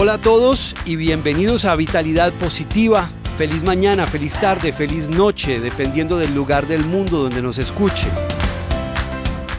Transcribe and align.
Hola 0.00 0.12
a 0.14 0.20
todos 0.20 0.76
y 0.84 0.94
bienvenidos 0.94 1.64
a 1.64 1.74
Vitalidad 1.74 2.32
Positiva. 2.34 3.10
Feliz 3.36 3.64
mañana, 3.64 4.06
feliz 4.06 4.38
tarde, 4.38 4.72
feliz 4.72 5.08
noche, 5.08 5.58
dependiendo 5.58 6.18
del 6.18 6.32
lugar 6.36 6.68
del 6.68 6.84
mundo 6.84 7.18
donde 7.18 7.42
nos 7.42 7.58
escuche. 7.58 8.06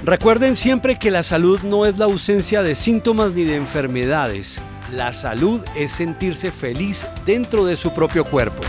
Recuerden 0.06 0.56
siempre 0.56 0.98
que 0.98 1.12
la 1.12 1.24
salud 1.24 1.60
no 1.64 1.86
es 1.86 1.98
la 1.98 2.06
ausencia 2.06 2.64
de 2.64 2.76
síntomas 2.76 3.34
ni 3.34 3.44
de 3.44 3.58
enfermedades. 3.58 4.62
La 4.94 5.12
salud 5.12 5.60
es 5.76 5.92
sentirse 5.92 6.54
feliz 6.54 7.06
dentro 7.26 7.66
de 7.66 7.76
su 7.76 7.94
propio 7.94 8.24
cuerpo. 8.24 8.64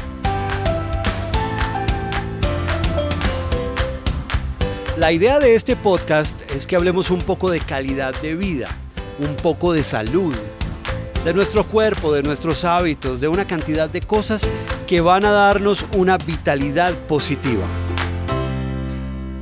La 4.96 5.12
idea 5.12 5.38
de 5.38 5.54
este 5.54 5.76
podcast 5.76 6.42
es 6.50 6.66
que 6.66 6.74
hablemos 6.74 7.12
un 7.12 7.20
poco 7.20 7.48
de 7.48 7.60
calidad 7.60 8.12
de 8.22 8.34
vida, 8.34 8.76
un 9.20 9.36
poco 9.36 9.72
de 9.72 9.84
salud, 9.84 10.34
de 11.24 11.34
nuestro 11.34 11.64
cuerpo, 11.66 12.12
de 12.12 12.22
nuestros 12.22 12.64
hábitos, 12.64 13.20
de 13.20 13.28
una 13.28 13.46
cantidad 13.46 13.90
de 13.90 14.00
cosas 14.00 14.42
que 14.86 15.00
van 15.00 15.24
a 15.24 15.30
darnos 15.30 15.84
una 15.94 16.16
vitalidad 16.16 16.94
positiva. 17.06 17.64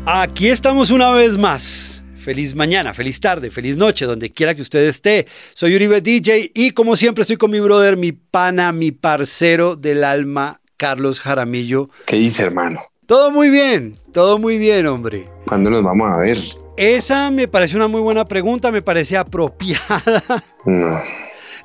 Aquí 0.07 0.49
estamos 0.49 0.91
una 0.91 1.11
vez 1.13 1.37
más. 1.37 2.03
Feliz 2.17 2.55
mañana, 2.55 2.93
feliz 2.93 3.21
tarde, 3.21 3.51
feliz 3.51 3.77
noche, 3.77 4.05
donde 4.05 4.31
quiera 4.31 4.55
que 4.55 4.63
usted 4.63 4.87
esté. 4.87 5.27
Soy 5.55 5.77
Uribe 5.77 6.01
DJ 6.01 6.51
y 6.53 6.73
como 6.73 6.97
siempre 6.97 7.23
estoy 7.23 7.37
con 7.37 7.51
mi 7.51 7.61
brother, 7.61 7.97
mi 7.97 8.13
pana, 8.13 8.73
mi 8.73 8.91
parcero 8.91 9.77
del 9.77 10.05
alma, 10.05 10.61
Carlos 10.77 11.21
Jaramillo. 11.21 11.89
¿Qué 12.07 12.17
dice, 12.17 12.43
hermano? 12.43 12.81
Todo 13.07 13.31
muy 13.31 13.49
bien, 13.49 13.97
todo 14.13 14.39
muy 14.39 14.59
bien, 14.59 14.87
hombre. 14.87 15.27
¿Cuándo 15.47 15.71
nos 15.71 15.83
vamos 15.83 16.11
a 16.13 16.19
ver? 16.19 16.39
Esa 16.77 17.31
me 17.31 17.49
parece 17.49 17.77
una 17.77 17.89
muy 17.89 18.01
buena 18.01 18.25
pregunta, 18.27 18.71
me 18.71 18.83
parece 18.83 19.17
apropiada. 19.19 20.23
No. 20.67 21.01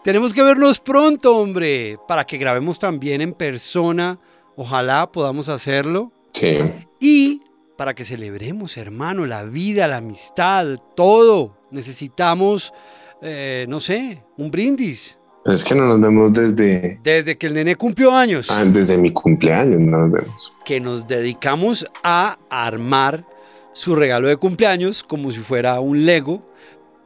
Tenemos 0.03 0.33
que 0.33 0.44
vernos 0.44 0.80
pronto, 0.80 1.38
hombre, 1.38 1.97
para 2.08 2.25
que 2.25 2.38
grabemos 2.38 2.78
también 2.78 3.22
en 3.22 3.31
persona. 3.31 4.19
Ojalá 4.58 5.09
podamos 5.09 5.47
hacerlo. 5.47 6.11
Sí. 6.31 6.58
Y 7.00 7.39
para 7.78 7.94
que 7.94 8.03
celebremos, 8.03 8.75
hermano, 8.75 9.25
la 9.25 9.44
vida, 9.44 9.88
la 9.88 9.97
amistad, 9.97 10.78
todo. 10.95 11.58
Necesitamos, 11.72 12.73
eh, 13.22 13.66
no 13.69 13.80
sé, 13.80 14.22
un 14.38 14.52
brindis. 14.52 15.17
Pero 15.45 15.55
es 15.55 15.63
que 15.63 15.75
no 15.75 15.86
nos 15.86 16.02
vemos 16.02 16.33
desde, 16.33 17.00
Desde 17.02 17.38
que 17.38 17.47
el 17.47 17.53
nene 17.53 17.75
cumplió 17.75 18.16
años, 18.16 18.47
ah, 18.50 18.63
desde 18.66 18.97
mi 18.97 19.11
cumpleaños, 19.11 19.80
no 19.80 20.00
nos 20.00 20.11
vemos. 20.11 20.53
que 20.66 20.80
nos 20.81 21.08
dedicamos 21.08 21.85
a 22.03 22.38
armar 22.50 23.25
su 23.73 23.95
regalo 23.95 24.28
de 24.28 24.38
cumpleaños 24.38 25.02
como 25.03 25.31
si 25.31 25.39
fuera 25.39 25.80
un 25.80 26.06
Lego, 26.06 26.45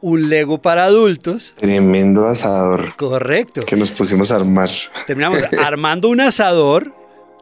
un 0.00 0.28
Lego 0.28 0.58
para 0.62 0.84
adultos. 0.84 1.54
Tremendo 1.58 2.26
asador 2.26 2.94
Correcto. 2.96 3.60
que 3.66 3.76
nos 3.76 3.90
pusimos 3.90 4.30
a 4.30 4.36
armar. 4.36 4.70
Terminamos 5.06 5.40
armando 5.64 6.08
un 6.08 6.20
asador 6.20 6.94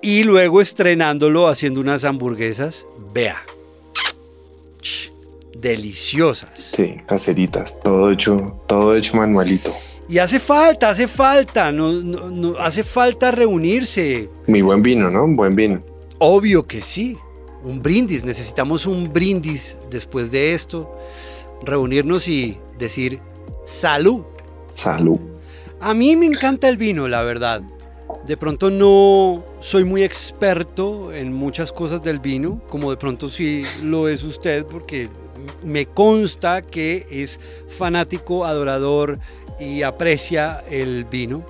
y 0.02 0.24
luego 0.24 0.60
estrenándolo 0.60 1.48
haciendo 1.48 1.80
unas 1.80 2.04
hamburguesas. 2.04 2.86
Vea. 3.12 3.36
Deliciosas. 5.54 6.50
Sí, 6.74 6.96
caseritas, 7.06 7.80
todo 7.82 8.10
hecho, 8.12 8.60
todo 8.66 8.94
hecho 8.94 9.16
manualito. 9.16 9.74
Y 10.08 10.18
hace 10.18 10.38
falta, 10.38 10.90
hace 10.90 11.08
falta, 11.08 11.72
no, 11.72 11.92
no- 11.92 12.30
no- 12.30 12.58
hace 12.58 12.84
falta 12.84 13.30
reunirse. 13.30 14.28
Mi 14.46 14.62
buen 14.62 14.82
vino, 14.82 15.10
¿no? 15.10 15.24
Un 15.24 15.34
buen 15.34 15.56
vino. 15.56 15.82
Obvio 16.18 16.66
que 16.66 16.80
sí. 16.80 17.16
Un 17.64 17.82
brindis, 17.82 18.24
necesitamos 18.24 18.86
un 18.86 19.12
brindis 19.12 19.78
después 19.90 20.30
de 20.30 20.54
esto. 20.54 20.96
Reunirnos 21.62 22.28
y 22.28 22.58
decir 22.78 23.20
salud. 23.64 24.22
Salud. 24.70 25.18
A 25.80 25.94
mí 25.94 26.16
me 26.16 26.26
encanta 26.26 26.68
el 26.68 26.76
vino, 26.76 27.08
la 27.08 27.22
verdad. 27.22 27.62
De 28.26 28.36
pronto 28.36 28.70
no 28.70 29.44
soy 29.60 29.84
muy 29.84 30.02
experto 30.02 31.12
en 31.12 31.32
muchas 31.32 31.72
cosas 31.72 32.02
del 32.02 32.18
vino, 32.18 32.60
como 32.68 32.90
de 32.90 32.96
pronto 32.96 33.28
sí 33.28 33.62
lo 33.82 34.08
es 34.08 34.22
usted, 34.22 34.64
porque 34.64 35.08
me 35.62 35.86
consta 35.86 36.62
que 36.62 37.06
es 37.10 37.40
fanático, 37.68 38.44
adorador 38.44 39.18
y 39.60 39.82
aprecia 39.82 40.64
el 40.70 41.04
vino. 41.04 41.44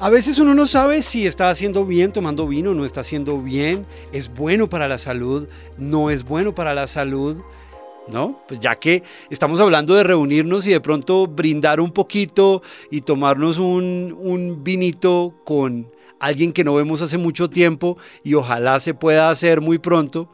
A 0.00 0.10
veces 0.10 0.38
uno 0.38 0.54
no 0.54 0.66
sabe 0.66 1.02
si 1.02 1.26
está 1.26 1.50
haciendo 1.50 1.86
bien 1.86 2.12
tomando 2.12 2.46
vino, 2.46 2.74
no 2.74 2.84
está 2.84 3.00
haciendo 3.00 3.40
bien, 3.40 3.86
es 4.12 4.32
bueno 4.32 4.68
para 4.68 4.88
la 4.88 4.98
salud, 4.98 5.48
no 5.78 6.10
es 6.10 6.24
bueno 6.24 6.54
para 6.54 6.74
la 6.74 6.86
salud. 6.86 7.36
¿No? 8.08 8.40
Pues 8.48 8.60
ya 8.60 8.76
que 8.76 9.02
estamos 9.30 9.60
hablando 9.60 9.94
de 9.94 10.04
reunirnos 10.04 10.66
y 10.66 10.70
de 10.70 10.80
pronto 10.80 11.26
brindar 11.26 11.80
un 11.80 11.90
poquito 11.90 12.62
y 12.90 13.00
tomarnos 13.02 13.58
un, 13.58 14.16
un 14.18 14.62
vinito 14.62 15.34
con 15.44 15.90
alguien 16.20 16.52
que 16.52 16.64
no 16.64 16.74
vemos 16.74 17.02
hace 17.02 17.18
mucho 17.18 17.48
tiempo 17.48 17.98
y 18.22 18.34
ojalá 18.34 18.80
se 18.80 18.94
pueda 18.94 19.30
hacer 19.30 19.60
muy 19.60 19.78
pronto, 19.78 20.30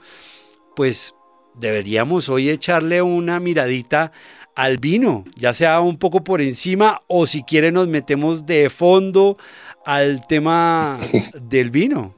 pues 0.77 1.15
deberíamos 1.55 2.29
hoy 2.29 2.49
echarle 2.49 3.03
una 3.03 3.41
miradita 3.41 4.13
al 4.55 4.79
vino, 4.79 5.25
ya 5.37 5.55
sea 5.55 5.81
un 5.81 5.99
poco 5.99 6.23
por 6.23 6.41
encima 6.41 7.03
o 7.07 7.27
si 7.27 7.43
quiere 7.43 7.73
nos 7.73 7.89
metemos 7.89 8.47
de 8.47 8.71
fondo 8.71 9.37
al 9.85 10.27
tema 10.27 10.99
del 11.41 11.71
vino. 11.71 12.15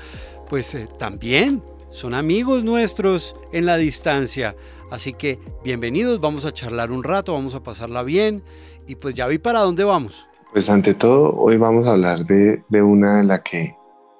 pues 0.48 0.76
eh, 0.76 0.88
también 1.00 1.62
son 1.92 2.14
amigos 2.14 2.64
nuestros 2.64 3.36
en 3.52 3.66
la 3.66 3.78
distancia. 3.78 4.56
Así 4.92 5.14
que 5.14 5.40
bienvenidos, 5.64 6.20
vamos 6.20 6.46
a 6.46 6.54
charlar 6.54 6.92
un 6.92 7.04
rato, 7.04 7.34
vamos 7.34 7.56
a 7.56 7.64
pasarla 7.64 8.04
bien 8.04 8.44
y 8.88 8.96
pues 8.96 9.16
ya 9.16 9.28
vi 9.28 9.38
para 9.38 9.60
dónde 9.60 9.84
vamos. 9.84 10.28
Pues 10.52 10.70
ante 10.70 10.94
todo, 10.94 11.36
hoy 11.36 11.58
vamos 11.58 11.86
a 11.86 11.92
hablar 11.92 12.26
de, 12.26 12.64
de 12.70 12.82
una 12.82 13.18
de 13.18 13.24
la 13.24 13.44
que 13.44 13.76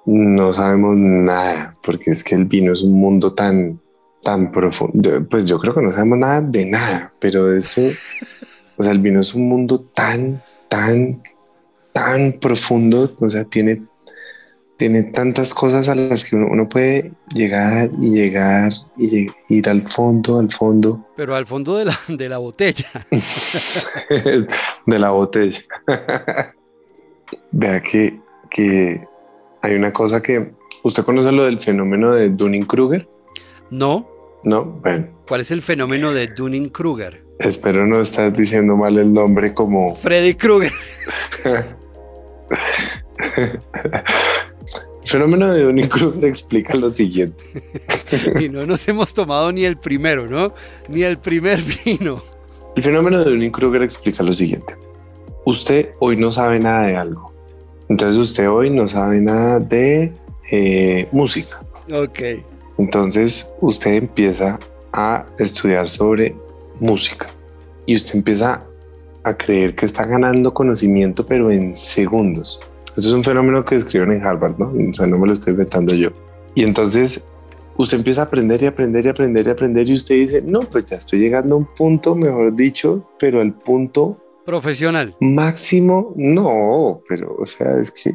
no 0.06 0.52
sabemos 0.52 0.98
nada, 1.00 1.76
porque 1.82 2.12
es 2.12 2.24
que 2.24 2.34
el 2.34 2.44
vino 2.44 2.72
es 2.72 2.82
un 2.82 2.92
mundo 2.92 3.34
tan, 3.34 3.80
tan 4.22 4.50
profundo. 4.52 5.26
Pues 5.28 5.46
yo 5.46 5.58
creo 5.58 5.74
que 5.74 5.82
no 5.82 5.90
sabemos 5.90 6.18
nada 6.18 6.40
de 6.40 6.66
nada, 6.66 7.12
pero 7.18 7.54
esto, 7.54 7.82
o 8.76 8.82
sea, 8.82 8.92
el 8.92 9.00
vino 9.00 9.20
es 9.20 9.34
un 9.34 9.48
mundo 9.48 9.80
tan, 9.80 10.40
tan, 10.68 11.22
tan 11.92 12.32
profundo, 12.40 13.12
o 13.20 13.28
sea, 13.28 13.44
tiene, 13.44 13.82
tiene 14.80 15.02
tantas 15.04 15.52
cosas 15.52 15.90
a 15.90 15.94
las 15.94 16.24
que 16.24 16.36
uno, 16.36 16.46
uno 16.50 16.66
puede 16.66 17.12
llegar 17.34 17.90
y 18.00 18.12
llegar 18.14 18.72
y 18.96 19.10
lleg- 19.10 19.34
ir 19.50 19.68
al 19.68 19.86
fondo, 19.86 20.38
al 20.38 20.50
fondo 20.50 21.06
Pero 21.18 21.34
al 21.36 21.46
fondo 21.46 21.76
de 21.76 21.84
la, 21.84 22.00
de 22.08 22.28
la 22.30 22.38
botella. 22.38 22.86
de 24.86 24.98
la 24.98 25.10
botella. 25.10 25.60
Vea 27.52 27.82
que, 27.82 28.18
que 28.50 29.06
hay 29.60 29.74
una 29.74 29.92
cosa 29.92 30.22
que 30.22 30.52
usted 30.82 31.04
conoce 31.04 31.30
lo 31.30 31.44
del 31.44 31.60
fenómeno 31.60 32.12
de 32.12 32.30
Dunning-Kruger, 32.30 33.06
No, 33.70 34.08
¿no? 34.44 34.64
Bueno, 34.64 35.08
¿cuál 35.28 35.42
es 35.42 35.50
el 35.50 35.60
fenómeno 35.60 36.12
de 36.14 36.28
Dunning-Kruger? 36.28 37.28
espero 37.38 37.86
no 37.86 38.00
estar 38.00 38.32
diciendo 38.32 38.76
mal 38.76 38.98
el 38.98 39.12
nombre 39.12 39.52
como 39.52 39.94
Freddy 39.96 40.34
Krueger. 40.36 40.72
El 45.10 45.18
fenómeno 45.18 45.52
de 45.52 45.64
Dunning-Kruger 45.64 46.24
explica 46.28 46.76
lo 46.76 46.88
siguiente. 46.88 47.42
y 48.40 48.48
no 48.48 48.64
nos 48.64 48.86
hemos 48.86 49.12
tomado 49.12 49.50
ni 49.50 49.64
el 49.64 49.76
primero, 49.76 50.28
¿no? 50.28 50.54
Ni 50.88 51.02
el 51.02 51.18
primer 51.18 51.60
vino. 51.84 52.22
El 52.76 52.82
fenómeno 52.84 53.18
de 53.18 53.28
Dunning-Kruger 53.28 53.82
explica 53.82 54.22
lo 54.22 54.32
siguiente. 54.32 54.76
Usted 55.44 55.94
hoy 55.98 56.16
no 56.16 56.30
sabe 56.30 56.60
nada 56.60 56.86
de 56.86 56.94
algo. 56.94 57.32
Entonces 57.88 58.18
usted 58.18 58.48
hoy 58.48 58.70
no 58.70 58.86
sabe 58.86 59.20
nada 59.20 59.58
de 59.58 60.12
eh, 60.48 61.08
música. 61.10 61.60
Ok. 61.92 62.20
Entonces 62.78 63.52
usted 63.60 63.94
empieza 63.94 64.60
a 64.92 65.26
estudiar 65.40 65.88
sobre 65.88 66.36
música 66.78 67.28
y 67.84 67.96
usted 67.96 68.14
empieza 68.14 68.62
a 69.24 69.36
creer 69.36 69.74
que 69.74 69.86
está 69.86 70.06
ganando 70.06 70.54
conocimiento, 70.54 71.26
pero 71.26 71.50
en 71.50 71.74
segundos. 71.74 72.60
Eso 72.96 73.08
es 73.08 73.12
un 73.12 73.24
fenómeno 73.24 73.64
que 73.64 73.76
describen 73.76 74.12
en 74.12 74.22
Harvard, 74.22 74.58
¿no? 74.58 74.72
O 74.90 74.94
sea, 74.94 75.06
no 75.06 75.18
me 75.18 75.26
lo 75.26 75.32
estoy 75.32 75.52
inventando 75.52 75.94
yo. 75.94 76.10
Y 76.54 76.64
entonces 76.64 77.30
usted 77.76 77.98
empieza 77.98 78.22
a 78.22 78.24
aprender 78.24 78.62
y 78.62 78.66
aprender 78.66 79.06
y 79.06 79.08
aprender 79.08 79.46
y 79.46 79.50
aprender 79.50 79.88
y 79.88 79.94
usted 79.94 80.16
dice, 80.16 80.42
no, 80.42 80.60
pues 80.60 80.86
ya 80.86 80.96
estoy 80.96 81.20
llegando 81.20 81.54
a 81.54 81.58
un 81.58 81.66
punto, 81.74 82.14
mejor 82.14 82.54
dicho, 82.54 83.08
pero 83.18 83.40
al 83.40 83.54
punto 83.54 84.18
profesional. 84.44 85.14
Máximo, 85.20 86.12
no, 86.16 87.02
pero 87.08 87.36
o 87.38 87.46
sea, 87.46 87.78
es 87.78 87.92
que 87.92 88.12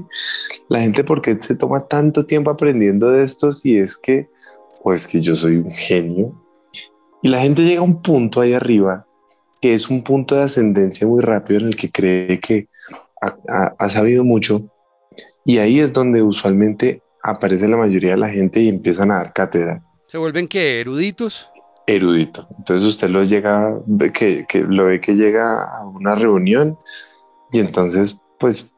la 0.68 0.82
gente, 0.82 1.04
¿por 1.04 1.22
qué 1.22 1.38
se 1.40 1.56
toma 1.56 1.80
tanto 1.80 2.26
tiempo 2.26 2.52
aprendiendo 2.52 3.10
de 3.10 3.24
esto 3.24 3.52
si 3.52 3.78
es 3.78 3.96
que, 3.98 4.28
o 4.84 4.92
es 4.92 5.08
que 5.08 5.22
yo 5.22 5.36
soy 5.36 5.58
un 5.58 5.72
genio? 5.72 6.34
Y 7.22 7.30
la 7.30 7.40
gente 7.40 7.64
llega 7.64 7.80
a 7.80 7.84
un 7.84 8.02
punto 8.02 8.42
ahí 8.42 8.54
arriba 8.54 9.08
que 9.62 9.74
es 9.74 9.90
un 9.90 10.04
punto 10.04 10.36
de 10.36 10.44
ascendencia 10.44 11.08
muy 11.08 11.22
rápido 11.22 11.60
en 11.60 11.68
el 11.68 11.76
que 11.76 11.90
cree 11.90 12.40
que 12.40 12.68
ha, 13.22 13.90
sabido 13.90 14.24
mucho 14.24 14.70
y 15.44 15.58
ahí 15.60 15.80
es 15.80 15.94
donde 15.94 16.22
usualmente 16.22 17.02
aparece 17.24 17.68
la 17.68 17.78
mayoría 17.78 18.12
de 18.12 18.18
la 18.18 18.30
gente 18.30 18.60
y 18.60 18.70
empiezan 18.70 19.12
a 19.12 19.18
dar 19.18 19.34
cátedra. 19.34 19.84
¿Se 20.08 20.18
vuelven 20.18 20.48
que 20.48 20.80
eruditos? 20.80 21.50
Erudito. 21.88 22.48
Entonces 22.58 22.88
usted 22.88 23.10
lo 23.10 23.24
llega, 23.24 23.80
que, 24.14 24.46
que 24.48 24.60
lo 24.62 24.86
ve 24.86 25.02
que 25.02 25.16
llega 25.16 25.64
a 25.64 25.86
una 25.86 26.16
reunión 26.16 26.78
y 27.52 27.60
entonces 27.60 28.22
pues 28.40 28.78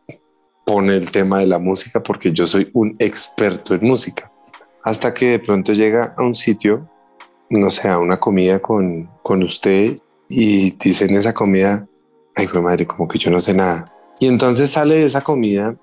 pone 0.65 0.95
el 0.95 1.11
tema 1.11 1.39
de 1.39 1.47
la 1.47 1.59
música 1.59 2.03
porque 2.03 2.31
yo 2.31 2.45
soy 2.45 2.69
un 2.73 2.95
experto 2.99 3.73
en 3.73 3.85
música. 3.85 4.31
Hasta 4.83 5.13
que 5.13 5.31
de 5.31 5.39
pronto 5.39 5.73
llega 5.73 6.13
a 6.17 6.23
un 6.23 6.35
sitio, 6.35 6.89
no 7.49 7.69
sé, 7.69 7.87
a 7.87 7.99
una 7.99 8.19
comida 8.19 8.59
con, 8.59 9.09
con 9.23 9.43
usted 9.43 9.97
y 10.29 10.71
dice 10.71 11.05
en 11.05 11.15
esa 11.15 11.33
comida, 11.33 11.87
ay, 12.35 12.47
madre, 12.61 12.85
como 12.85 13.07
que 13.07 13.17
yo 13.17 13.31
no 13.31 13.39
sé 13.39 13.53
nada. 13.53 13.91
Y 14.19 14.27
entonces 14.27 14.71
sale 14.71 14.95
de 14.95 15.05
esa 15.05 15.21
comida 15.21 15.75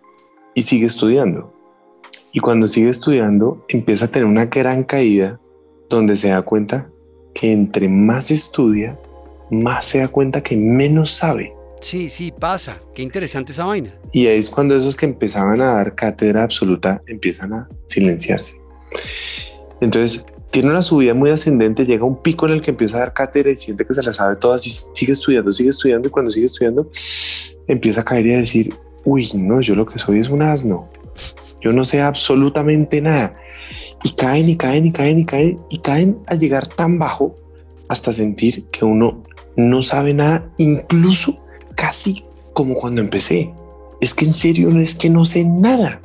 y 0.54 0.62
sigue 0.62 0.86
estudiando. 0.86 1.52
Y 2.32 2.40
cuando 2.40 2.66
sigue 2.66 2.88
estudiando, 2.88 3.64
empieza 3.68 4.06
a 4.06 4.08
tener 4.08 4.26
una 4.26 4.46
gran 4.46 4.82
caída 4.82 5.38
donde 5.88 6.16
se 6.16 6.28
da 6.28 6.42
cuenta 6.42 6.88
que 7.32 7.52
entre 7.52 7.88
más 7.88 8.30
estudia, 8.30 8.98
más 9.50 9.86
se 9.86 9.98
da 9.98 10.08
cuenta 10.08 10.42
que 10.42 10.56
menos 10.56 11.10
sabe. 11.10 11.54
Sí, 11.80 12.08
sí, 12.08 12.32
pasa. 12.32 12.80
Qué 12.94 13.02
interesante 13.02 13.52
esa 13.52 13.66
vaina. 13.66 13.90
Y 14.12 14.26
ahí 14.26 14.38
es 14.38 14.48
cuando 14.48 14.74
esos 14.74 14.96
que 14.96 15.06
empezaban 15.06 15.60
a 15.60 15.74
dar 15.74 15.94
cátedra 15.94 16.42
absoluta 16.42 17.02
empiezan 17.06 17.52
a 17.52 17.68
silenciarse. 17.86 18.56
Entonces, 19.80 20.26
tiene 20.54 20.70
una 20.70 20.82
subida 20.82 21.14
muy 21.14 21.30
ascendente, 21.30 21.84
llega 21.84 22.04
a 22.04 22.06
un 22.06 22.22
pico 22.22 22.46
en 22.46 22.52
el 22.52 22.62
que 22.62 22.70
empieza 22.70 22.98
a 22.98 23.00
dar 23.00 23.12
cátedra 23.12 23.50
y 23.50 23.56
siente 23.56 23.84
que 23.84 23.92
se 23.92 24.04
la 24.04 24.12
sabe 24.12 24.36
todas 24.36 24.64
y 24.64 24.70
sigue 24.92 25.12
estudiando, 25.12 25.50
sigue 25.50 25.70
estudiando 25.70 26.06
y 26.06 26.12
cuando 26.12 26.30
sigue 26.30 26.46
estudiando 26.46 26.88
empieza 27.66 28.02
a 28.02 28.04
caer 28.04 28.24
y 28.24 28.34
a 28.34 28.38
decir, 28.38 28.72
uy, 29.04 29.28
no, 29.34 29.60
yo 29.60 29.74
lo 29.74 29.84
que 29.84 29.98
soy 29.98 30.20
es 30.20 30.28
un 30.28 30.42
asno, 30.42 30.88
yo 31.60 31.72
no 31.72 31.82
sé 31.82 32.02
absolutamente 32.02 33.00
nada. 33.00 33.36
Y 34.04 34.10
caen 34.10 34.48
y 34.48 34.56
caen 34.56 34.86
y 34.86 34.92
caen 34.92 35.18
y 35.18 35.26
caen 35.26 35.58
y 35.70 35.78
caen 35.78 36.18
a 36.28 36.36
llegar 36.36 36.68
tan 36.68 37.00
bajo 37.00 37.34
hasta 37.88 38.12
sentir 38.12 38.66
que 38.66 38.84
uno 38.84 39.24
no 39.56 39.82
sabe 39.82 40.14
nada, 40.14 40.48
incluso 40.58 41.44
casi 41.74 42.22
como 42.52 42.74
cuando 42.74 43.00
empecé. 43.00 43.50
Es 44.00 44.14
que 44.14 44.24
en 44.24 44.34
serio 44.34 44.68
es 44.78 44.94
que 44.94 45.10
no 45.10 45.24
sé 45.24 45.42
nada. 45.44 46.00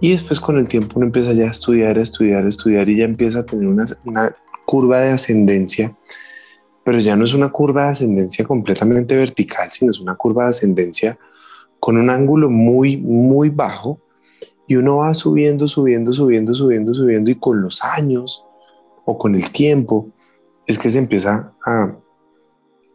Y 0.00 0.12
después 0.12 0.40
con 0.40 0.58
el 0.58 0.68
tiempo 0.68 0.94
uno 0.96 1.06
empieza 1.06 1.32
ya 1.32 1.46
a 1.46 1.50
estudiar, 1.50 1.98
a 1.98 2.02
estudiar, 2.02 2.44
a 2.44 2.48
estudiar 2.48 2.88
y 2.88 2.98
ya 2.98 3.04
empieza 3.04 3.40
a 3.40 3.46
tener 3.46 3.66
una, 3.66 3.84
una 4.04 4.36
curva 4.64 5.00
de 5.00 5.10
ascendencia, 5.10 5.96
pero 6.84 7.00
ya 7.00 7.16
no 7.16 7.24
es 7.24 7.34
una 7.34 7.50
curva 7.50 7.84
de 7.84 7.88
ascendencia 7.88 8.44
completamente 8.44 9.16
vertical, 9.16 9.70
sino 9.70 9.90
es 9.90 9.98
una 9.98 10.14
curva 10.14 10.44
de 10.44 10.50
ascendencia 10.50 11.18
con 11.80 11.96
un 11.96 12.10
ángulo 12.10 12.50
muy, 12.50 12.96
muy 12.96 13.48
bajo 13.48 14.00
y 14.66 14.76
uno 14.76 14.98
va 14.98 15.14
subiendo, 15.14 15.66
subiendo, 15.66 16.12
subiendo, 16.12 16.54
subiendo, 16.54 16.94
subiendo 16.94 17.30
y 17.30 17.36
con 17.36 17.62
los 17.62 17.82
años 17.82 18.44
o 19.04 19.16
con 19.16 19.34
el 19.34 19.50
tiempo 19.50 20.10
es 20.66 20.78
que 20.78 20.90
se 20.90 20.98
empieza 20.98 21.52
a 21.64 21.96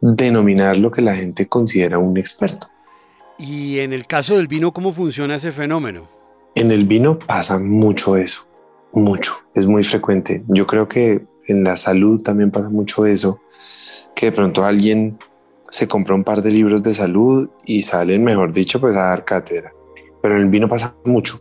denominar 0.00 0.78
lo 0.78 0.90
que 0.92 1.02
la 1.02 1.14
gente 1.14 1.46
considera 1.48 1.98
un 1.98 2.16
experto. 2.16 2.68
Y 3.36 3.80
en 3.80 3.92
el 3.92 4.06
caso 4.06 4.36
del 4.36 4.46
vino, 4.46 4.72
¿cómo 4.72 4.92
funciona 4.92 5.34
ese 5.34 5.50
fenómeno? 5.50 6.08
En 6.56 6.70
el 6.70 6.84
vino 6.86 7.18
pasa 7.18 7.58
mucho 7.58 8.16
eso, 8.16 8.46
mucho, 8.92 9.34
es 9.56 9.66
muy 9.66 9.82
frecuente. 9.82 10.44
Yo 10.46 10.68
creo 10.68 10.86
que 10.86 11.26
en 11.48 11.64
la 11.64 11.76
salud 11.76 12.22
también 12.22 12.52
pasa 12.52 12.68
mucho 12.68 13.06
eso, 13.06 13.40
que 14.14 14.26
de 14.26 14.32
pronto 14.32 14.62
alguien 14.62 15.18
se 15.68 15.88
compra 15.88 16.14
un 16.14 16.22
par 16.22 16.42
de 16.42 16.52
libros 16.52 16.80
de 16.84 16.94
salud 16.94 17.48
y 17.64 17.82
salen, 17.82 18.22
mejor 18.22 18.52
dicho, 18.52 18.80
pues 18.80 18.94
a 18.94 19.06
dar 19.08 19.24
cátedra. 19.24 19.72
Pero 20.22 20.36
en 20.36 20.42
el 20.42 20.48
vino 20.48 20.68
pasa 20.68 20.94
mucho, 21.04 21.40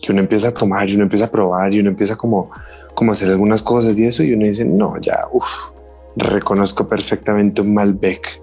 que 0.00 0.10
uno 0.10 0.22
empieza 0.22 0.48
a 0.48 0.54
tomar 0.54 0.88
y 0.88 0.94
uno 0.94 1.02
empieza 1.02 1.26
a 1.26 1.30
probar 1.30 1.74
y 1.74 1.80
uno 1.80 1.90
empieza 1.90 2.16
como, 2.16 2.50
como 2.94 3.10
a 3.10 3.12
hacer 3.12 3.28
algunas 3.30 3.62
cosas 3.62 3.98
y 3.98 4.06
eso 4.06 4.22
y 4.22 4.32
uno 4.32 4.46
dice, 4.46 4.64
no, 4.64 4.98
ya, 5.02 5.26
uff, 5.30 5.75
reconozco 6.16 6.88
perfectamente 6.88 7.60
un 7.60 7.74
Malbec. 7.74 8.40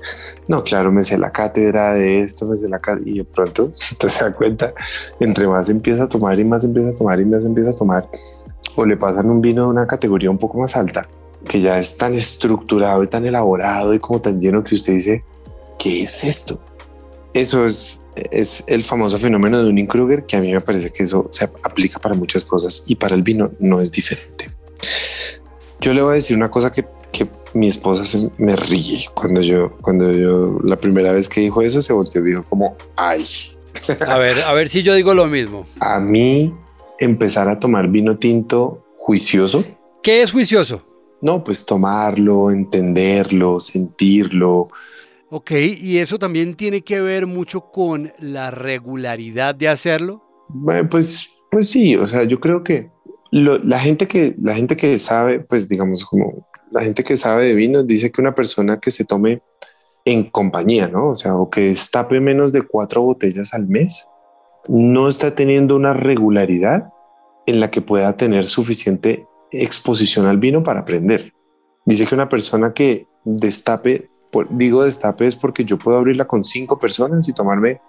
No, 0.47 0.63
claro, 0.63 0.91
me 0.91 1.03
sé 1.03 1.17
la 1.17 1.31
cátedra 1.31 1.93
de 1.93 2.21
esto, 2.21 2.45
me 2.45 2.57
sé 2.57 2.67
la 2.67 2.79
y 3.03 3.17
de 3.17 3.23
pronto 3.23 3.71
te 3.97 4.09
se 4.09 4.23
da 4.23 4.33
cuenta, 4.33 4.73
entre 5.19 5.47
más 5.47 5.69
empieza 5.69 6.03
a 6.03 6.09
tomar 6.09 6.39
y 6.39 6.45
más 6.45 6.63
empieza 6.63 6.89
a 6.89 6.97
tomar 6.97 7.19
y 7.19 7.25
más 7.25 7.43
empieza 7.43 7.71
a 7.71 7.73
tomar, 7.73 8.07
o 8.75 8.85
le 8.85 8.95
pasan 8.95 9.29
un 9.29 9.41
vino 9.41 9.63
de 9.63 9.69
una 9.69 9.87
categoría 9.87 10.29
un 10.29 10.37
poco 10.37 10.59
más 10.59 10.77
alta, 10.77 11.07
que 11.47 11.59
ya 11.59 11.79
es 11.79 11.97
tan 11.97 12.13
estructurado 12.13 13.03
y 13.03 13.07
tan 13.07 13.25
elaborado 13.25 13.93
y 13.93 13.99
como 13.99 14.21
tan 14.21 14.39
lleno 14.39 14.63
que 14.63 14.75
usted 14.75 14.93
dice, 14.93 15.23
¿qué 15.79 16.03
es 16.03 16.23
esto? 16.23 16.59
Eso 17.33 17.65
es, 17.65 18.01
es 18.31 18.63
el 18.67 18.83
famoso 18.83 19.17
fenómeno 19.17 19.57
de 19.57 19.63
Dunning-Kruger, 19.63 20.25
que 20.25 20.37
a 20.37 20.41
mí 20.41 20.53
me 20.53 20.61
parece 20.61 20.91
que 20.91 21.03
eso 21.03 21.27
se 21.31 21.45
aplica 21.45 21.99
para 21.99 22.13
muchas 22.13 22.45
cosas 22.45 22.83
y 22.85 22.95
para 22.95 23.15
el 23.15 23.23
vino 23.23 23.51
no 23.59 23.81
es 23.81 23.91
diferente. 23.91 24.51
Yo 25.79 25.93
le 25.93 26.01
voy 26.01 26.11
a 26.11 26.15
decir 26.15 26.37
una 26.37 26.51
cosa 26.51 26.71
que 26.71 26.85
que 27.13 27.29
mi 27.53 27.67
esposa 27.67 28.03
se 28.03 28.29
me 28.37 28.55
ríe 28.55 29.05
cuando 29.13 29.41
yo, 29.41 29.77
cuando 29.81 30.11
yo 30.11 30.59
la 30.63 30.75
primera 30.75 31.13
vez 31.13 31.29
que 31.29 31.41
dijo 31.41 31.61
eso 31.61 31.81
se 31.81 31.93
volteó 31.93 32.21
y 32.21 32.31
dijo 32.31 32.43
como, 32.49 32.75
ay. 32.97 33.23
A 34.07 34.17
ver, 34.17 34.35
a 34.45 34.53
ver 34.53 34.69
si 34.69 34.83
yo 34.83 34.93
digo 34.93 35.15
lo 35.15 35.25
mismo. 35.25 35.65
A 35.79 35.99
mí 35.99 36.53
empezar 36.99 37.49
a 37.49 37.59
tomar 37.59 37.87
vino 37.87 38.17
tinto 38.17 38.85
juicioso. 38.97 39.65
¿Qué 40.03 40.21
es 40.21 40.31
juicioso? 40.31 40.83
No, 41.21 41.43
pues 41.43 41.65
tomarlo, 41.65 42.51
entenderlo, 42.51 43.59
sentirlo. 43.59 44.67
Ok, 45.29 45.51
y 45.51 45.97
eso 45.97 46.19
también 46.19 46.53
tiene 46.53 46.81
que 46.81 47.01
ver 47.01 47.25
mucho 47.25 47.61
con 47.71 48.11
la 48.19 48.51
regularidad 48.51 49.55
de 49.55 49.69
hacerlo. 49.69 50.21
Bueno, 50.49 50.87
pues, 50.87 51.31
pues 51.49 51.69
sí, 51.69 51.95
o 51.95 52.05
sea, 52.05 52.23
yo 52.25 52.39
creo 52.39 52.63
que 52.63 52.91
la 53.31 53.79
gente 53.79 54.07
que 54.07 54.35
la 54.37 54.53
gente 54.53 54.77
que 54.77 54.99
sabe, 54.99 55.39
pues 55.39 55.67
digamos 55.67 56.05
como 56.05 56.47
la 56.73 56.81
gente 56.81 57.03
que 57.03 57.15
sabe 57.15 57.45
de 57.45 57.53
vino 57.53 57.83
dice 57.83 58.11
que 58.11 58.19
una 58.19 58.33
persona 58.33 58.79
que 58.79 58.91
se 58.91 59.05
tome 59.05 59.41
en 60.05 60.23
compañía, 60.23 60.87
¿no? 60.87 61.09
O 61.09 61.15
sea, 61.15 61.35
o 61.35 61.49
que 61.49 61.61
destape 61.61 62.19
menos 62.19 62.51
de 62.51 62.63
cuatro 62.63 63.01
botellas 63.01 63.53
al 63.53 63.67
mes, 63.67 64.09
no 64.67 65.07
está 65.07 65.35
teniendo 65.35 65.75
una 65.75 65.93
regularidad 65.93 66.89
en 67.45 67.59
la 67.59 67.69
que 67.69 67.81
pueda 67.81 68.15
tener 68.17 68.45
suficiente 68.45 69.27
exposición 69.51 70.25
al 70.25 70.37
vino 70.37 70.63
para 70.63 70.81
aprender. 70.81 71.31
Dice 71.85 72.07
que 72.07 72.15
una 72.15 72.29
persona 72.29 72.73
que 72.73 73.07
destape, 73.23 74.09
digo 74.49 74.83
destape 74.83 75.27
es 75.27 75.35
porque 75.35 75.63
yo 75.65 75.77
puedo 75.77 75.97
abrirla 75.97 76.25
con 76.25 76.43
cinco 76.43 76.79
personas 76.79 77.27
y 77.29 77.33
tomarme 77.33 77.81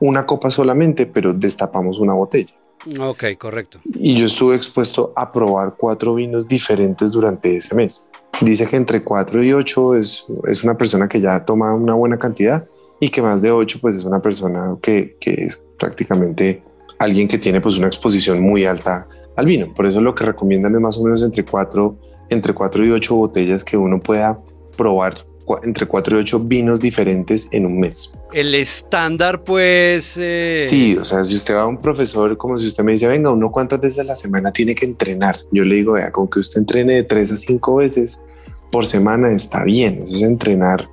una 0.00 0.24
copa 0.24 0.50
solamente, 0.50 1.04
pero 1.04 1.34
destapamos 1.34 1.98
una 1.98 2.14
botella. 2.14 2.54
Ok, 2.98 3.24
correcto. 3.38 3.80
Y 3.84 4.14
yo 4.14 4.26
estuve 4.26 4.56
expuesto 4.56 5.12
a 5.14 5.30
probar 5.30 5.74
cuatro 5.76 6.14
vinos 6.14 6.48
diferentes 6.48 7.12
durante 7.12 7.56
ese 7.56 7.74
mes. 7.74 8.09
Dice 8.40 8.66
que 8.66 8.76
entre 8.76 9.02
4 9.02 9.44
y 9.44 9.52
8 9.52 9.96
es, 9.96 10.26
es 10.48 10.64
una 10.64 10.76
persona 10.76 11.08
que 11.08 11.20
ya 11.20 11.44
toma 11.44 11.74
una 11.74 11.94
buena 11.94 12.18
cantidad 12.18 12.66
y 12.98 13.08
que 13.08 13.22
más 13.22 13.42
de 13.42 13.50
8 13.50 13.78
pues 13.80 13.96
es 13.96 14.04
una 14.04 14.20
persona 14.20 14.76
que, 14.80 15.16
que 15.20 15.32
es 15.32 15.56
prácticamente 15.78 16.62
alguien 16.98 17.28
que 17.28 17.38
tiene 17.38 17.60
pues 17.60 17.76
una 17.76 17.86
exposición 17.86 18.40
muy 18.40 18.64
alta 18.64 19.06
al 19.36 19.46
vino. 19.46 19.72
Por 19.74 19.86
eso 19.86 20.00
lo 20.00 20.14
que 20.14 20.24
recomiendan 20.24 20.74
es 20.74 20.80
más 20.80 20.98
o 20.98 21.04
menos 21.04 21.22
entre 21.22 21.44
4, 21.44 21.96
entre 22.28 22.54
4 22.54 22.84
y 22.84 22.90
8 22.90 23.14
botellas 23.14 23.64
que 23.64 23.76
uno 23.76 23.98
pueda 23.98 24.38
probar 24.76 25.26
entre 25.62 25.86
4 25.86 26.16
y 26.16 26.20
8 26.20 26.40
vinos 26.40 26.80
diferentes 26.80 27.48
en 27.52 27.66
un 27.66 27.80
mes. 27.80 28.18
El 28.32 28.54
estándar, 28.54 29.42
pues... 29.42 30.16
Eh... 30.18 30.58
Sí, 30.60 30.96
o 30.96 31.04
sea, 31.04 31.24
si 31.24 31.36
usted 31.36 31.54
va 31.54 31.62
a 31.62 31.66
un 31.66 31.80
profesor, 31.80 32.36
como 32.36 32.56
si 32.56 32.66
usted 32.66 32.84
me 32.84 32.92
dice, 32.92 33.08
venga, 33.08 33.30
uno 33.30 33.50
cuántas 33.50 33.80
veces 33.80 34.00
a 34.00 34.04
la 34.04 34.16
semana 34.16 34.52
tiene 34.52 34.74
que 34.74 34.84
entrenar. 34.84 35.38
Yo 35.52 35.64
le 35.64 35.76
digo, 35.76 35.92
vea, 35.92 36.10
con 36.12 36.28
que 36.28 36.40
usted 36.40 36.60
entrene 36.60 36.94
de 36.94 37.02
3 37.04 37.32
a 37.32 37.36
5 37.36 37.76
veces 37.76 38.22
por 38.70 38.86
semana 38.86 39.30
está 39.30 39.64
bien. 39.64 40.02
Eso 40.04 40.16
es 40.16 40.22
entrenar 40.22 40.88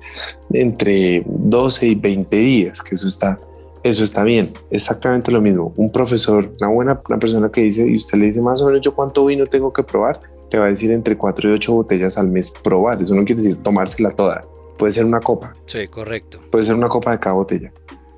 entre 0.52 1.22
12 1.26 1.86
y 1.86 1.94
20 1.94 2.36
días, 2.36 2.82
que 2.82 2.94
eso 2.94 3.06
está 3.06 3.36
eso 3.84 4.04
está 4.04 4.24
bien, 4.24 4.52
exactamente 4.70 5.30
lo 5.30 5.40
mismo. 5.40 5.72
Un 5.76 5.90
profesor, 5.90 6.52
una 6.60 6.68
buena 6.68 7.00
una 7.08 7.18
persona 7.18 7.48
que 7.50 7.62
dice, 7.62 7.86
y 7.86 7.96
usted 7.96 8.18
le 8.18 8.26
dice 8.26 8.42
más 8.42 8.60
o 8.60 8.66
menos 8.66 8.80
yo 8.80 8.94
cuánto 8.94 9.24
vino 9.24 9.46
tengo 9.46 9.72
que 9.72 9.82
probar, 9.82 10.20
le 10.50 10.58
va 10.58 10.66
a 10.66 10.68
decir 10.68 10.90
entre 10.90 11.16
4 11.16 11.50
y 11.50 11.52
8 11.54 11.72
botellas 11.72 12.18
al 12.18 12.28
mes 12.28 12.50
probar. 12.50 13.02
Eso 13.02 13.14
no 13.14 13.24
quiere 13.24 13.42
decir 13.42 13.56
tomársela 13.62 14.10
toda. 14.10 14.46
Puede 14.76 14.92
ser 14.92 15.04
una 15.04 15.20
copa. 15.20 15.54
Sí, 15.66 15.88
correcto. 15.88 16.40
Puede 16.50 16.64
ser 16.64 16.74
una 16.74 16.88
copa 16.88 17.12
de 17.12 17.18
cada 17.18 17.34
botella. 17.34 17.72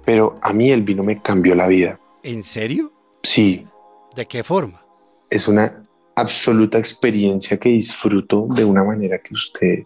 Pero 0.05 0.39
a 0.43 0.53
mí 0.53 0.71
el 0.71 0.83
vino 0.83 1.03
me 1.03 1.21
cambió 1.21 1.55
la 1.55 1.67
vida. 1.67 1.99
¿En 2.23 2.43
serio? 2.43 2.93
Sí. 3.23 3.67
¿De 4.15 4.27
qué 4.27 4.45
forma? 4.45 4.85
Es 5.31 5.49
una 5.49 5.83
absoluta 6.15 6.79
experiencia 6.79 7.57
que 7.59 7.71
disfruto 7.71 8.47
de 8.51 8.65
una 8.65 8.85
manera 8.85 9.19
que 9.19 9.35
usted, 9.35 9.85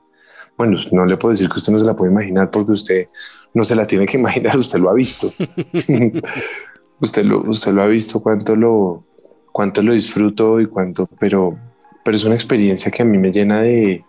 bueno, 0.56 0.78
no 0.92 1.04
le 1.04 1.16
puedo 1.16 1.30
decir 1.30 1.48
que 1.48 1.56
usted 1.56 1.72
no 1.72 1.78
se 1.78 1.84
la 1.84 1.94
puede 1.94 2.10
imaginar 2.10 2.50
porque 2.50 2.72
usted 2.72 3.08
no 3.52 3.62
se 3.62 3.76
la 3.76 3.86
tiene 3.86 4.06
que 4.06 4.18
imaginar, 4.18 4.56
usted 4.58 4.78
lo 4.78 4.90
ha 4.90 4.94
visto. 4.94 5.32
usted, 7.00 7.24
lo, 7.24 7.42
usted 7.48 7.72
lo 7.72 7.82
ha 7.82 7.86
visto 7.86 8.20
cuánto 8.20 8.56
lo, 8.56 9.04
cuánto 9.52 9.82
lo 9.82 9.92
disfruto 9.92 10.60
y 10.60 10.66
cuánto, 10.66 11.06
pero, 11.18 11.56
pero 12.04 12.16
es 12.16 12.24
una 12.24 12.34
experiencia 12.34 12.92
que 12.92 13.02
a 13.02 13.04
mí 13.04 13.18
me 13.18 13.32
llena 13.32 13.62
de, 13.62 14.04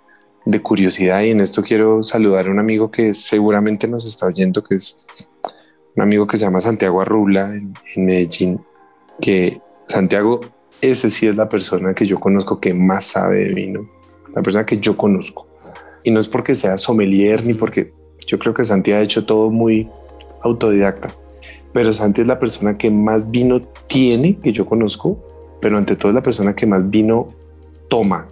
curiosidad 0.61 1.23
y 1.23 1.31
en 1.31 1.41
esto 1.41 1.63
quiero 1.63 2.03
saludar 2.03 2.47
a 2.47 2.51
un 2.51 2.59
amigo 2.59 2.91
que 2.91 3.15
seguramente 3.15 3.87
nos 3.87 4.05
está 4.05 4.27
oyendo, 4.27 4.63
que 4.63 4.75
es 4.75 5.07
un 5.95 6.03
amigo 6.03 6.27
que 6.27 6.37
se 6.37 6.45
llama 6.45 6.59
Santiago 6.59 7.01
Arrula 7.01 7.51
en, 7.53 7.73
Medellín, 7.95 8.61
que 9.19 9.59
Santiago, 9.85 10.41
ese 10.81 11.09
sí 11.09 11.25
es 11.25 11.35
la 11.35 11.49
persona 11.49 11.95
que 11.95 12.05
yo 12.05 12.17
conozco 12.17 12.59
que 12.59 12.73
más 12.73 13.05
sabe 13.05 13.45
de 13.45 13.53
vino, 13.53 13.89
la 14.35 14.43
persona 14.43 14.65
que 14.65 14.77
yo 14.77 14.95
conozco. 14.95 15.47
Y 16.03 16.11
no 16.11 16.19
es 16.19 16.27
porque 16.27 16.53
sea 16.53 16.77
sommelier 16.77 17.43
ni 17.43 17.55
porque 17.55 17.91
yo 18.27 18.37
creo 18.37 18.53
que 18.53 18.63
Santi 18.63 18.91
ha 18.91 19.01
hecho 19.01 19.25
todo 19.25 19.49
muy 19.49 19.89
autodidacta, 20.43 21.15
pero 21.73 21.91
Santi 21.91 22.21
es 22.21 22.27
la 22.27 22.39
persona 22.39 22.77
que 22.77 22.91
más 22.91 23.31
vino 23.31 23.61
tiene 23.87 24.37
que 24.39 24.53
yo 24.53 24.65
conozco, 24.65 25.17
pero 25.59 25.77
ante 25.77 25.95
todo 25.95 26.09
es 26.09 26.15
la 26.15 26.23
persona 26.23 26.55
que 26.55 26.67
más 26.67 26.89
vino 26.91 27.29
toma 27.95 28.27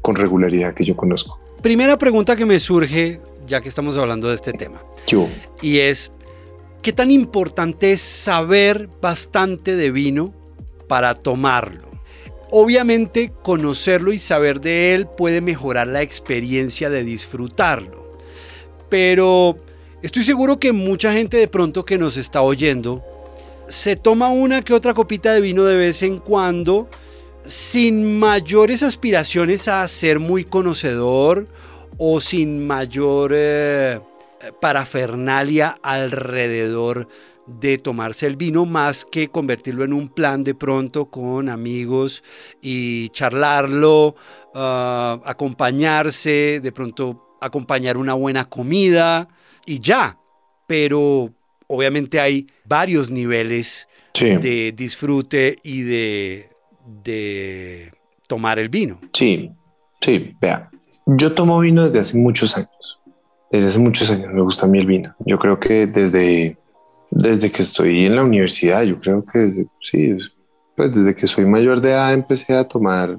con 0.00 0.16
regularidad 0.16 0.72
que 0.72 0.86
yo 0.86 0.96
conozco. 0.96 1.38
Primera 1.60 1.98
pregunta 1.98 2.34
que 2.34 2.46
me 2.46 2.58
surge, 2.58 3.20
ya 3.46 3.60
que 3.60 3.68
estamos 3.68 3.98
hablando 3.98 4.30
de 4.30 4.36
este 4.36 4.52
tema, 4.52 4.82
yo. 5.06 5.28
y 5.60 5.80
es, 5.80 6.10
¿qué 6.80 6.94
tan 6.94 7.10
importante 7.10 7.92
es 7.92 8.00
saber 8.00 8.88
bastante 9.02 9.76
de 9.76 9.90
vino 9.90 10.32
para 10.88 11.14
tomarlo? 11.14 11.88
Obviamente 12.50 13.30
conocerlo 13.42 14.14
y 14.14 14.18
saber 14.18 14.62
de 14.62 14.94
él 14.94 15.06
puede 15.06 15.42
mejorar 15.42 15.88
la 15.88 16.00
experiencia 16.00 16.88
de 16.88 17.04
disfrutarlo, 17.04 18.16
pero 18.88 19.58
estoy 20.00 20.24
seguro 20.24 20.58
que 20.58 20.72
mucha 20.72 21.12
gente 21.12 21.36
de 21.36 21.48
pronto 21.48 21.84
que 21.84 21.98
nos 21.98 22.16
está 22.16 22.40
oyendo 22.40 23.04
se 23.68 23.94
toma 23.94 24.30
una 24.30 24.62
que 24.62 24.72
otra 24.72 24.94
copita 24.94 25.34
de 25.34 25.42
vino 25.42 25.64
de 25.64 25.76
vez 25.76 26.02
en 26.02 26.16
cuando 26.16 26.88
sin 27.44 28.18
mayores 28.18 28.82
aspiraciones 28.82 29.68
a 29.68 29.86
ser 29.88 30.18
muy 30.18 30.44
conocedor 30.44 31.48
o 31.98 32.20
sin 32.20 32.66
mayor 32.66 33.32
eh, 33.34 34.00
parafernalia 34.60 35.76
alrededor 35.82 37.08
de 37.46 37.78
tomarse 37.78 38.26
el 38.26 38.36
vino 38.36 38.66
más 38.66 39.04
que 39.04 39.28
convertirlo 39.28 39.84
en 39.84 39.92
un 39.92 40.08
plan 40.08 40.44
de 40.44 40.54
pronto 40.54 41.06
con 41.06 41.48
amigos 41.48 42.22
y 42.60 43.08
charlarlo, 43.10 44.14
ah, 44.54 45.20
acompañarse, 45.24 46.60
de 46.62 46.72
pronto 46.72 47.36
acompañar 47.40 47.96
una 47.96 48.14
buena 48.14 48.48
comida 48.48 49.28
y 49.66 49.80
ya. 49.80 50.18
Pero 50.66 51.30
obviamente 51.66 52.20
hay 52.20 52.46
varios 52.64 53.10
niveles 53.10 53.88
de 54.14 54.72
disfrute 54.72 55.56
y 55.64 55.82
de 55.82 56.51
de 56.86 57.92
tomar 58.26 58.58
el 58.58 58.68
vino. 58.68 59.00
Sí, 59.12 59.52
sí, 60.00 60.34
vea. 60.40 60.70
Yo 61.06 61.34
tomo 61.34 61.60
vino 61.60 61.82
desde 61.82 62.00
hace 62.00 62.16
muchos 62.18 62.56
años. 62.56 63.00
Desde 63.50 63.68
hace 63.68 63.78
muchos 63.78 64.10
años 64.10 64.32
me 64.32 64.40
gusta 64.40 64.66
a 64.66 64.68
mí 64.68 64.78
el 64.78 64.86
vino. 64.86 65.14
Yo 65.20 65.38
creo 65.38 65.58
que 65.58 65.86
desde, 65.86 66.56
desde 67.10 67.50
que 67.50 67.62
estoy 67.62 68.06
en 68.06 68.16
la 68.16 68.24
universidad, 68.24 68.82
yo 68.82 68.98
creo 69.00 69.24
que 69.24 69.38
desde, 69.38 69.66
sí, 69.80 70.16
pues 70.76 70.94
desde 70.94 71.14
que 71.14 71.26
soy 71.26 71.44
mayor 71.44 71.80
de 71.80 71.90
edad 71.90 72.14
empecé 72.14 72.54
a 72.54 72.66
tomar, 72.66 73.18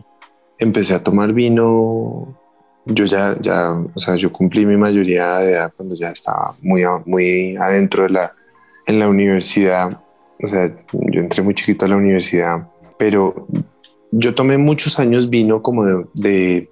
empecé 0.57 0.93
a 0.93 1.03
tomar 1.03 1.33
vino. 1.33 2.39
Yo 2.85 3.05
ya, 3.05 3.37
ya, 3.39 3.71
o 3.71 3.99
sea, 3.99 4.15
yo 4.15 4.29
cumplí 4.29 4.65
mi 4.65 4.75
mayoría 4.75 5.37
de 5.37 5.51
edad 5.51 5.71
cuando 5.75 5.95
ya 5.95 6.09
estaba 6.09 6.55
muy, 6.61 6.83
muy 7.05 7.55
adentro 7.55 8.03
de 8.03 8.09
la, 8.09 8.33
en 8.87 8.99
la 8.99 9.07
universidad. 9.07 10.01
O 10.41 10.47
sea, 10.47 10.75
yo 10.91 11.21
entré 11.21 11.43
muy 11.43 11.53
chiquito 11.53 11.85
a 11.85 11.89
la 11.89 11.95
universidad 11.95 12.67
pero 13.03 13.47
yo 14.11 14.33
tomé 14.33 14.57
muchos 14.57 14.97
años 14.97 15.29
vino 15.29 15.61
como 15.61 15.83
de, 16.13 16.69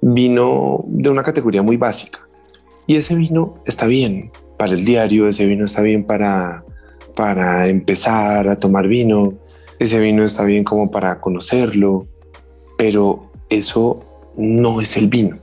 vino 0.00 0.84
de 0.86 1.10
una 1.10 1.24
categoría 1.24 1.60
muy 1.60 1.76
básica. 1.76 2.20
Y 2.86 2.94
ese 2.94 3.16
vino 3.16 3.56
está 3.66 3.86
bien 3.86 4.30
para 4.56 4.74
el 4.74 4.84
diario, 4.84 5.26
ese 5.26 5.44
vino 5.44 5.64
está 5.64 5.82
bien 5.82 6.04
para, 6.04 6.64
para 7.16 7.66
empezar 7.66 8.48
a 8.48 8.54
tomar 8.54 8.86
vino, 8.86 9.34
ese 9.80 9.98
vino 9.98 10.22
está 10.22 10.44
bien 10.44 10.62
como 10.62 10.88
para 10.88 11.20
conocerlo, 11.20 12.06
pero 12.78 13.32
eso 13.50 14.04
no 14.36 14.80
es 14.80 14.96
el 14.96 15.08
vino. 15.08 15.40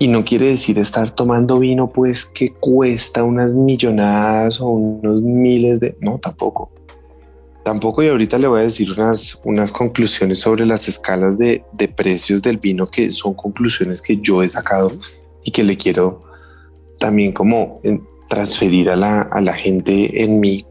Y 0.00 0.08
no 0.08 0.24
quiere 0.24 0.46
decir 0.46 0.80
estar 0.80 1.12
tomando 1.12 1.60
vino 1.60 1.90
pues 1.90 2.26
que 2.26 2.48
cuesta 2.48 3.22
unas 3.22 3.54
millonadas 3.54 4.60
o 4.60 4.66
unos 4.66 5.22
miles 5.22 5.78
de... 5.78 5.96
No, 6.00 6.18
tampoco. 6.18 6.72
Tampoco 7.70 8.02
y 8.02 8.08
ahorita 8.08 8.36
le 8.36 8.48
voy 8.48 8.58
a 8.58 8.62
decir 8.64 8.90
unas, 8.90 9.40
unas 9.44 9.70
conclusiones 9.70 10.40
sobre 10.40 10.66
las 10.66 10.88
escalas 10.88 11.38
de, 11.38 11.62
de 11.70 11.86
precios 11.86 12.42
del 12.42 12.58
vino 12.58 12.84
que 12.84 13.12
son 13.12 13.32
conclusiones 13.32 14.02
que 14.02 14.16
yo 14.16 14.42
he 14.42 14.48
sacado 14.48 14.90
y 15.44 15.52
que 15.52 15.62
le 15.62 15.76
quiero 15.76 16.24
también 16.98 17.30
como 17.30 17.80
transferir 18.28 18.90
a 18.90 18.96
la, 18.96 19.20
a 19.22 19.40
la 19.40 19.52
gente 19.52 20.24
en 20.24 20.40
mi 20.40 20.66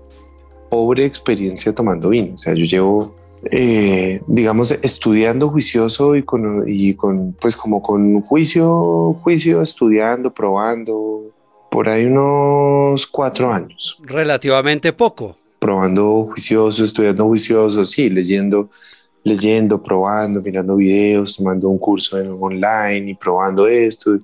pobre 0.70 1.06
experiencia 1.06 1.74
tomando 1.74 2.10
vino. 2.10 2.36
O 2.36 2.38
sea, 2.38 2.54
yo 2.54 2.66
llevo, 2.66 3.16
eh, 3.50 4.20
digamos, 4.28 4.74
estudiando 4.82 5.48
juicioso 5.48 6.18
y 6.18 6.24
con, 6.24 6.66
y 6.68 6.96
con, 6.96 7.32
pues 7.40 7.56
como 7.56 7.82
con 7.82 8.20
juicio, 8.24 9.14
juicio, 9.24 9.62
estudiando, 9.62 10.34
probando, 10.34 11.34
por 11.72 11.88
ahí 11.88 12.08
unos 12.08 13.08
cuatro 13.08 13.54
años. 13.54 14.02
Relativamente 14.04 14.92
poco 14.92 15.39
probando 15.70 16.26
juicioso, 16.26 16.84
estudiando 16.84 17.26
juicioso, 17.26 17.86
sí, 17.86 18.10
leyendo, 18.10 18.72
leyendo, 19.24 19.80
probando, 19.80 20.42
mirando 20.42 20.76
videos, 20.76 21.38
tomando 21.38 21.70
un 21.70 21.78
curso 21.78 22.18
en 22.18 22.32
online 22.32 23.12
y 23.12 23.14
probando 23.14 23.68
esto, 23.68 24.18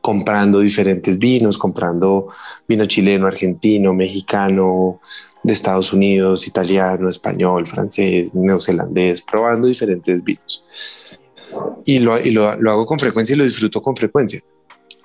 comprando 0.00 0.60
diferentes 0.60 1.18
vinos, 1.18 1.58
comprando 1.58 2.28
vino 2.66 2.86
chileno, 2.86 3.26
argentino, 3.26 3.92
mexicano, 3.92 4.98
de 5.42 5.52
Estados 5.52 5.92
Unidos, 5.92 6.46
italiano, 6.46 7.10
español, 7.10 7.66
francés, 7.66 8.34
neozelandés, 8.34 9.20
probando 9.20 9.68
diferentes 9.68 10.24
vinos. 10.24 10.64
Y, 11.84 11.98
lo, 11.98 12.18
y 12.18 12.30
lo, 12.30 12.56
lo 12.56 12.72
hago 12.72 12.86
con 12.86 12.98
frecuencia 12.98 13.34
y 13.34 13.38
lo 13.38 13.44
disfruto 13.44 13.82
con 13.82 13.94
frecuencia. 13.94 14.40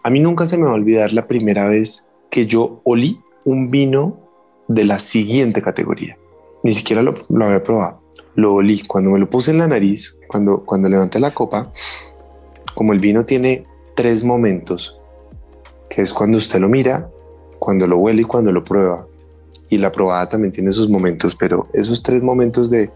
A 0.01 0.09
mí 0.09 0.21
nunca 0.21 0.45
se 0.45 0.55
me 0.55 0.63
va 0.63 0.71
a 0.71 0.75
olvidar 0.75 1.11
la 1.11 1.27
primera 1.27 1.67
vez 1.67 2.09
que 2.29 2.45
yo 2.45 2.79
olí 2.85 3.19
un 3.43 3.69
vino 3.69 4.22
de 4.67 4.85
la 4.85 4.99
siguiente 4.99 5.61
categoría. 5.61 6.17
Ni 6.63 6.71
siquiera 6.71 7.01
lo, 7.01 7.15
había 7.43 7.63
probado. 7.63 8.01
Lo 8.35 8.55
olí. 8.55 8.81
Cuando 8.87 9.11
me 9.11 9.19
lo 9.19 9.29
puse 9.29 9.51
en 9.51 9.59
la 9.59 9.67
nariz, 9.67 10.19
cuando, 10.27 10.63
cuando 10.63 10.89
levanté 10.89 11.19
la 11.19 11.33
copa, 11.33 11.71
como 12.73 12.93
el 12.93 12.99
vino 12.99 13.25
tiene 13.25 13.65
tres 13.95 14.23
momentos, 14.23 14.99
que 15.89 16.01
es 16.01 16.13
cuando 16.13 16.37
usted 16.37 16.59
lo 16.59 16.69
mira, 16.69 17.09
cuando 17.59 17.87
lo 17.87 17.97
huele 17.97 18.21
y 18.21 18.25
cuando 18.25 18.51
lo 18.51 18.63
prueba. 18.63 19.05
Y 19.69 19.77
la 19.77 19.91
probada 19.91 20.29
también 20.29 20.51
tiene 20.51 20.71
sus 20.71 20.89
momentos, 20.89 21.35
pero 21.35 21.65
esos 21.73 22.01
tres 22.01 22.21
momentos 22.21 22.69
de 22.69 22.89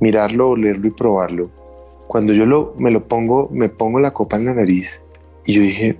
mirarlo, 0.00 0.50
olerlo 0.50 0.88
y 0.88 0.90
probarlo. 0.90 1.50
Cuando 2.08 2.32
yo 2.32 2.44
lo, 2.44 2.74
me 2.78 2.90
lo 2.90 3.06
pongo, 3.06 3.48
me 3.52 3.68
pongo 3.68 4.00
la 4.00 4.12
copa 4.12 4.36
en 4.36 4.46
la 4.46 4.54
nariz 4.54 5.02
y 5.44 5.54
yo 5.54 5.62
dije, 5.62 5.98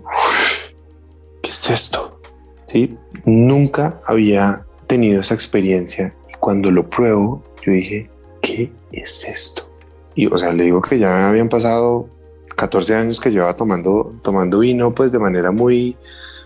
¿qué 1.43 1.51
es 1.51 1.71
esto? 1.71 2.21
Sí, 2.67 2.97
nunca 3.25 3.99
había 4.07 4.65
tenido 4.93 5.23
esa 5.23 5.33
experiencia 5.33 6.15
y 6.29 6.35
cuando 6.35 6.71
lo 6.71 6.91
pruebo, 6.91 7.43
yo 7.63 7.73
dije, 7.73 8.11
¿qué 8.43 8.71
es 8.93 9.27
esto? 9.27 9.67
Y 10.15 10.27
o 10.27 10.37
sea, 10.37 10.53
le 10.53 10.65
digo 10.65 10.83
que 10.83 10.99
ya 10.99 11.31
habían 11.31 11.49
pasado 11.49 12.11
14 12.57 12.97
años 12.97 13.19
que 13.19 13.31
llevaba 13.31 13.57
tomando, 13.57 14.15
tomando 14.23 14.59
vino, 14.59 14.95
pues 14.95 15.11
de 15.11 15.19
manera 15.19 15.51
muy 15.51 15.97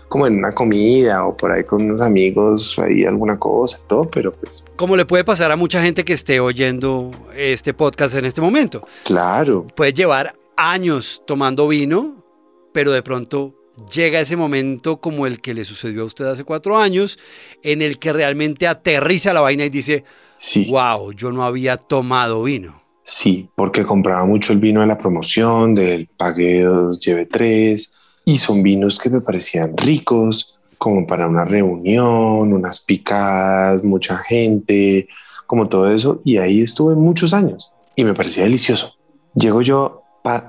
como 0.07 0.27
en 0.27 0.37
una 0.37 0.53
comida 0.53 1.25
o 1.25 1.35
por 1.35 1.51
ahí 1.51 1.65
con 1.65 1.81
unos 1.81 1.99
amigos, 1.99 2.79
ahí 2.79 3.03
alguna 3.03 3.37
cosa, 3.37 3.79
todo, 3.85 4.09
pero 4.09 4.31
pues... 4.31 4.63
Como 4.77 4.95
le 4.95 5.05
puede 5.05 5.25
pasar 5.25 5.51
a 5.51 5.57
mucha 5.57 5.81
gente 5.81 6.05
que 6.05 6.13
esté 6.13 6.39
oyendo 6.39 7.11
este 7.35 7.73
podcast 7.73 8.15
en 8.15 8.23
este 8.23 8.39
momento. 8.39 8.87
Claro. 9.03 9.65
Puede 9.75 9.91
llevar 9.91 10.35
años 10.55 11.21
tomando 11.27 11.67
vino, 11.67 12.23
pero 12.71 12.93
de 12.93 13.03
pronto 13.03 13.56
llega 13.91 14.19
ese 14.19 14.35
momento 14.35 14.97
como 14.97 15.27
el 15.27 15.39
que 15.41 15.53
le 15.53 15.63
sucedió 15.63 16.03
a 16.03 16.05
usted 16.05 16.25
hace 16.25 16.43
cuatro 16.43 16.77
años, 16.77 17.17
en 17.63 17.81
el 17.81 17.99
que 17.99 18.13
realmente 18.13 18.67
aterriza 18.67 19.33
la 19.33 19.41
vaina 19.41 19.65
y 19.65 19.69
dice, 19.69 20.03
Sí, 20.35 20.67
wow, 20.69 21.11
yo 21.13 21.31
no 21.31 21.43
había 21.43 21.77
tomado 21.77 22.43
vino. 22.43 22.81
sí, 23.03 23.49
porque 23.55 23.83
compraba 23.85 24.25
mucho 24.25 24.53
el 24.53 24.59
vino 24.59 24.81
de 24.81 24.87
la 24.87 24.97
promoción, 24.97 25.73
del 25.73 26.07
pagué 26.07 26.63
dos, 26.63 26.99
lleve 26.99 27.25
tres, 27.25 27.93
y 28.25 28.37
son 28.37 28.61
vinos 28.61 28.99
que 28.99 29.09
me 29.09 29.21
parecían 29.21 29.75
ricos, 29.77 30.59
como 30.77 31.07
para 31.07 31.27
una 31.27 31.43
reunión, 31.45 32.53
unas 32.53 32.79
picadas, 32.81 33.83
mucha 33.83 34.17
gente, 34.17 35.07
como 35.47 35.67
todo 35.69 35.91
eso, 35.91 36.21
y 36.23 36.37
ahí 36.37 36.61
estuve 36.61 36.93
muchos 36.95 37.33
años 37.33 37.71
y 37.95 38.03
me 38.03 38.13
parecía 38.13 38.43
delicioso. 38.43 38.93
Llego 39.33 39.61
yo, 39.63 40.03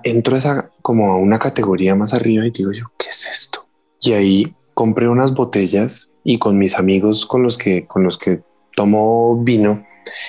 entro 0.05 0.35
a 0.35 0.39
esa, 0.39 0.71
como 0.83 1.13
a 1.13 1.17
una 1.17 1.39
categoría 1.39 1.95
más 1.95 2.15
arriba 2.15 2.47
y 2.47 2.51
digo 2.51 2.73
yo, 2.73 2.87
¿qué 2.99 3.09
es 3.09 3.27
esto? 3.31 3.67
Y 4.01 4.13
ahí 4.13 4.55
compré 4.75 5.09
unas 5.09 5.35
botellas 5.35 6.13
y 6.25 6.39
con 6.39 6.59
mis 6.59 6.77
amigos 6.79 7.27
con 7.27 7.43
los 7.43 7.59
que, 7.59 7.87
con 7.87 8.03
los 8.05 8.19
que 8.19 8.43
tomo 8.77 9.43
vino 9.43 9.85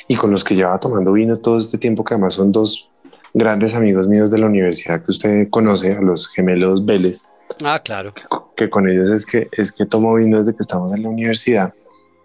y 0.08 0.15
con 0.15 0.32
los 0.32 0.44
que 0.44 0.56
llevaba 0.56 0.79
tomando 0.79 1.13
vino 1.13 1.38
todo 1.38 1.58
este 1.58 1.77
tiempo, 1.77 2.03
que 2.03 2.13
además 2.15 2.34
son 2.34 2.51
dos 2.51 2.89
grandes 3.34 3.75
amigos 3.75 4.08
míos 4.08 4.32
de 4.32 4.39
la 4.39 4.48
universidad 4.48 5.03
que 5.03 5.12
usted 5.12 5.50
conoce, 5.50 5.94
a 5.94 6.01
los 6.01 6.27
gemelos 6.27 6.86
Vélez, 6.86 7.27
Ah, 7.63 7.82
claro. 7.84 8.13
que 8.56 8.70
con 8.70 8.89
ellos 8.89 9.10
es 9.10 9.25
que, 9.25 9.50
es 9.51 9.72
que 9.72 9.86
tomo 9.86 10.15
vino 10.15 10.38
desde 10.38 10.53
que 10.53 10.62
estamos 10.62 10.94
en 10.94 11.03
la 11.03 11.10
universidad. 11.10 11.74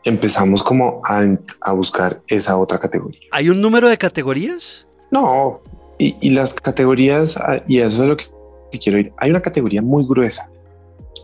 Empezamos 0.05 0.63
como 0.63 1.01
a, 1.05 1.23
a 1.61 1.73
buscar 1.73 2.21
esa 2.29 2.57
otra 2.59 2.79
categoría. 2.79 3.21
¿Hay 3.33 3.49
un 3.49 3.61
número 3.61 3.89
de 3.89 3.97
categorías? 3.97 4.87
No, 5.11 5.61
y, 5.99 6.17
y 6.21 6.31
las 6.31 6.55
categorías, 6.55 7.37
ah, 7.37 7.63
y 7.67 7.79
eso 7.79 8.03
es 8.03 8.09
lo 8.09 8.17
que, 8.17 8.25
que 8.73 8.79
quiero 8.79 8.99
ir, 8.99 9.13
hay 9.19 9.31
una 9.31 9.41
categoría 9.41 9.83
muy 9.83 10.05
gruesa. 10.07 10.51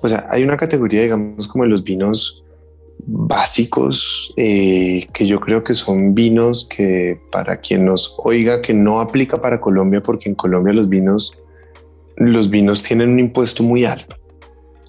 O 0.02 0.08
sea, 0.08 0.26
hay 0.30 0.44
una 0.44 0.56
categoría, 0.56 1.02
digamos, 1.02 1.46
como 1.46 1.64
de 1.64 1.70
los 1.70 1.84
vinos 1.84 2.42
básicos, 3.06 4.32
eh, 4.36 5.06
que 5.12 5.26
yo 5.26 5.40
creo 5.40 5.64
que 5.64 5.74
son 5.74 6.14
vinos 6.14 6.66
que 6.66 7.20
para 7.30 7.58
quien 7.58 7.84
nos 7.84 8.16
oiga, 8.18 8.60
que 8.60 8.72
no 8.74 9.00
aplica 9.00 9.36
para 9.36 9.60
Colombia, 9.60 10.02
porque 10.02 10.28
en 10.28 10.34
Colombia 10.34 10.72
los 10.72 10.88
vinos, 10.88 11.38
los 12.16 12.50
vinos 12.50 12.82
tienen 12.82 13.10
un 13.10 13.20
impuesto 13.20 13.62
muy 13.62 13.84
alto. 13.84 14.16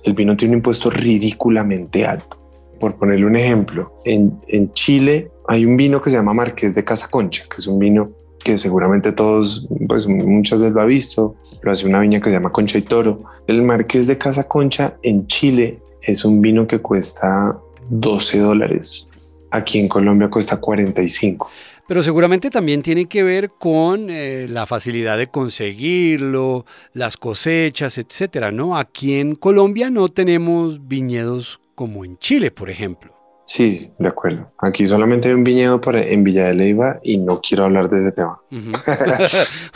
El 0.03 0.13
vino 0.13 0.35
tiene 0.35 0.53
un 0.53 0.59
impuesto 0.59 0.89
ridículamente 0.89 2.05
alto. 2.05 2.37
Por 2.79 2.95
ponerle 2.95 3.25
un 3.25 3.35
ejemplo, 3.35 3.99
en, 4.05 4.39
en 4.47 4.73
Chile 4.73 5.29
hay 5.47 5.65
un 5.65 5.77
vino 5.77 6.01
que 6.01 6.09
se 6.09 6.15
llama 6.15 6.33
Marqués 6.33 6.73
de 6.73 6.83
Casa 6.83 7.07
Concha, 7.09 7.43
que 7.49 7.57
es 7.57 7.67
un 7.67 7.77
vino 7.77 8.11
que 8.41 8.57
seguramente 8.57 9.11
todos, 9.11 9.69
pues 9.87 10.07
muchas 10.07 10.59
veces 10.59 10.73
lo 10.73 10.81
ha 10.81 10.85
visto, 10.85 11.35
lo 11.61 11.71
hace 11.71 11.87
una 11.87 11.99
viña 11.99 12.19
que 12.19 12.29
se 12.29 12.35
llama 12.35 12.51
Concha 12.51 12.77
y 12.77 12.81
Toro. 12.81 13.23
El 13.47 13.63
Marqués 13.63 14.07
de 14.07 14.17
Casa 14.17 14.47
Concha 14.47 14.97
en 15.03 15.27
Chile 15.27 15.79
es 16.01 16.25
un 16.25 16.41
vino 16.41 16.67
que 16.67 16.79
cuesta 16.79 17.57
12 17.89 18.39
dólares. 18.39 19.09
Aquí 19.51 19.79
en 19.79 19.87
Colombia 19.87 20.29
cuesta 20.29 20.57
45. 20.57 21.49
Pero 21.87 22.03
seguramente 22.03 22.49
también 22.49 22.81
tiene 22.81 23.05
que 23.05 23.21
ver 23.21 23.51
con 23.59 24.09
eh, 24.09 24.47
la 24.49 24.65
facilidad 24.65 25.17
de 25.17 25.27
conseguirlo, 25.27 26.65
las 26.93 27.17
cosechas, 27.17 27.97
etcétera, 27.97 28.51
¿no? 28.51 28.77
Aquí 28.77 29.19
en 29.19 29.35
Colombia 29.35 29.89
no 29.89 30.07
tenemos 30.07 30.87
viñedos 30.87 31.59
como 31.75 32.05
en 32.05 32.17
Chile, 32.17 32.49
por 32.49 32.69
ejemplo. 32.69 33.20
Sí, 33.43 33.91
de 33.97 34.07
acuerdo. 34.07 34.51
Aquí 34.59 34.85
solamente 34.85 35.27
hay 35.27 35.33
un 35.33 35.43
viñedo 35.43 35.81
para, 35.81 36.01
en 36.03 36.23
Villa 36.23 36.47
de 36.47 36.53
Leyva 36.53 36.99
y 37.03 37.17
no 37.17 37.41
quiero 37.41 37.65
hablar 37.65 37.89
de 37.89 37.97
ese 37.97 38.11
tema. 38.11 38.39
Ujú. 38.51 38.71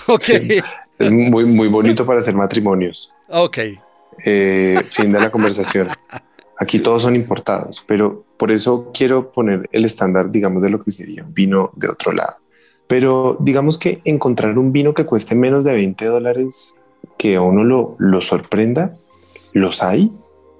ok, 0.13 0.23
Sí. 0.23 0.61
Es 0.97 1.11
muy, 1.11 1.45
muy 1.45 1.67
bonito 1.67 2.05
para 2.05 2.19
hacer 2.19 2.35
matrimonios. 2.35 3.11
ok. 3.29 3.57
Eh, 4.23 4.79
fin 4.89 5.11
de 5.11 5.19
la 5.19 5.29
conversación. 5.29 5.89
Aquí 6.57 6.79
todos 6.79 7.01
son 7.01 7.15
importados, 7.17 7.83
pero 7.85 8.23
por 8.37 8.51
eso 8.51 8.91
quiero 8.93 9.29
poner 9.31 9.67
el 9.73 9.83
estándar, 9.83 10.31
digamos, 10.31 10.63
de 10.63 10.69
lo 10.69 10.81
que 10.81 10.89
sería 10.89 11.23
un 11.23 11.33
vino 11.33 11.71
de 11.75 11.89
otro 11.89 12.13
lado. 12.13 12.35
Pero 12.87 13.35
digamos 13.41 13.77
que 13.77 13.99
encontrar 14.05 14.57
un 14.57 14.71
vino 14.71 14.93
que 14.93 15.05
cueste 15.05 15.35
menos 15.35 15.65
de 15.65 15.73
20 15.73 16.05
dólares, 16.05 16.79
que 17.17 17.35
a 17.35 17.41
uno 17.41 17.65
lo, 17.65 17.95
lo 17.99 18.21
sorprenda, 18.21 18.95
los 19.51 19.83
hay, 19.83 20.11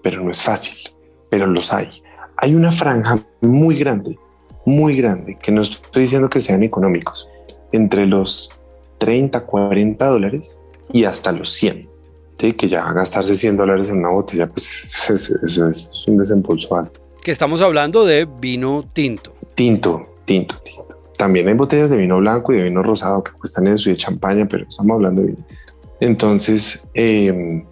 pero 0.04 0.22
no 0.22 0.32
es 0.32 0.42
fácil, 0.42 0.92
pero 1.30 1.48
los 1.48 1.72
hay. 1.72 2.04
Hay 2.38 2.56
una 2.56 2.72
franja 2.72 3.24
muy 3.42 3.78
grande, 3.78 4.18
muy 4.66 4.98
grande, 4.98 5.38
que 5.42 5.52
no 5.52 5.62
estoy 5.62 6.02
diciendo 6.02 6.30
que 6.30 6.40
sean 6.40 6.64
económicos, 6.64 7.30
entre 7.72 8.06
los 8.06 8.56
30, 8.98 9.46
40 9.46 10.06
dólares 10.06 10.60
y 10.92 11.06
hasta 11.06 11.32
los 11.32 11.50
100. 11.52 11.90
Sí, 12.38 12.54
que 12.54 12.68
ya 12.68 12.92
gastarse 12.92 13.34
100 13.34 13.56
dólares 13.56 13.90
en 13.90 14.00
una 14.00 14.12
botella, 14.12 14.48
pues 14.48 15.10
eso 15.10 15.14
es, 15.14 15.58
es 15.58 16.08
un 16.08 16.18
desembolso 16.18 16.76
alto. 16.76 17.00
Que 17.24 17.32
estamos 17.32 17.62
hablando 17.62 18.06
de 18.06 18.26
vino 18.26 18.86
tinto. 18.94 19.34
Tinto, 19.56 20.20
tinto, 20.26 20.56
tinto. 20.64 20.98
También 21.18 21.48
hay 21.48 21.54
botellas 21.54 21.90
de 21.90 21.98
vino 21.98 22.18
blanco 22.18 22.54
y 22.54 22.58
de 22.58 22.64
vino 22.64 22.84
rosado 22.84 23.24
que 23.24 23.32
cuestan 23.32 23.68
eso 23.68 23.90
y 23.90 23.94
de 23.94 23.98
champaña, 23.98 24.48
pero 24.48 24.66
estamos 24.68 24.96
hablando 24.96 25.22
de 25.22 25.28
vino 25.28 25.46
tinto. 25.48 25.64
Entonces, 26.02 26.88
eh, 26.94 27.64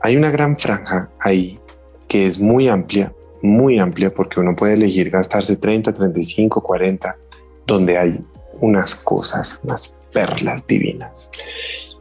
hay 0.00 0.16
una 0.16 0.30
gran 0.30 0.56
franja 0.56 1.10
ahí 1.18 1.58
que 2.08 2.26
es 2.26 2.38
muy 2.38 2.68
amplia, 2.68 3.12
muy 3.42 3.78
amplia, 3.78 4.10
porque 4.10 4.40
uno 4.40 4.54
puede 4.54 4.74
elegir 4.74 5.10
gastarse 5.10 5.56
30, 5.56 5.92
35, 5.92 6.62
40, 6.62 7.16
donde 7.66 7.98
hay 7.98 8.20
unas 8.60 8.94
cosas, 8.96 9.60
unas 9.64 9.98
perlas 10.12 10.66
divinas. 10.66 11.30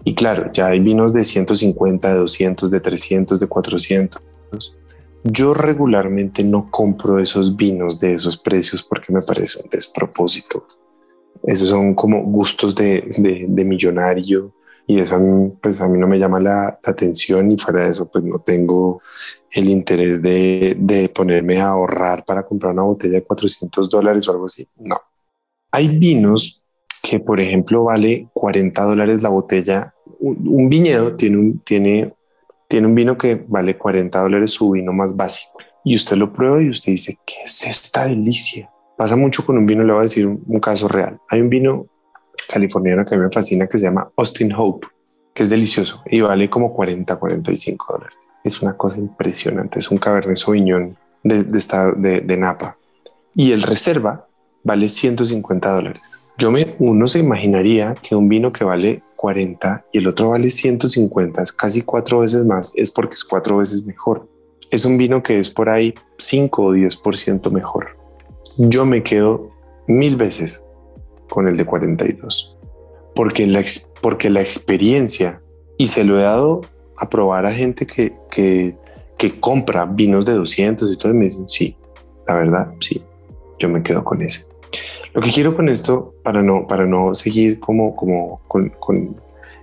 Y 0.04 0.16
claro, 0.16 0.52
ya 0.52 0.68
hay 0.68 0.80
vinos 0.80 1.14
de 1.14 1.24
150, 1.24 2.10
de 2.10 2.20
200, 2.20 2.72
de 2.72 2.80
300, 2.80 3.40
de 3.40 3.48
400. 3.48 4.22
Yo 5.24 5.54
regularmente 5.54 6.44
no 6.44 6.72
compro 6.72 7.20
esos 7.20 7.56
vinos 7.56 8.00
de 8.00 8.14
esos 8.14 8.38
precios 8.38 8.82
porque 8.82 9.12
me 9.12 9.22
parece 9.22 9.62
un 9.62 9.70
despropósito. 9.70 10.66
Esos 11.44 11.70
son 11.70 11.94
como 11.94 12.24
gustos 12.24 12.76
de, 12.76 13.10
de, 13.18 13.66
millonario 13.66 14.54
y 14.88 15.00
eso 15.00 15.16
a 15.16 15.20
mí, 15.20 15.54
pues 15.62 15.82
a 15.82 15.88
mí 15.88 15.98
no 15.98 16.08
me 16.08 16.18
llama 16.18 16.40
la, 16.40 16.80
la, 16.82 16.92
atención 16.92 17.52
y 17.52 17.58
fuera 17.58 17.84
de 17.84 17.92
eso 17.92 18.10
pues 18.10 18.24
no 18.24 18.40
tengo 18.40 19.02
el 19.52 19.70
interés 19.70 20.22
de, 20.22 20.76
de 20.78 21.10
ponerme 21.10 21.60
a 21.60 21.70
ahorrar 21.70 22.24
para 22.26 22.46
comprar 22.46 22.74
una 22.74 22.84
botella 22.84 23.16
de 23.16 23.24
400 23.24 23.90
dólares 23.90 24.28
o 24.28 24.32
algo 24.32 24.46
así. 24.46 24.68
No. 24.78 24.98
Hay 25.72 25.88
vinos 25.88 26.64
que 27.02 27.20
por 27.20 27.40
ejemplo 27.40 27.86
vale 27.86 28.28
40 28.34 28.84
dólares 28.84 29.24
la 29.24 29.30
botella. 29.30 29.94
Un, 30.20 30.48
un 30.48 30.70
viñedo 30.70 31.16
tiene 31.16 31.38
un, 31.38 31.60
tiene, 31.60 32.14
tiene 32.68 32.88
un 32.88 32.96
vino 32.96 33.18
que 33.18 33.44
vale 33.48 33.78
40 33.78 34.22
dólares 34.22 34.52
su 34.52 34.72
vino 34.72 34.94
más 34.94 35.16
básico 35.16 35.58
y 35.84 35.96
usted 35.96 36.18
lo 36.18 36.32
prueba 36.32 36.62
y 36.62 36.70
usted 36.70 36.92
dice, 36.92 37.18
¿qué 37.26 37.36
es 37.46 37.66
esta 37.66 38.06
delicia? 38.06 38.70
Pasa 38.98 39.16
mucho 39.16 39.46
con 39.46 39.58
un 39.58 39.66
vino, 39.66 39.84
le 39.84 39.94
voy 39.94 40.00
a 40.00 40.04
decir 40.04 40.28
un, 40.28 40.44
un 40.46 40.60
caso 40.60 40.88
real. 40.88 41.20
Hay 41.30 41.42
un 41.42 41.50
vino 41.50 41.88
californiano 42.48 43.06
que 43.06 43.16
a 43.16 43.18
mí 43.18 43.24
me 43.24 43.32
fascina 43.32 43.68
que 43.68 43.78
se 43.78 43.86
llama 43.86 44.12
Austin 44.18 44.54
Hope, 44.54 44.88
que 45.40 45.44
es 45.44 45.50
delicioso 45.50 46.02
y 46.06 46.20
vale 46.20 46.50
como 46.50 46.74
40, 46.74 47.16
45 47.16 47.94
dólares. 47.94 48.18
Es 48.44 48.62
una 48.62 48.76
cosa 48.76 48.98
impresionante. 48.98 49.80
Es 49.80 49.90
un 49.90 49.98
Cabernet 49.98 50.36
Sauvignon 50.36 50.98
de, 51.24 51.46
de, 51.46 51.58
esta, 51.58 51.94
de, 51.94 52.36
Napa 52.36 52.76
y 53.34 53.54
el 53.54 53.62
reserva 53.62 54.28
vale 54.66 54.90
150 54.90 55.72
dólares. 55.72 56.22
Yo 56.38 56.52
me, 56.52 56.76
uno 56.80 57.08
se 57.08 57.20
imaginaría 57.20 57.96
que 58.04 58.18
un 58.18 58.28
vino 58.28 58.52
que 58.52 58.66
vale 58.66 59.02
40 59.16 59.86
y 59.94 60.00
el 60.00 60.08
otro 60.10 60.32
vale 60.32 60.50
150, 60.50 61.42
es 61.42 61.54
casi 61.54 61.84
cuatro 61.84 62.20
veces 62.20 62.46
más, 62.46 62.74
es 62.76 62.92
porque 62.92 63.14
es 63.14 63.24
cuatro 63.24 63.60
veces 63.60 63.86
mejor. 63.86 64.28
Es 64.72 64.84
un 64.84 64.98
vino 64.98 65.24
que 65.24 65.40
es 65.40 65.50
por 65.50 65.70
ahí 65.70 65.94
5 66.18 66.62
o 66.62 66.74
10% 66.74 67.50
mejor. 67.50 67.96
Yo 68.58 68.86
me 68.86 69.04
quedo 69.04 69.52
mil 69.88 70.18
veces 70.18 70.66
con 71.30 71.48
el 71.48 71.56
de 71.56 71.64
42, 71.64 72.58
porque 73.20 73.46
la, 73.46 73.62
porque 74.02 74.30
la 74.30 74.40
experiencia, 74.40 75.42
y 75.78 75.88
se 75.88 76.06
lo 76.06 76.18
he 76.18 76.24
dado 76.24 76.62
a 76.98 77.10
probar 77.10 77.46
a 77.46 77.52
gente 77.52 77.86
que, 77.86 78.14
que, 78.32 78.78
que 79.18 79.42
compra 79.42 79.86
vinos 79.86 80.26
de 80.26 80.36
200 80.36 80.90
y 80.90 80.98
todo, 80.98 81.12
y 81.12 81.16
me 81.16 81.26
dicen, 81.26 81.50
sí, 81.50 81.76
la 82.26 82.36
verdad, 82.36 82.72
sí, 82.80 83.04
yo 83.60 83.68
me 83.68 83.84
quedo 83.84 84.06
con 84.06 84.22
ese. 84.22 84.46
Lo 85.14 85.22
que 85.22 85.32
quiero 85.32 85.54
con 85.54 85.68
esto, 85.68 86.16
para 86.24 86.42
no, 86.42 86.66
para 86.66 86.86
no 86.86 87.14
seguir 87.14 87.60
como, 87.60 87.94
como 87.94 88.40
con, 88.48 88.70
con, 88.80 89.18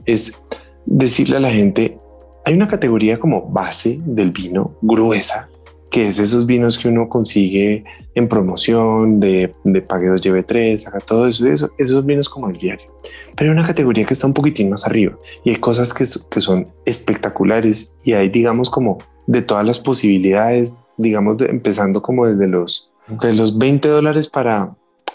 es 0.04 0.44
decirle 0.84 1.38
a 1.38 1.40
la 1.40 1.50
gente, 1.50 1.98
hay 2.44 2.52
una 2.52 2.68
categoría 2.68 3.18
como 3.18 3.48
base 3.48 3.98
del 4.04 4.32
vino 4.32 4.76
gruesa, 4.82 5.48
que 5.90 6.08
es 6.08 6.18
esos 6.18 6.44
vinos 6.44 6.76
que 6.76 6.88
uno 6.88 7.08
consigue 7.08 7.84
en 8.16 8.28
promoción, 8.28 9.20
de, 9.20 9.54
de 9.62 9.82
pague 9.82 10.08
2, 10.08 10.22
lleve 10.22 10.42
3, 10.42 10.86
haga 10.88 11.00
todo 11.00 11.28
eso, 11.28 11.46
eso, 11.46 11.70
esos 11.76 12.04
vinos 12.04 12.30
como 12.30 12.48
el 12.48 12.56
diario. 12.56 12.90
Pero 13.36 13.50
hay 13.50 13.58
una 13.58 13.66
categoría 13.66 14.06
que 14.06 14.14
está 14.14 14.26
un 14.26 14.32
poquitín 14.32 14.70
más 14.70 14.86
arriba 14.86 15.18
y 15.44 15.50
hay 15.50 15.56
cosas 15.56 15.92
que, 15.92 16.04
que 16.30 16.40
son 16.40 16.68
espectaculares 16.86 17.98
y 18.04 18.14
hay, 18.14 18.30
digamos, 18.30 18.70
como 18.70 18.98
de 19.26 19.42
todas 19.42 19.66
las 19.66 19.78
posibilidades, 19.78 20.78
digamos, 20.96 21.36
de, 21.36 21.44
empezando 21.46 22.00
como 22.00 22.26
desde 22.26 22.48
los, 22.48 22.90
de 23.06 23.34
los 23.34 23.58
20 23.58 23.86
dólares 23.86 24.28
para, 24.28 24.74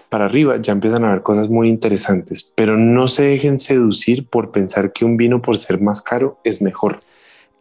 para 0.09 0.25
arriba, 0.25 0.61
ya 0.61 0.71
empiezan 0.71 1.03
a 1.03 1.09
haber 1.09 1.23
cosas 1.23 1.49
muy 1.49 1.69
interesantes, 1.69 2.53
pero 2.55 2.77
no 2.77 3.07
se 3.07 3.23
dejen 3.23 3.57
seducir 3.57 4.27
por 4.27 4.51
pensar 4.51 4.93
que 4.93 5.05
un 5.05 5.17
vino 5.17 5.41
por 5.41 5.57
ser 5.57 5.81
más 5.81 6.03
caro 6.03 6.37
es 6.43 6.61
mejor. 6.61 7.01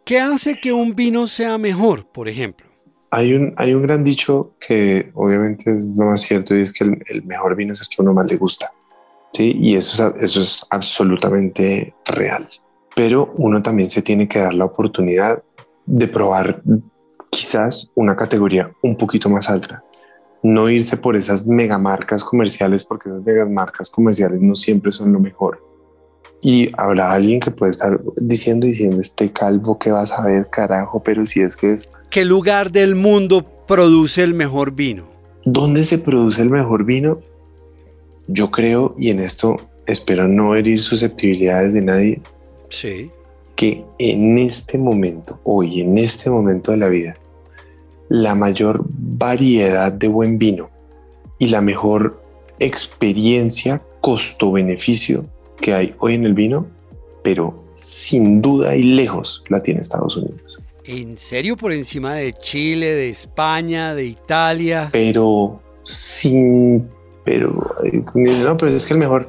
¿Qué 0.05 0.19
hace 0.19 0.59
que 0.59 0.71
un 0.71 0.93
vino 0.93 1.25
sea 1.25 1.57
mejor, 1.57 2.05
por 2.05 2.29
ejemplo? 2.29 2.70
Hay 3.11 3.33
un, 3.33 3.53
hay 3.57 3.73
un 3.73 3.81
gran 3.81 4.03
dicho 4.03 4.53
que 4.59 5.11
obviamente 5.13 5.77
es 5.77 5.83
lo 5.83 6.05
más 6.05 6.21
cierto 6.21 6.55
y 6.55 6.61
es 6.61 6.71
que 6.71 6.85
el, 6.85 7.23
mejor 7.23 7.55
vino 7.55 7.73
es 7.73 7.81
el 7.81 7.87
que 7.87 8.01
uno 8.01 8.13
más 8.13 8.31
le 8.31 8.37
gusta. 8.37 8.71
Sí, 9.33 9.57
y 9.59 9.75
eso 9.75 10.07
es, 10.07 10.23
eso 10.23 10.41
es 10.41 10.67
absolutamente 10.69 11.93
real. 12.05 12.47
Pero 12.95 13.33
uno 13.37 13.61
también 13.61 13.89
se 13.89 14.01
tiene 14.01 14.27
que 14.27 14.39
dar 14.39 14.53
la 14.53 14.65
oportunidad 14.65 15.43
de 15.85 16.07
probar 16.07 16.61
quizás 17.29 17.91
una 17.95 18.15
categoría 18.15 18.71
un 18.83 18.95
poquito 18.95 19.29
más 19.29 19.49
alta. 19.49 19.83
No 20.43 20.69
irse 20.69 20.97
por 20.97 21.15
esas 21.15 21.47
megamarcas 21.47 22.23
comerciales 22.23 22.83
porque 22.83 23.09
esas 23.09 23.23
megamarcas 23.23 23.89
comerciales 23.89 24.41
no 24.41 24.55
siempre 24.55 24.91
son 24.91 25.13
lo 25.13 25.19
mejor. 25.19 25.70
Y 26.41 26.71
habrá 26.77 27.11
alguien 27.11 27.39
que 27.39 27.51
puede 27.51 27.69
estar 27.69 28.01
diciendo, 28.17 28.65
diciendo, 28.65 28.99
este 28.99 29.31
calvo 29.31 29.77
que 29.77 29.91
vas 29.91 30.11
a 30.11 30.25
ver, 30.25 30.49
carajo, 30.49 31.01
pero 31.03 31.27
si 31.27 31.41
es 31.41 31.55
que 31.55 31.73
es... 31.73 31.89
¿Qué 32.09 32.25
lugar 32.25 32.71
del 32.71 32.95
mundo 32.95 33.45
produce 33.67 34.23
el 34.23 34.33
mejor 34.33 34.71
vino? 34.71 35.05
¿Dónde 35.45 35.83
se 35.83 35.99
produce 35.99 36.41
el 36.41 36.49
mejor 36.49 36.83
vino? 36.83 37.19
Yo 38.27 38.49
creo, 38.49 38.95
y 38.97 39.11
en 39.11 39.19
esto 39.19 39.57
espero 39.85 40.27
no 40.27 40.55
herir 40.55 40.81
susceptibilidades 40.81 41.73
de 41.73 41.81
nadie, 41.81 42.21
sí. 42.69 43.11
que 43.55 43.85
en 43.99 44.37
este 44.37 44.77
momento, 44.77 45.39
hoy, 45.43 45.81
en 45.81 45.97
este 45.97 46.29
momento 46.29 46.71
de 46.71 46.77
la 46.77 46.89
vida, 46.89 47.15
la 48.09 48.35
mayor 48.35 48.83
variedad 48.87 49.91
de 49.91 50.07
buen 50.07 50.37
vino 50.37 50.69
y 51.39 51.47
la 51.47 51.61
mejor 51.61 52.21
experiencia 52.59 53.81
costo-beneficio 54.01 55.25
que 55.61 55.73
hay 55.73 55.95
hoy 55.99 56.15
en 56.15 56.25
el 56.25 56.33
vino, 56.33 56.67
pero 57.23 57.63
sin 57.75 58.41
duda 58.41 58.75
y 58.75 58.83
lejos 58.83 59.43
la 59.49 59.59
tiene 59.59 59.79
Estados 59.79 60.17
Unidos. 60.17 60.59
¿En 60.83 61.15
serio 61.17 61.55
por 61.55 61.71
encima 61.71 62.15
de 62.15 62.33
Chile, 62.33 62.87
de 62.87 63.09
España, 63.09 63.93
de 63.93 64.05
Italia? 64.05 64.89
Pero 64.91 65.61
sin, 65.83 66.89
pero 67.23 67.75
no, 68.13 68.57
pero 68.57 68.71
es 68.71 68.85
que 68.85 68.93
el 68.93 68.99
mejor, 68.99 69.27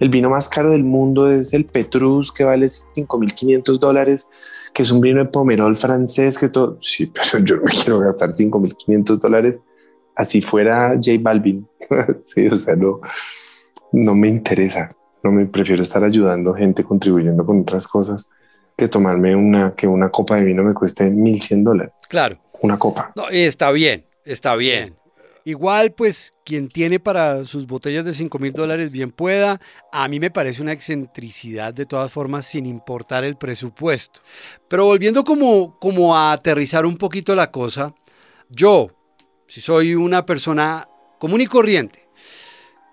el 0.00 0.08
vino 0.08 0.30
más 0.30 0.48
caro 0.48 0.72
del 0.72 0.82
mundo 0.82 1.30
es 1.30 1.52
el 1.52 1.66
Petrus 1.66 2.32
que 2.32 2.44
vale 2.44 2.66
5.500 2.66 3.78
dólares, 3.78 4.28
que 4.72 4.82
es 4.82 4.90
un 4.90 5.00
vino 5.00 5.22
de 5.22 5.30
pomerol 5.30 5.76
francés 5.76 6.38
que 6.38 6.48
todo, 6.48 6.78
sí, 6.80 7.06
pero 7.14 7.44
yo 7.44 7.56
no 7.56 7.64
quiero 7.64 8.00
gastar 8.00 8.30
5.500 8.30 9.18
dólares 9.18 9.60
así 10.16 10.40
fuera 10.40 10.94
J 10.94 11.18
Balvin. 11.20 11.66
sí, 12.22 12.46
o 12.46 12.56
sea, 12.56 12.76
no, 12.76 13.00
no 13.92 14.14
me 14.14 14.28
interesa 14.28 14.88
no 15.24 15.32
me 15.32 15.46
prefiero 15.46 15.82
estar 15.82 16.04
ayudando 16.04 16.54
gente 16.54 16.84
contribuyendo 16.84 17.44
con 17.44 17.60
otras 17.60 17.88
cosas 17.88 18.30
que 18.76 18.88
tomarme 18.88 19.34
una 19.34 19.74
que 19.74 19.86
una 19.86 20.10
copa 20.10 20.36
de 20.36 20.44
vino 20.44 20.62
me 20.62 20.74
cueste 20.74 21.08
1100 21.10 21.64
dólares. 21.64 21.94
Claro. 22.08 22.38
Una 22.60 22.78
copa. 22.78 23.12
No, 23.16 23.28
está 23.30 23.72
bien, 23.72 24.06
está 24.24 24.54
bien. 24.54 24.96
Igual, 25.46 25.92
pues, 25.92 26.32
quien 26.42 26.68
tiene 26.68 26.98
para 26.98 27.44
sus 27.44 27.66
botellas 27.66 28.06
de 28.06 28.14
5 28.14 28.38
mil 28.38 28.52
dólares, 28.52 28.92
bien 28.92 29.10
pueda. 29.10 29.60
A 29.92 30.08
mí 30.08 30.18
me 30.18 30.30
parece 30.30 30.62
una 30.62 30.72
excentricidad 30.72 31.74
de 31.74 31.84
todas 31.84 32.10
formas, 32.10 32.46
sin 32.46 32.64
importar 32.64 33.24
el 33.24 33.36
presupuesto. 33.36 34.20
Pero 34.68 34.86
volviendo 34.86 35.22
como, 35.22 35.78
como 35.78 36.16
a 36.16 36.32
aterrizar 36.32 36.86
un 36.86 36.96
poquito 36.96 37.34
la 37.34 37.50
cosa, 37.50 37.94
yo, 38.48 38.88
si 39.46 39.60
soy 39.60 39.94
una 39.94 40.24
persona 40.24 40.88
común 41.18 41.42
y 41.42 41.46
corriente, 41.46 42.08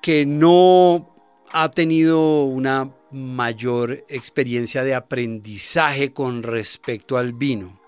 que 0.02 0.26
no 0.26 1.11
ha 1.54 1.72
tenido 1.72 2.44
una 2.46 2.92
mayor 3.12 4.06
experiencia 4.08 4.84
de 4.84 4.96
aprendizaje 4.96 6.14
con 6.14 6.44
respecto 6.44 7.18
al 7.18 7.34
vino. 7.34 7.80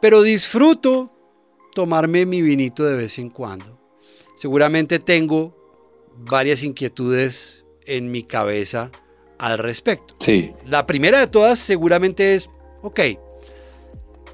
Pero 0.00 0.22
disfruto 0.22 1.10
tomarme 1.74 2.26
mi 2.26 2.40
vinito 2.42 2.84
de 2.84 2.96
vez 2.96 3.18
en 3.18 3.30
cuando. 3.30 3.78
Seguramente 4.36 4.98
tengo 4.98 5.56
varias 6.28 6.62
inquietudes 6.62 7.64
en 7.86 8.10
mi 8.10 8.22
cabeza 8.22 8.90
al 9.38 9.58
respecto. 9.58 10.14
Sí. 10.20 10.52
La 10.66 10.86
primera 10.86 11.20
de 11.20 11.26
todas 11.26 11.58
seguramente 11.58 12.34
es, 12.34 12.48
ok, 12.82 13.00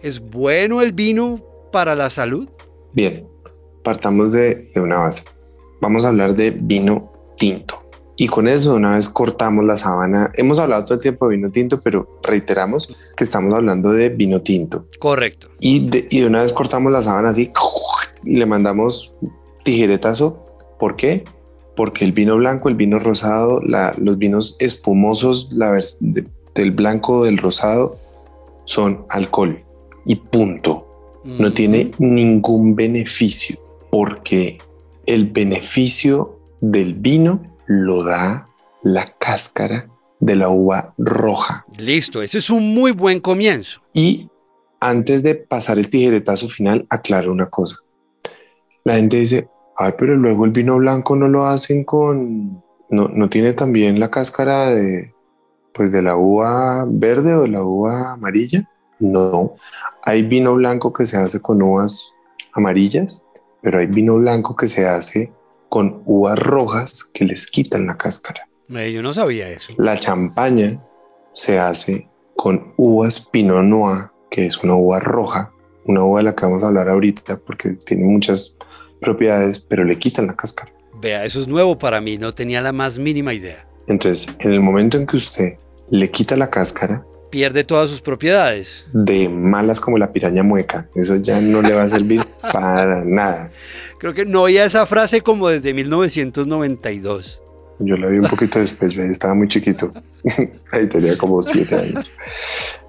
¿es 0.02 0.20
bueno 0.20 0.82
el 0.82 0.92
vino 0.92 1.42
para 1.72 1.94
la 1.94 2.10
salud? 2.10 2.48
Bien, 2.92 3.26
partamos 3.82 4.32
de, 4.32 4.70
de 4.74 4.80
una 4.80 4.98
base. 4.98 5.24
Vamos 5.80 6.04
a 6.04 6.08
hablar 6.08 6.34
de 6.34 6.50
vino 6.50 7.12
tinto. 7.36 7.79
Y 8.20 8.28
con 8.28 8.48
eso 8.48 8.74
una 8.74 8.96
vez 8.96 9.08
cortamos 9.08 9.64
la 9.64 9.78
sábana. 9.78 10.30
Hemos 10.34 10.58
hablado 10.58 10.84
todo 10.84 10.92
el 10.92 11.00
tiempo 11.00 11.26
de 11.26 11.36
vino 11.36 11.50
tinto, 11.50 11.80
pero 11.80 12.20
reiteramos 12.22 12.94
que 13.16 13.24
estamos 13.24 13.54
hablando 13.54 13.92
de 13.92 14.10
vino 14.10 14.42
tinto. 14.42 14.84
Correcto. 14.98 15.48
Y 15.58 15.88
de, 15.88 16.26
una 16.26 16.42
vez 16.42 16.52
cortamos 16.52 16.92
la 16.92 17.00
sábana 17.00 17.30
así 17.30 17.50
y 18.22 18.36
le 18.36 18.44
mandamos 18.44 19.14
tijeretazo. 19.64 20.38
¿Por 20.78 20.96
qué? 20.96 21.24
Porque 21.74 22.04
el 22.04 22.12
vino 22.12 22.36
blanco, 22.36 22.68
el 22.68 22.74
vino 22.74 22.98
rosado, 22.98 23.62
los 23.62 24.18
vinos 24.18 24.54
espumosos 24.58 25.48
la 25.50 25.80
del 26.02 26.72
blanco, 26.72 27.24
del 27.24 27.38
rosado, 27.38 27.96
son 28.66 29.06
alcohol 29.08 29.64
y 30.04 30.16
punto. 30.16 30.86
No 31.24 31.54
tiene 31.54 31.92
ningún 31.96 32.76
beneficio 32.76 33.56
porque 33.90 34.58
el 35.06 35.24
beneficio 35.28 36.38
del 36.60 36.92
vino 36.92 37.49
lo 37.70 38.02
da 38.02 38.48
la 38.82 39.14
cáscara 39.16 39.88
de 40.18 40.34
la 40.34 40.48
uva 40.48 40.92
roja. 40.98 41.64
Listo, 41.78 42.20
ese 42.20 42.38
es 42.38 42.50
un 42.50 42.74
muy 42.74 42.90
buen 42.90 43.20
comienzo. 43.20 43.80
Y 43.92 44.28
antes 44.80 45.22
de 45.22 45.36
pasar 45.36 45.78
el 45.78 45.88
tijeretazo 45.88 46.48
final, 46.48 46.84
aclaro 46.90 47.30
una 47.30 47.48
cosa. 47.48 47.76
La 48.82 48.94
gente 48.94 49.18
dice, 49.18 49.48
ay, 49.76 49.92
pero 49.96 50.16
luego 50.16 50.46
el 50.46 50.50
vino 50.50 50.78
blanco 50.78 51.14
no 51.14 51.28
lo 51.28 51.46
hacen 51.46 51.84
con, 51.84 52.60
no, 52.88 53.06
no 53.06 53.28
tiene 53.28 53.52
también 53.52 54.00
la 54.00 54.10
cáscara 54.10 54.70
de, 54.70 55.14
pues 55.72 55.92
de 55.92 56.02
la 56.02 56.16
uva 56.16 56.84
verde 56.88 57.34
o 57.34 57.42
de 57.42 57.48
la 57.48 57.62
uva 57.62 58.12
amarilla. 58.14 58.68
No, 58.98 59.54
hay 60.02 60.22
vino 60.22 60.54
blanco 60.54 60.92
que 60.92 61.06
se 61.06 61.18
hace 61.18 61.40
con 61.40 61.62
uvas 61.62 62.12
amarillas, 62.52 63.24
pero 63.62 63.78
hay 63.78 63.86
vino 63.86 64.16
blanco 64.16 64.56
que 64.56 64.66
se 64.66 64.88
hace 64.88 65.32
con 65.70 66.02
uvas 66.04 66.38
rojas 66.38 67.04
que 67.04 67.24
les 67.24 67.46
quitan 67.46 67.86
la 67.86 67.96
cáscara. 67.96 68.46
yo 68.68 69.02
no 69.02 69.14
sabía 69.14 69.48
eso. 69.48 69.72
La 69.78 69.96
champaña 69.96 70.82
se 71.32 71.58
hace 71.58 72.08
con 72.36 72.74
uvas 72.76 73.30
Pinot 73.32 73.62
Noir, 73.62 74.08
que 74.30 74.44
es 74.44 74.58
una 74.62 74.74
uva 74.74 75.00
roja, 75.00 75.52
una 75.86 76.04
uva 76.04 76.18
de 76.18 76.24
la 76.24 76.34
que 76.34 76.44
vamos 76.44 76.62
a 76.62 76.66
hablar 76.66 76.88
ahorita 76.88 77.38
porque 77.38 77.70
tiene 77.70 78.04
muchas 78.04 78.58
propiedades, 79.00 79.60
pero 79.60 79.84
le 79.84 79.98
quitan 79.98 80.26
la 80.26 80.34
cáscara. 80.34 80.72
Vea, 81.00 81.24
eso 81.24 81.40
es 81.40 81.48
nuevo 81.48 81.78
para 81.78 82.00
mí, 82.00 82.18
no 82.18 82.34
tenía 82.34 82.60
la 82.60 82.72
más 82.72 82.98
mínima 82.98 83.32
idea. 83.32 83.66
Entonces, 83.86 84.28
en 84.40 84.52
el 84.52 84.60
momento 84.60 84.98
en 84.98 85.06
que 85.06 85.16
usted 85.16 85.54
le 85.88 86.10
quita 86.10 86.36
la 86.36 86.50
cáscara, 86.50 87.04
pierde 87.30 87.64
todas 87.64 87.88
sus 87.88 88.00
propiedades. 88.00 88.86
De 88.92 89.28
malas 89.28 89.80
como 89.80 89.98
la 89.98 90.12
piraña 90.12 90.42
mueca. 90.42 90.88
Eso 90.94 91.16
ya 91.16 91.40
no 91.40 91.62
le 91.62 91.72
va 91.72 91.82
a 91.84 91.88
servir 91.88 92.24
para 92.52 93.04
nada. 93.04 93.50
Creo 93.98 94.14
que 94.14 94.26
no 94.26 94.42
oía 94.42 94.64
esa 94.64 94.86
frase 94.86 95.20
como 95.20 95.48
desde 95.48 95.72
1992. 95.72 97.42
Yo 97.78 97.96
la 97.96 98.08
vi 98.08 98.18
un 98.18 98.26
poquito 98.26 98.58
después, 98.58 98.94
estaba 98.96 99.32
muy 99.32 99.48
chiquito. 99.48 99.92
Ahí 100.72 100.86
tenía 100.86 101.16
como 101.16 101.40
siete 101.42 101.76
años. 101.76 102.06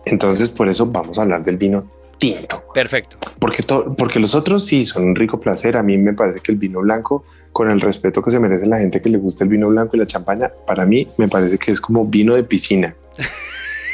Entonces, 0.05 0.49
por 0.49 0.67
eso 0.67 0.85
vamos 0.85 1.17
a 1.17 1.21
hablar 1.21 1.41
del 1.43 1.57
vino 1.57 1.89
tinto. 2.17 2.63
Perfecto. 2.73 3.17
Porque, 3.39 3.63
porque 3.97 4.19
los 4.19 4.35
otros 4.35 4.65
sí 4.65 4.83
son 4.83 5.05
un 5.05 5.15
rico 5.15 5.39
placer. 5.39 5.77
A 5.77 5.83
mí 5.83 5.97
me 5.97 6.13
parece 6.13 6.39
que 6.41 6.51
el 6.51 6.57
vino 6.57 6.81
blanco, 6.81 7.23
con 7.53 7.69
el 7.71 7.79
respeto 7.79 8.21
que 8.21 8.31
se 8.31 8.39
merece 8.39 8.67
la 8.67 8.79
gente 8.79 9.01
que 9.01 9.09
le 9.09 9.17
gusta 9.17 9.43
el 9.43 9.49
vino 9.49 9.69
blanco 9.69 9.95
y 9.95 9.99
la 9.99 10.05
champaña, 10.05 10.51
para 10.67 10.85
mí 10.85 11.07
me 11.17 11.27
parece 11.27 11.57
que 11.57 11.71
es 11.71 11.79
como 11.79 12.05
vino 12.05 12.35
de 12.35 12.43
piscina. 12.43 12.95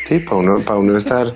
Sí, 0.08 0.20
para 0.20 0.38
uno, 0.78 0.96
estar 0.96 1.34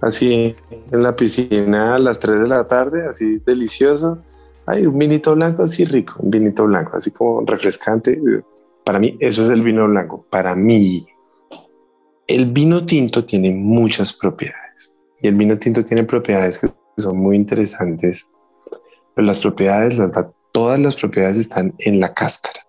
así 0.00 0.54
en 0.92 1.02
la 1.02 1.16
piscina 1.16 1.96
a 1.96 1.98
las 1.98 2.20
3 2.20 2.42
de 2.42 2.46
la 2.46 2.68
tarde, 2.68 3.08
así 3.08 3.38
delicioso. 3.44 4.22
Hay 4.66 4.86
un 4.86 4.96
vinito 4.96 5.34
blanco 5.34 5.64
así 5.64 5.84
rico, 5.84 6.14
un 6.20 6.30
vinito 6.30 6.64
blanco, 6.64 6.96
así 6.96 7.10
como 7.10 7.40
refrescante. 7.44 8.16
Para 8.84 9.00
mí, 9.00 9.16
eso 9.18 9.42
es 9.42 9.50
el 9.50 9.62
vino 9.62 9.88
blanco. 9.88 10.24
Para 10.30 10.54
mí, 10.54 11.08
el 12.28 12.46
vino 12.52 12.86
tinto 12.86 13.24
tiene 13.24 13.50
muchas 13.50 14.12
propiedades 14.12 14.94
y 15.20 15.26
el 15.26 15.34
vino 15.34 15.58
tinto 15.58 15.84
tiene 15.84 16.04
propiedades 16.04 16.60
que 16.60 16.68
son 16.98 17.18
muy 17.18 17.34
interesantes, 17.34 18.28
pero 19.12 19.26
las 19.26 19.40
propiedades 19.40 19.98
las 19.98 20.12
da, 20.12 20.30
todas 20.52 20.78
las 20.78 20.94
propiedades 20.94 21.36
están 21.36 21.74
en 21.78 21.98
la 21.98 22.14
cáscara. 22.14 22.64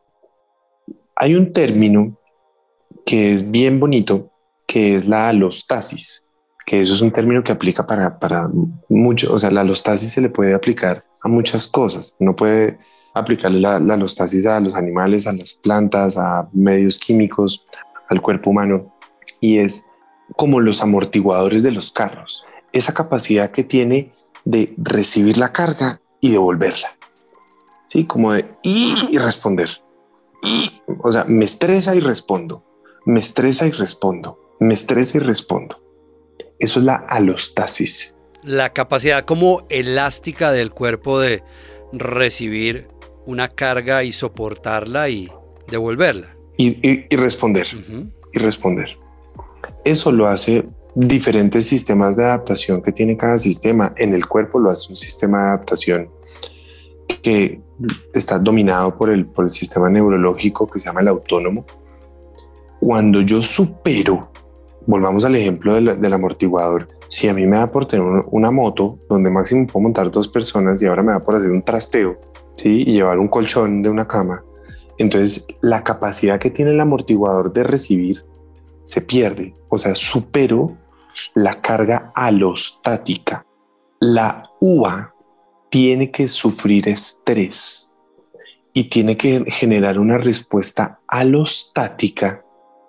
Hay 1.15 1.35
un 1.35 1.53
término 1.53 2.17
que 3.05 3.31
es 3.31 3.51
bien 3.51 3.79
bonito 3.79 4.31
que 4.69 4.95
es 4.95 5.07
la 5.07 5.29
alostasis, 5.29 6.31
que 6.63 6.79
eso 6.79 6.93
es 6.93 7.01
un 7.01 7.11
término 7.11 7.43
que 7.43 7.51
aplica 7.51 7.87
para, 7.87 8.19
para 8.19 8.47
mucho, 8.87 9.33
o 9.33 9.39
sea, 9.39 9.49
la 9.49 9.61
alostasis 9.61 10.11
se 10.11 10.21
le 10.21 10.29
puede 10.29 10.53
aplicar 10.53 11.03
a 11.23 11.27
muchas 11.27 11.65
cosas. 11.65 12.15
No 12.19 12.35
puede 12.35 12.77
aplicarle 13.15 13.59
la, 13.61 13.79
la 13.79 13.95
alostasis 13.95 14.45
a 14.45 14.59
los 14.59 14.75
animales, 14.75 15.25
a 15.25 15.33
las 15.33 15.55
plantas, 15.55 16.17
a 16.17 16.47
medios 16.53 16.99
químicos, 16.99 17.65
al 18.09 18.21
cuerpo 18.21 18.51
humano, 18.51 18.95
y 19.41 19.57
es 19.57 19.91
como 20.35 20.59
los 20.59 20.83
amortiguadores 20.83 21.63
de 21.63 21.71
los 21.71 21.89
carros. 21.89 22.45
esa 22.71 22.93
capacidad 22.93 23.49
que 23.49 23.63
tiene 23.63 24.13
de 24.45 24.75
recibir 24.77 25.39
la 25.39 25.51
carga 25.51 25.99
y 26.21 26.29
devolverla. 26.29 26.95
Sí, 27.87 28.05
como 28.05 28.33
de 28.33 28.45
y, 28.61 29.17
responder. 29.17 29.81
o 31.03 31.11
sea, 31.11 31.23
me 31.27 31.45
estresa 31.45 31.95
y 31.95 32.01
respondo. 32.01 32.63
Me 33.03 33.19
estresa 33.19 33.65
y 33.65 33.71
respondo. 33.71 34.48
Me 34.59 34.73
estresa 34.73 35.17
y 35.17 35.21
respondo. 35.21 35.81
Eso 36.59 36.79
es 36.79 36.85
la 36.85 36.95
alostasis. 36.95 38.17
La 38.43 38.73
capacidad 38.73 39.25
como 39.25 39.65
elástica 39.69 40.51
del 40.51 40.71
cuerpo 40.71 41.19
de 41.19 41.43
recibir 41.93 42.87
una 43.25 43.47
carga 43.47 44.03
y 44.03 44.11
soportarla 44.11 45.09
y 45.09 45.31
devolverla. 45.69 46.35
Y, 46.57 47.15
responder. 47.15 47.67
Y 48.33 48.39
responder. 48.39 48.97
Eso 49.85 50.11
lo 50.11 50.27
hace 50.27 50.67
diferentes 50.95 51.65
sistemas 51.67 52.17
de 52.17 52.25
adaptación 52.25 52.81
que 52.81 52.91
tiene 52.91 53.15
cada 53.15 53.37
sistema. 53.37 53.93
En 53.95 54.13
el 54.13 54.27
cuerpo 54.27 54.59
lo 54.59 54.69
hace 54.69 54.89
un 54.89 54.95
sistema 54.95 55.37
de 55.37 55.43
adaptación 55.45 56.09
que 57.21 57.61
está 58.13 58.39
dominado 58.39 58.97
por 58.97 59.09
el, 59.09 59.25
por 59.25 59.45
el 59.45 59.51
sistema 59.51 59.89
neurológico 59.89 60.69
que 60.69 60.79
se 60.79 60.87
llama 60.87 61.01
el 61.01 61.07
autónomo. 61.07 61.65
Cuando 62.79 63.21
yo 63.21 63.41
supero, 63.41 64.28
volvamos 64.89 65.23
al 65.23 65.35
ejemplo 65.35 65.75
del, 65.75 66.13
amortiguador, 66.13 66.87
si 67.07 67.27
a 67.27 67.33
mí 67.35 67.45
me 67.45 67.57
da 67.57 67.71
por 67.71 67.85
tener 67.85 68.23
una 68.31 68.49
moto 68.49 68.97
donde 69.07 69.29
máximo 69.29 69.67
puedo 69.67 69.83
montar 69.83 70.09
dos 70.09 70.27
personas 70.27 70.81
y 70.81 70.87
ahora 70.87 71.03
me 71.03 71.11
da 71.11 71.19
por 71.19 71.35
hacer 71.35 71.51
un 71.51 71.61
trasteo 71.61 72.19
¿sí? 72.55 72.81
y 72.87 72.93
llevar 72.93 73.19
un 73.19 73.27
colchón 73.27 73.83
de 73.83 73.89
una 73.89 74.07
cama, 74.07 74.43
entonces 74.97 75.45
la 75.61 75.83
capacidad 75.83 76.39
que 76.39 76.49
tiene 76.49 76.71
el 76.71 76.79
amortiguador 76.79 77.53
de 77.53 77.63
recibir 77.63 78.25
se 78.83 79.01
pierde, 79.01 79.55
o 79.69 79.77
sea, 79.77 79.93
supero 79.93 80.75
la 81.35 81.61
carga 81.61 82.11
alostática. 82.15 83.45
La 83.99 84.41
UA 84.59 85.13
tiene 85.69 86.09
que 86.09 86.27
sufrir 86.27 86.87
estrés 86.87 87.95
y 88.73 88.85
tiene 88.89 89.17
que 89.17 89.45
generar 89.51 89.99
una 89.99 90.17
respuesta 90.17 90.99
alostática 91.07 92.43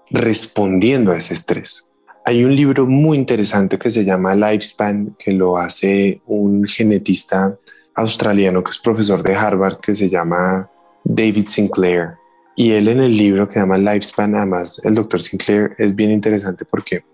respondiendo 0.08 1.12
a 1.12 1.18
ese 1.18 1.34
estrés. 1.34 1.89
Hay 2.24 2.44
un 2.44 2.54
libro 2.54 2.86
muy 2.86 3.16
interesante 3.16 3.78
que 3.78 3.90
se 3.90 4.04
llama 4.04 4.34
Lifespan, 4.34 5.16
que 5.18 5.32
lo 5.32 5.56
hace 5.56 6.20
un 6.26 6.66
genetista 6.66 7.56
australiano 7.94 8.62
que 8.62 8.70
es 8.70 8.78
profesor 8.78 9.22
de 9.22 9.34
Harvard, 9.34 9.80
que 9.80 9.94
se 9.94 10.08
llama 10.08 10.70
David 11.04 11.46
Sinclair. 11.48 12.10
Y 12.56 12.72
él 12.72 12.88
en 12.88 13.00
el 13.00 13.16
libro 13.16 13.48
que 13.48 13.54
se 13.54 13.60
llama 13.60 13.78
Lifespan, 13.78 14.34
además 14.34 14.80
el 14.84 14.94
doctor 14.94 15.20
Sinclair 15.20 15.74
es 15.78 15.94
bien 15.94 16.10
interesante 16.10 16.64
porque 16.64 17.04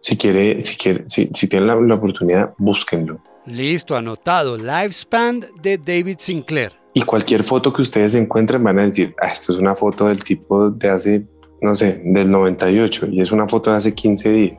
si 0.00 0.16
quiere, 0.16 0.60
si 0.62 0.76
quiere, 0.76 1.04
si, 1.06 1.30
si 1.32 1.48
tienen 1.48 1.68
la, 1.68 1.76
la 1.76 1.94
oportunidad, 1.94 2.54
búsquenlo. 2.58 3.20
Listo, 3.46 3.96
anotado. 3.96 4.56
Lifespan 4.56 5.44
de 5.62 5.78
David 5.78 6.16
Sinclair. 6.18 6.72
Y 6.92 7.02
cualquier 7.02 7.44
foto 7.44 7.72
que 7.72 7.82
ustedes 7.82 8.14
encuentren 8.14 8.64
van 8.64 8.78
a 8.78 8.84
decir, 8.84 9.14
ah, 9.20 9.28
esto 9.28 9.52
es 9.52 9.58
una 9.58 9.74
foto 9.74 10.08
del 10.08 10.24
tipo 10.24 10.70
de 10.70 10.88
hace, 10.88 11.26
no 11.60 11.74
sé, 11.74 12.00
del 12.04 12.30
98 12.30 13.08
y 13.10 13.20
es 13.20 13.32
una 13.32 13.48
foto 13.48 13.70
de 13.70 13.76
hace 13.76 13.94
15 13.94 14.28
días. 14.30 14.58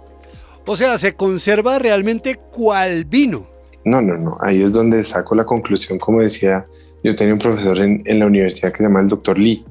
O 0.65 0.75
sea, 0.75 0.97
se 0.97 1.13
conserva 1.13 1.79
realmente 1.79 2.35
cual 2.35 3.05
vino. 3.05 3.47
No, 3.85 4.01
no, 4.01 4.17
no. 4.17 4.37
Ahí 4.41 4.61
es 4.61 4.73
donde 4.73 5.01
saco 5.03 5.33
la 5.33 5.45
conclusión. 5.45 5.97
Como 5.97 6.21
decía, 6.21 6.65
yo 7.03 7.15
tenía 7.15 7.33
un 7.33 7.39
profesor 7.39 7.79
en, 7.79 8.01
en 8.05 8.19
la 8.19 8.25
universidad 8.25 8.71
que 8.71 8.77
se 8.77 8.83
llama 8.83 8.99
el 8.99 9.07
doctor 9.07 9.39
Lee. 9.39 9.63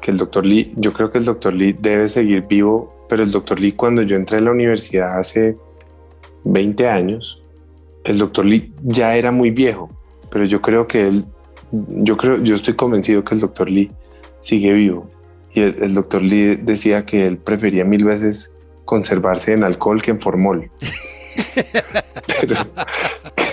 Que 0.00 0.10
el 0.10 0.16
doctor 0.16 0.46
Lee, 0.46 0.72
yo 0.76 0.92
creo 0.94 1.10
que 1.12 1.18
el 1.18 1.24
doctor 1.26 1.52
Lee 1.52 1.76
debe 1.78 2.08
seguir 2.08 2.42
vivo 2.46 2.94
pero 3.08 3.22
el 3.22 3.30
doctor 3.30 3.60
Lee 3.60 3.72
cuando 3.72 4.02
yo 4.02 4.16
entré 4.16 4.38
a 4.38 4.40
la 4.40 4.50
universidad 4.50 5.18
hace 5.18 5.56
20 6.44 6.88
años, 6.88 7.42
el 8.04 8.18
doctor 8.18 8.44
Lee 8.44 8.72
ya 8.82 9.16
era 9.16 9.30
muy 9.30 9.50
viejo, 9.50 9.90
pero 10.30 10.44
yo 10.44 10.60
creo 10.60 10.86
que 10.86 11.08
él, 11.08 11.24
yo 11.70 12.16
creo, 12.16 12.42
yo 12.42 12.54
estoy 12.54 12.74
convencido 12.74 13.24
que 13.24 13.34
el 13.34 13.40
doctor 13.40 13.70
Lee 13.70 13.90
sigue 14.40 14.72
vivo. 14.72 15.08
Y 15.54 15.62
el, 15.62 15.94
doctor 15.94 16.22
Lee 16.22 16.56
decía 16.56 17.06
que 17.06 17.26
él 17.26 17.38
prefería 17.38 17.84
mil 17.84 18.04
veces 18.04 18.56
conservarse 18.84 19.52
en 19.52 19.62
alcohol 19.62 20.02
que 20.02 20.10
en 20.10 20.20
formol. 20.20 20.70
pero 22.40 22.56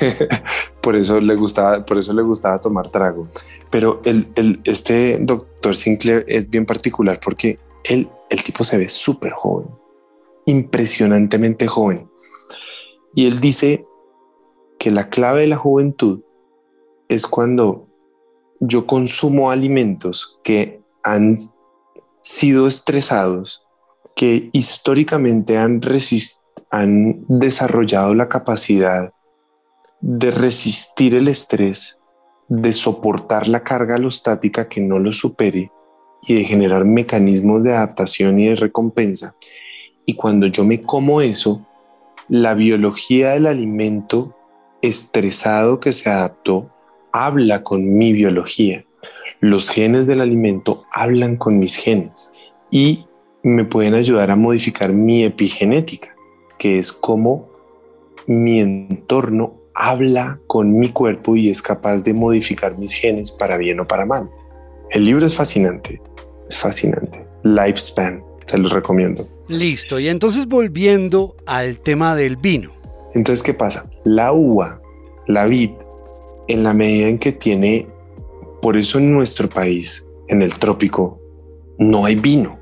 por 0.82 0.96
eso 0.96 1.22
le 1.22 1.36
gustaba, 1.36 1.86
por 1.86 2.00
eso 2.00 2.12
le 2.14 2.24
gustaba 2.24 2.60
tomar 2.60 2.90
trago. 2.90 3.28
Pero 3.70 4.02
el, 4.04 4.28
este 4.66 5.20
doctor 5.22 5.76
Sinclair 5.76 6.26
es 6.28 6.50
bien 6.50 6.66
particular 6.66 7.20
porque 7.24 7.60
él 7.84 8.10
el 8.32 8.44
tipo 8.44 8.64
se 8.64 8.78
ve 8.78 8.90
súper 8.90 9.34
joven, 9.34 9.68
impresionantemente 10.46 11.68
joven. 11.68 12.10
Y 13.14 13.28
él 13.28 13.42
dice 13.42 13.86
que 14.80 14.90
la 14.90 15.10
clave 15.10 15.42
de 15.42 15.48
la 15.48 15.58
juventud 15.58 16.22
es 17.10 17.28
cuando 17.28 17.88
yo 18.62 18.88
consumo 18.88 19.52
alimentos 19.52 20.40
que 20.44 20.82
han 21.04 21.36
sido 22.21 22.67
estresados, 22.67 23.63
que 24.15 24.49
históricamente 24.53 25.57
han, 25.57 25.81
han 26.69 27.25
desarrollado 27.27 28.13
la 28.13 28.29
capacidad 28.29 29.12
de 30.01 30.31
resistir 30.31 31.15
el 31.15 31.27
estrés, 31.27 32.01
de 32.47 32.71
soportar 32.73 33.47
la 33.47 33.63
carga 33.63 33.95
alostática 33.95 34.67
que 34.67 34.81
no 34.81 34.99
lo 34.99 35.12
supere 35.12 35.71
y 36.27 36.36
de 36.36 36.43
generar 36.43 36.86
mecanismos 36.86 37.63
de 37.63 37.75
adaptación 37.75 38.39
y 38.39 38.47
de 38.47 38.55
recompensa. 38.55 39.36
Y 40.05 40.15
cuando 40.15 40.47
yo 40.47 40.65
me 40.65 40.81
como 40.81 41.21
eso, 41.21 41.65
la 42.27 42.53
biología 42.53 43.31
del 43.31 43.45
alimento 43.45 44.36
estresado 44.81 45.79
que 45.79 45.91
se 45.91 46.10
adaptó 46.10 46.71
habla 47.12 47.63
con 47.63 47.93
mi 47.93 48.13
biología. 48.13 48.86
Los 49.41 49.69
genes 49.69 50.08
del 50.08 50.21
alimento 50.21 50.86
hablan 50.91 51.36
con 51.36 51.60
mis 51.60 51.75
genes 51.75 52.32
y 52.71 53.06
me 53.43 53.65
pueden 53.65 53.93
ayudar 53.93 54.32
a 54.32 54.36
modificar 54.36 54.93
mi 54.93 55.23
epigenética, 55.23 56.15
que 56.58 56.77
es 56.77 56.93
como 56.93 57.49
mi 58.27 58.60
entorno 58.60 59.56
habla 59.73 60.39
con 60.47 60.80
mi 60.80 60.89
cuerpo 60.89 61.36
y 61.36 61.49
es 61.49 61.62
capaz 61.62 62.04
de 62.04 62.13
modificar 62.13 62.77
mis 62.77 62.93
genes 62.93 63.32
para 63.32 63.58
bien 63.58 63.80
o 63.80 63.88
para 63.88 64.06
mal. 64.06 64.30
El 64.91 65.06
libro 65.06 65.25
es 65.25 65.36
fascinante 65.36 65.99
fascinante. 66.58 67.25
Lifespan, 67.43 68.23
te 68.45 68.58
los 68.58 68.71
recomiendo. 68.71 69.27
Listo, 69.47 69.99
y 69.99 70.08
entonces 70.08 70.47
volviendo 70.47 71.36
al 71.45 71.80
tema 71.80 72.15
del 72.15 72.38
vino. 72.38 72.71
Entonces, 73.13 73.43
¿qué 73.43 73.54
pasa? 73.54 73.89
La 74.06 74.32
uva, 74.32 74.82
la 75.27 75.45
vid, 75.45 75.71
en 76.47 76.63
la 76.63 76.73
medida 76.73 77.08
en 77.08 77.17
que 77.17 77.32
tiene, 77.32 77.88
por 78.62 78.78
eso 78.78 79.00
en 79.00 79.12
nuestro 79.12 79.50
país, 79.50 80.06
en 80.28 80.41
el 80.41 80.54
trópico, 80.54 81.19
no 81.78 82.06
hay 82.06 82.15
vino, 82.15 82.60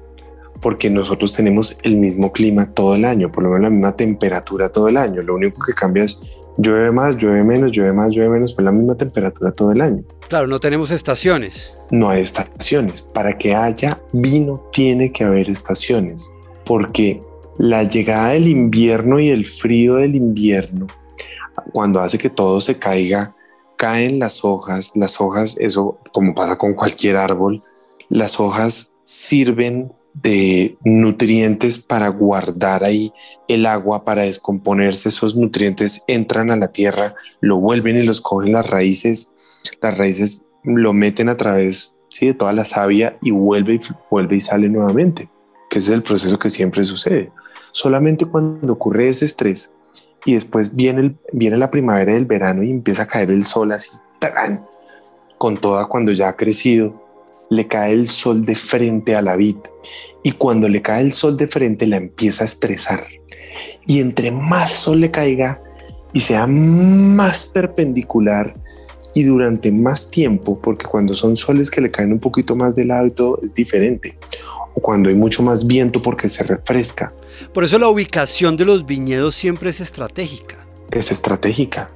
porque 0.61 0.89
nosotros 0.89 1.33
tenemos 1.33 1.77
el 1.83 1.97
mismo 1.97 2.31
clima 2.31 2.73
todo 2.73 2.95
el 2.95 3.05
año, 3.05 3.31
por 3.31 3.43
lo 3.43 3.49
menos 3.49 3.63
la 3.63 3.69
misma 3.69 3.95
temperatura 3.95 4.71
todo 4.71 4.87
el 4.87 4.97
año. 4.97 5.21
Lo 5.21 5.35
único 5.35 5.61
que 5.63 5.73
cambia 5.73 6.03
es 6.03 6.21
llueve 6.57 6.91
más, 6.91 7.17
llueve 7.17 7.43
menos, 7.43 7.71
llueve 7.71 7.93
más, 7.93 8.11
llueve 8.11 8.29
menos, 8.29 8.53
pero 8.53 8.65
la 8.65 8.71
misma 8.71 8.95
temperatura 8.95 9.51
todo 9.51 9.71
el 9.71 9.81
año. 9.81 10.03
Claro, 10.27 10.47
no 10.47 10.59
tenemos 10.59 10.91
estaciones. 10.91 11.73
No 11.91 12.09
hay 12.09 12.21
estaciones. 12.21 13.01
Para 13.01 13.37
que 13.37 13.55
haya 13.55 14.01
vino 14.11 14.69
tiene 14.71 15.11
que 15.11 15.23
haber 15.23 15.49
estaciones, 15.49 16.29
porque 16.65 17.21
la 17.57 17.83
llegada 17.83 18.29
del 18.29 18.47
invierno 18.47 19.19
y 19.19 19.29
el 19.29 19.45
frío 19.45 19.95
del 19.95 20.15
invierno, 20.15 20.87
cuando 21.71 21.99
hace 21.99 22.17
que 22.17 22.29
todo 22.29 22.61
se 22.61 22.77
caiga, 22.77 23.35
caen 23.79 24.19
las 24.19 24.43
hojas, 24.43 24.91
las 24.95 25.21
hojas, 25.21 25.55
eso 25.57 25.99
como 26.11 26.35
pasa 26.35 26.57
con 26.57 26.73
cualquier 26.73 27.15
árbol, 27.15 27.63
las 28.09 28.37
hojas 28.41 28.97
sirven 29.05 29.93
de 30.13 30.77
nutrientes 30.83 31.79
para 31.79 32.09
guardar 32.09 32.83
ahí 32.83 33.13
el 33.47 33.65
agua, 33.65 34.03
para 34.03 34.23
descomponerse. 34.23 35.07
Esos 35.07 35.37
nutrientes 35.37 36.03
entran 36.07 36.51
a 36.51 36.57
la 36.57 36.67
tierra, 36.67 37.15
lo 37.39 37.55
vuelven 37.55 37.95
y 37.95 38.03
los 38.03 38.19
cogen 38.19 38.51
las 38.51 38.69
raíces. 38.69 39.33
Las 39.81 39.97
raíces 39.97 40.45
lo 40.65 40.91
meten 40.91 41.29
a 41.29 41.37
través 41.37 41.95
¿sí? 42.09 42.27
de 42.27 42.33
toda 42.33 42.51
la 42.51 42.65
savia 42.65 43.17
y 43.21 43.31
vuelve 43.31 43.75
y 43.75 43.81
vuelve 44.11 44.35
y 44.35 44.41
sale 44.41 44.67
nuevamente, 44.67 45.29
que 45.69 45.79
es 45.79 45.87
el 45.87 46.03
proceso 46.03 46.37
que 46.37 46.49
siempre 46.49 46.83
sucede. 46.83 47.31
Solamente 47.71 48.25
cuando 48.25 48.73
ocurre 48.73 49.07
ese 49.07 49.23
estrés 49.23 49.73
y 50.25 50.33
después 50.33 50.75
viene, 50.75 51.01
el, 51.01 51.15
viene 51.31 51.57
la 51.57 51.71
primavera 51.71 52.13
del 52.13 52.25
verano 52.25 52.63
y 52.63 52.71
empieza 52.71 53.03
a 53.03 53.07
caer 53.07 53.31
el 53.31 53.43
sol 53.43 53.71
así, 53.71 53.91
con 55.37 55.59
toda 55.59 55.85
cuando 55.85 56.11
ya 56.11 56.29
ha 56.29 56.35
crecido, 56.35 57.01
le 57.49 57.67
cae 57.67 57.93
el 57.93 58.07
sol 58.07 58.45
de 58.45 58.55
frente 58.55 59.15
a 59.15 59.21
la 59.21 59.35
vid. 59.35 59.57
Y 60.21 60.33
cuando 60.33 60.67
le 60.67 60.81
cae 60.81 61.01
el 61.01 61.13
sol 61.13 61.37
de 61.37 61.47
frente 61.47 61.87
la 61.87 61.97
empieza 61.97 62.43
a 62.43 62.45
estresar. 62.45 63.07
Y 63.85 64.01
entre 64.01 64.31
más 64.31 64.71
sol 64.71 64.99
le 64.99 65.11
caiga 65.11 65.61
y 66.13 66.19
sea 66.19 66.45
más 66.47 67.45
perpendicular 67.45 68.55
y 69.13 69.23
durante 69.23 69.71
más 69.71 70.11
tiempo, 70.11 70.59
porque 70.61 70.85
cuando 70.85 71.15
son 71.15 71.35
soles 71.35 71.71
que 71.71 71.81
le 71.81 71.89
caen 71.89 72.13
un 72.13 72.19
poquito 72.19 72.55
más 72.55 72.75
de 72.75 72.85
lado 72.85 73.07
y 73.07 73.11
todo 73.11 73.39
es 73.43 73.53
diferente, 73.53 74.17
o 74.73 74.81
cuando 74.81 75.09
hay 75.09 75.15
mucho 75.15 75.43
más 75.43 75.65
viento 75.65 76.01
porque 76.01 76.29
se 76.29 76.43
refresca. 76.43 77.13
Por 77.53 77.63
eso 77.63 77.79
la 77.79 77.87
ubicación 77.87 78.57
de 78.57 78.65
los 78.65 78.85
viñedos 78.85 79.35
siempre 79.35 79.69
es 79.69 79.79
estratégica. 79.79 80.57
es 80.91 81.11
estratégica. 81.11 81.89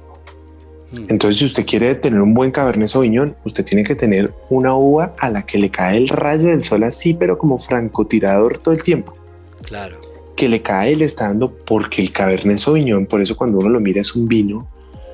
Mm. 0.92 1.06
Entonces, 1.08 1.38
si 1.38 1.44
usted 1.44 1.66
quiere 1.66 1.94
tener 1.94 2.20
un 2.20 2.34
buen 2.34 2.50
Cabernet 2.50 2.88
Sauvignon, 2.88 3.36
usted 3.44 3.64
tiene 3.64 3.84
que 3.84 3.94
tener 3.94 4.32
una 4.50 4.76
uva 4.76 5.14
a 5.18 5.30
la 5.30 5.44
que 5.44 5.58
le 5.58 5.70
cae 5.70 5.96
el 5.96 6.08
rayo 6.08 6.48
del 6.48 6.64
sol 6.64 6.84
así, 6.84 7.14
pero 7.14 7.38
como 7.38 7.58
francotirador 7.58 8.58
todo 8.58 8.72
el 8.74 8.82
tiempo. 8.82 9.16
Claro. 9.62 9.98
Que 10.36 10.48
le 10.48 10.62
cae 10.62 10.92
y 10.92 10.96
le 10.96 11.04
está 11.04 11.24
dando 11.24 11.52
porque 11.52 12.02
el 12.02 12.12
Cabernet 12.12 12.58
Sauvignon, 12.58 13.06
por 13.06 13.20
eso 13.20 13.36
cuando 13.36 13.58
uno 13.58 13.68
lo 13.68 13.80
mira 13.80 14.00
es 14.00 14.14
un 14.14 14.26
vino 14.28 14.68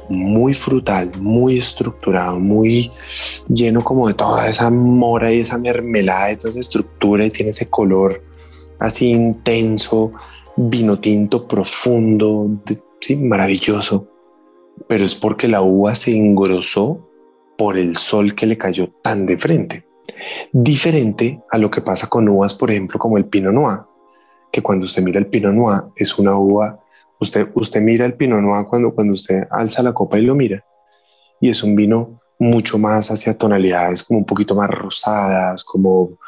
muy 0.09 0.55
frutal, 0.55 1.12
muy 1.18 1.59
estructurado, 1.59 2.38
muy 2.40 2.90
lleno 3.52 3.82
como 3.82 4.08
de 4.08 4.14
toda 4.14 4.48
esa 4.48 4.70
mora 4.70 5.32
y 5.32 5.40
esa 5.40 5.58
mermelada 5.58 6.32
y 6.32 6.36
toda 6.36 6.50
esa 6.50 6.60
estructura 6.60 7.24
y 7.24 7.30
tiene 7.30 7.50
ese 7.50 7.68
color 7.68 8.22
así 8.78 9.10
intenso, 9.10 10.12
vino 10.56 10.98
tinto 11.00 11.46
profundo, 11.46 12.46
de- 12.64 12.82
sí, 13.00 13.16
maravilloso. 13.16 14.08
Pero 14.88 15.04
es 15.04 15.14
porque 15.14 15.48
la 15.48 15.60
uva 15.62 15.94
se 15.94 16.16
engrosó 16.16 17.06
por 17.58 17.76
el 17.76 17.96
sol 17.96 18.34
que 18.34 18.46
le 18.46 18.56
cayó 18.56 18.88
tan 19.02 19.26
de 19.26 19.36
frente. 19.36 19.86
Diferente 20.52 21.42
a 21.50 21.58
lo 21.58 21.70
que 21.70 21.82
pasa 21.82 22.08
con 22.08 22.28
uvas, 22.28 22.54
por 22.54 22.70
ejemplo, 22.70 22.98
como 22.98 23.18
el 23.18 23.26
Pinot 23.26 23.52
Noir, 23.52 23.80
que 24.50 24.62
cuando 24.62 24.84
usted 24.86 25.02
mira 25.02 25.18
el 25.18 25.26
Pinot 25.26 25.52
Noir 25.52 25.82
es 25.94 26.18
una 26.18 26.36
uva, 26.36 26.80
usted, 27.20 27.48
usted 27.54 27.82
mira 27.82 28.06
el 28.06 28.14
Pinot 28.14 28.40
Noir 28.40 28.66
cuando, 28.66 28.94
cuando 28.94 29.12
usted 29.12 29.42
alza 29.50 29.82
la 29.82 29.92
copa 29.92 30.18
y 30.18 30.22
lo 30.22 30.34
mira, 30.34 30.64
y 31.40 31.50
es 31.50 31.62
un 31.62 31.76
vino 31.76 32.19
mucho 32.40 32.79
más 32.79 33.11
hacia 33.11 33.37
tonalidades 33.37 34.03
como 34.03 34.18
un 34.18 34.24
poquito 34.24 34.57
más 34.57 34.68
rosadas, 34.70 35.62
como, 35.62 36.18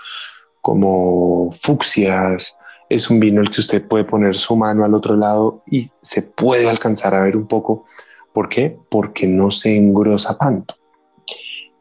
como 0.61 1.51
fucsias. 1.53 2.59
Es 2.89 3.11
un 3.11 3.19
vino 3.19 3.41
el 3.41 3.51
que 3.51 3.61
usted 3.61 3.83
puede 3.89 4.05
poner 4.05 4.37
su 4.37 4.55
mano 4.55 4.85
al 4.85 4.95
otro 4.95 5.17
lado 5.17 5.65
y 5.67 5.89
se 6.03 6.23
puede 6.23 6.69
alcanzar 6.69 7.15
a 7.15 7.23
ver 7.23 7.37
un 7.37 7.49
poco. 7.49 7.87
¿Por 8.33 8.49
qué? 8.49 8.77
Porque 8.91 9.27
no 9.27 9.51
se 9.51 9.77
engrosa 9.77 10.37
tanto. 10.37 10.77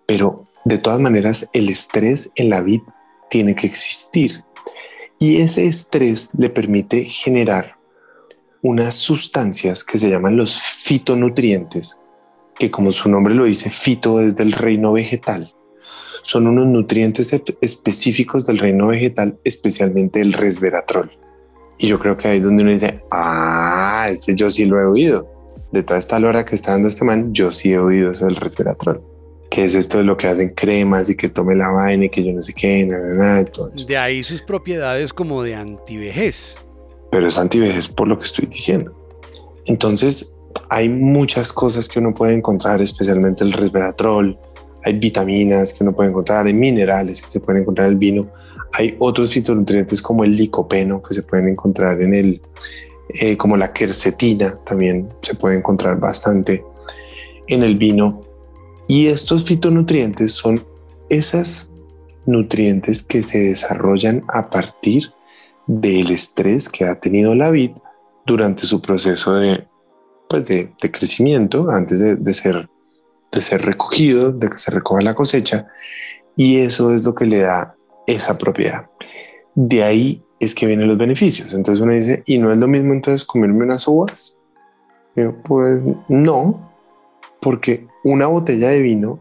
Pero 0.05 0.47
de 0.63 0.77
todas 0.77 0.99
maneras, 0.99 1.49
el 1.53 1.69
estrés 1.69 2.31
en 2.35 2.49
la 2.49 2.61
vid 2.61 2.81
tiene 3.29 3.55
que 3.55 3.67
existir. 3.67 4.43
Y 5.19 5.41
ese 5.41 5.67
estrés 5.67 6.33
le 6.39 6.49
permite 6.49 7.05
generar 7.05 7.75
unas 8.61 8.95
sustancias 8.95 9.83
que 9.83 9.97
se 9.97 10.09
llaman 10.09 10.37
los 10.37 10.59
fitonutrientes, 10.59 12.03
que 12.61 12.69
como 12.69 12.91
su 12.91 13.09
nombre 13.09 13.33
lo 13.33 13.45
dice, 13.45 13.71
fito 13.71 14.21
es 14.21 14.35
del 14.35 14.51
reino 14.51 14.93
vegetal. 14.93 15.51
Son 16.21 16.45
unos 16.45 16.67
nutrientes 16.67 17.33
específicos 17.59 18.45
del 18.45 18.59
reino 18.59 18.85
vegetal, 18.85 19.39
especialmente 19.43 20.21
el 20.21 20.31
resveratrol. 20.31 21.09
Y 21.79 21.87
yo 21.87 21.97
creo 21.97 22.15
que 22.17 22.27
ahí 22.27 22.37
es 22.37 22.43
donde 22.43 22.61
uno 22.61 22.71
dice, 22.71 23.01
ah, 23.09 24.05
este 24.11 24.35
yo 24.35 24.51
sí 24.51 24.65
lo 24.65 24.79
he 24.79 24.85
oído. 24.85 25.27
De 25.71 25.81
toda 25.81 25.97
esta 25.97 26.19
lora 26.19 26.45
que 26.45 26.53
está 26.53 26.73
dando 26.73 26.87
este 26.87 27.03
man, 27.03 27.33
yo 27.33 27.51
sí 27.51 27.73
he 27.73 27.79
oído 27.79 28.11
eso 28.11 28.25
del 28.25 28.35
resveratrol. 28.35 29.01
Que 29.49 29.65
es 29.65 29.73
esto 29.73 29.97
de 29.97 30.03
lo 30.03 30.15
que 30.15 30.27
hacen 30.27 30.49
cremas 30.49 31.09
y 31.09 31.15
que 31.15 31.29
tome 31.29 31.55
la 31.55 31.69
vaina 31.69 32.05
y 32.05 32.09
que 32.09 32.23
yo 32.23 32.31
no 32.31 32.41
sé 32.41 32.53
qué, 32.53 32.85
nada, 32.85 33.11
nada, 33.15 33.45
todo 33.45 33.71
eso. 33.73 33.87
De 33.87 33.97
ahí 33.97 34.21
sus 34.21 34.43
propiedades 34.43 35.13
como 35.13 35.41
de 35.41 35.55
antivejez. 35.55 36.57
pero 37.09 37.27
es 37.27 37.39
antivejez 37.39 37.87
por 37.87 38.07
lo 38.07 38.17
que 38.17 38.23
estoy 38.23 38.45
diciendo. 38.45 38.95
Entonces, 39.65 40.37
hay 40.71 40.87
muchas 40.87 41.51
cosas 41.51 41.89
que 41.89 41.99
uno 41.99 42.13
puede 42.13 42.33
encontrar, 42.33 42.81
especialmente 42.81 43.43
el 43.43 43.51
resveratrol, 43.51 44.39
hay 44.85 44.97
vitaminas 44.97 45.73
que 45.73 45.83
uno 45.83 45.93
puede 45.93 46.11
encontrar, 46.11 46.45
hay 46.45 46.53
minerales 46.53 47.21
que 47.21 47.29
se 47.29 47.41
pueden 47.41 47.63
encontrar 47.63 47.87
en 47.87 47.91
el 47.91 47.99
vino, 47.99 48.29
hay 48.71 48.95
otros 48.99 49.33
fitonutrientes 49.33 50.01
como 50.01 50.23
el 50.23 50.31
licopeno 50.31 51.03
que 51.03 51.13
se 51.13 51.23
pueden 51.23 51.49
encontrar 51.49 52.01
en 52.01 52.13
el, 52.13 52.41
eh, 53.09 53.35
como 53.35 53.57
la 53.57 53.73
quercetina 53.73 54.59
también 54.65 55.09
se 55.21 55.35
puede 55.35 55.57
encontrar 55.57 55.99
bastante 55.99 56.63
en 57.47 57.63
el 57.63 57.77
vino. 57.77 58.21
Y 58.87 59.07
estos 59.07 59.43
fitonutrientes 59.43 60.31
son 60.31 60.65
esas 61.09 61.75
nutrientes 62.25 63.03
que 63.03 63.21
se 63.21 63.39
desarrollan 63.39 64.23
a 64.29 64.49
partir 64.49 65.11
del 65.67 66.11
estrés 66.11 66.69
que 66.69 66.85
ha 66.85 66.97
tenido 66.97 67.35
la 67.35 67.49
vid 67.51 67.71
durante 68.25 68.65
su 68.65 68.81
proceso 68.81 69.33
de, 69.33 69.67
pues 70.31 70.45
de, 70.45 70.71
de 70.81 70.91
crecimiento 70.91 71.69
antes 71.69 71.99
de, 71.99 72.15
de 72.15 72.33
ser, 72.33 72.69
de 73.33 73.41
ser 73.41 73.65
recogido, 73.65 74.31
de 74.31 74.49
que 74.49 74.57
se 74.57 74.71
recoja 74.71 75.01
la 75.01 75.13
cosecha. 75.13 75.67
Y 76.37 76.59
eso 76.59 76.93
es 76.93 77.03
lo 77.03 77.13
que 77.13 77.25
le 77.25 77.39
da 77.39 77.75
esa 78.07 78.37
propiedad. 78.37 78.89
De 79.55 79.83
ahí 79.83 80.23
es 80.39 80.55
que 80.55 80.67
vienen 80.67 80.87
los 80.87 80.97
beneficios. 80.97 81.53
Entonces 81.53 81.81
uno 81.81 81.91
dice, 81.91 82.23
¿y 82.25 82.37
no 82.37 82.49
es 82.49 82.57
lo 82.57 82.69
mismo 82.69 82.93
entonces 82.93 83.25
comerme 83.25 83.65
unas 83.65 83.85
uvas? 83.89 84.39
Yo, 85.17 85.35
pues 85.43 85.81
no, 86.07 86.71
porque 87.41 87.87
una 88.05 88.27
botella 88.27 88.69
de 88.69 88.79
vino 88.79 89.19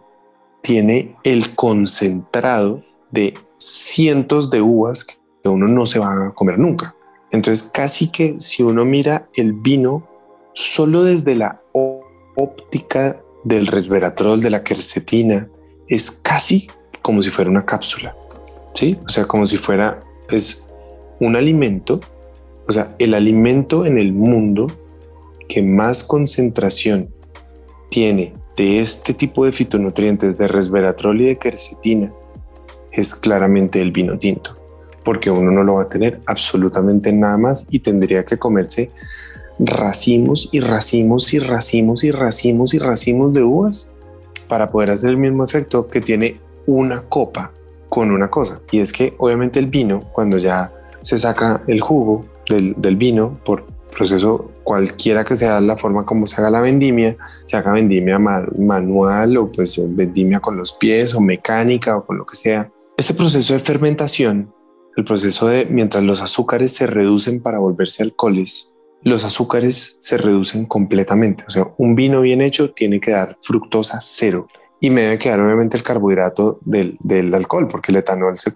tiene 0.63 1.17
el 1.25 1.57
concentrado 1.57 2.85
de 3.11 3.35
cientos 3.59 4.49
de 4.49 4.63
uvas 4.63 5.05
que 5.05 5.49
uno 5.49 5.67
no 5.67 5.87
se 5.87 5.99
va 5.99 6.29
a 6.29 6.35
comer 6.35 6.57
nunca. 6.57 6.95
Entonces, 7.33 7.65
casi 7.65 8.13
que 8.13 8.39
si 8.39 8.63
uno 8.63 8.85
mira 8.85 9.29
el 9.35 9.55
vino 9.55 10.07
solo 10.61 11.05
desde 11.05 11.35
la 11.35 11.63
óptica 12.37 13.21
del 13.45 13.67
resveratrol, 13.67 14.41
de 14.41 14.51
la 14.51 14.63
quercetina, 14.63 15.49
es 15.89 16.11
casi 16.11 16.69
como 17.03 17.23
si 17.23 17.31
fuera 17.31 17.51
una 17.51 17.65
cápsula. 17.65 18.15
Sí, 18.75 18.99
o 19.05 19.09
sea, 19.09 19.25
como 19.25 19.47
si 19.47 19.57
fuera 19.57 20.03
es 20.31 20.69
un 21.19 21.37
alimento, 21.37 22.01
o 22.69 22.73
sea, 22.73 22.95
el 22.99 23.15
alimento 23.15 23.87
en 23.87 23.99
el 23.99 24.13
mundo 24.13 24.67
que 25.49 25.63
más 25.63 26.05
concentración 26.05 27.09
tiene 27.89 28.35
de 28.57 28.81
este 28.81 29.15
tipo 29.15 29.45
de 29.45 29.53
fitonutrientes 29.53 30.39
de 30.39 30.47
resveratrol 30.47 31.23
y 31.23 31.27
de 31.27 31.37
quercetina 31.37 32.13
es 32.93 33.15
claramente 33.15 33.81
el 33.81 33.93
vino 33.93 34.19
tinto, 34.19 34.57
porque 35.05 35.31
uno 35.31 35.51
no 35.51 35.65
lo 35.65 35.75
va 35.75 35.85
a 35.85 35.89
tener 35.89 36.21
absolutamente 36.27 37.13
nada 37.13 37.39
más 37.39 37.67
y 37.71 37.81
tendría 37.81 38.25
que 38.25 38.39
comerse 38.39 38.91
racimos 39.65 40.49
y 40.53 40.61
racimos 40.61 41.33
y 41.35 41.39
racimos 41.39 42.05
y 42.05 42.11
racimos 42.11 42.75
y 42.75 42.79
racimos 42.79 43.33
de 43.33 43.43
uvas 43.43 43.93
para 44.49 44.71
poder 44.71 44.91
hacer 44.91 45.11
el 45.11 45.17
mismo 45.17 45.45
efecto 45.45 45.89
que 45.89 46.01
tiene 46.01 46.41
una 46.67 47.03
copa 47.03 47.53
con 47.89 48.11
una 48.11 48.31
cosa. 48.31 48.61
Y 48.71 48.81
es 48.81 48.93
que 48.93 49.15
obviamente 49.19 49.59
el 49.59 49.67
vino, 49.67 50.01
cuando 50.13 50.39
ya 50.39 50.73
se 51.03 51.19
saca 51.19 51.63
el 51.67 51.81
jugo 51.81 52.25
del, 52.49 52.75
del 52.81 52.97
vino 52.97 53.39
por 53.45 53.65
proceso 53.97 54.51
cualquiera 54.63 55.25
que 55.25 55.35
sea 55.35 55.61
la 55.61 55.77
forma 55.77 56.05
como 56.05 56.27
se 56.27 56.41
haga 56.41 56.51
la 56.51 56.61
vendimia, 56.61 57.17
se 57.45 57.57
haga 57.57 57.73
vendimia 57.73 58.19
ma- 58.19 58.47
manual 58.57 59.37
o 59.37 59.51
pues 59.51 59.81
vendimia 59.97 60.41
con 60.41 60.57
los 60.57 60.73
pies 60.73 61.15
o 61.15 61.21
mecánica 61.21 61.97
o 61.97 62.05
con 62.07 62.19
lo 62.19 62.25
que 62.25 62.37
sea. 62.37 62.71
Ese 62.97 63.15
proceso 63.15 63.53
de 63.53 63.59
fermentación, 63.59 64.53
el 64.97 65.05
proceso 65.05 65.49
de 65.49 65.67
mientras 65.67 66.05
los 66.05 66.23
azúcares 66.23 66.73
se 66.73 66.87
reducen 66.87 67.43
para 67.43 67.59
volverse 67.59 68.03
alcoholes, 68.03 68.77
los 69.03 69.25
azúcares 69.25 69.97
se 70.01 70.17
reducen 70.17 70.67
completamente. 70.67 71.45
O 71.47 71.51
sea, 71.51 71.69
un 71.79 71.95
vino 71.95 72.21
bien 72.21 72.41
hecho 72.41 72.71
tiene 72.71 73.01
que 73.01 73.13
dar 73.13 73.37
fructosa 73.41 73.99
cero 74.01 74.49
y 74.81 74.91
me 74.91 75.03
debe 75.03 75.19
quedar 75.19 75.41
obviamente 75.41 75.77
el 75.77 75.83
carbohidrato 75.83 76.59
del, 76.63 77.35
alcohol, 77.35 77.69
porque 77.69 77.93
el 77.93 77.99
etanol 77.99 78.35
es 78.35 78.47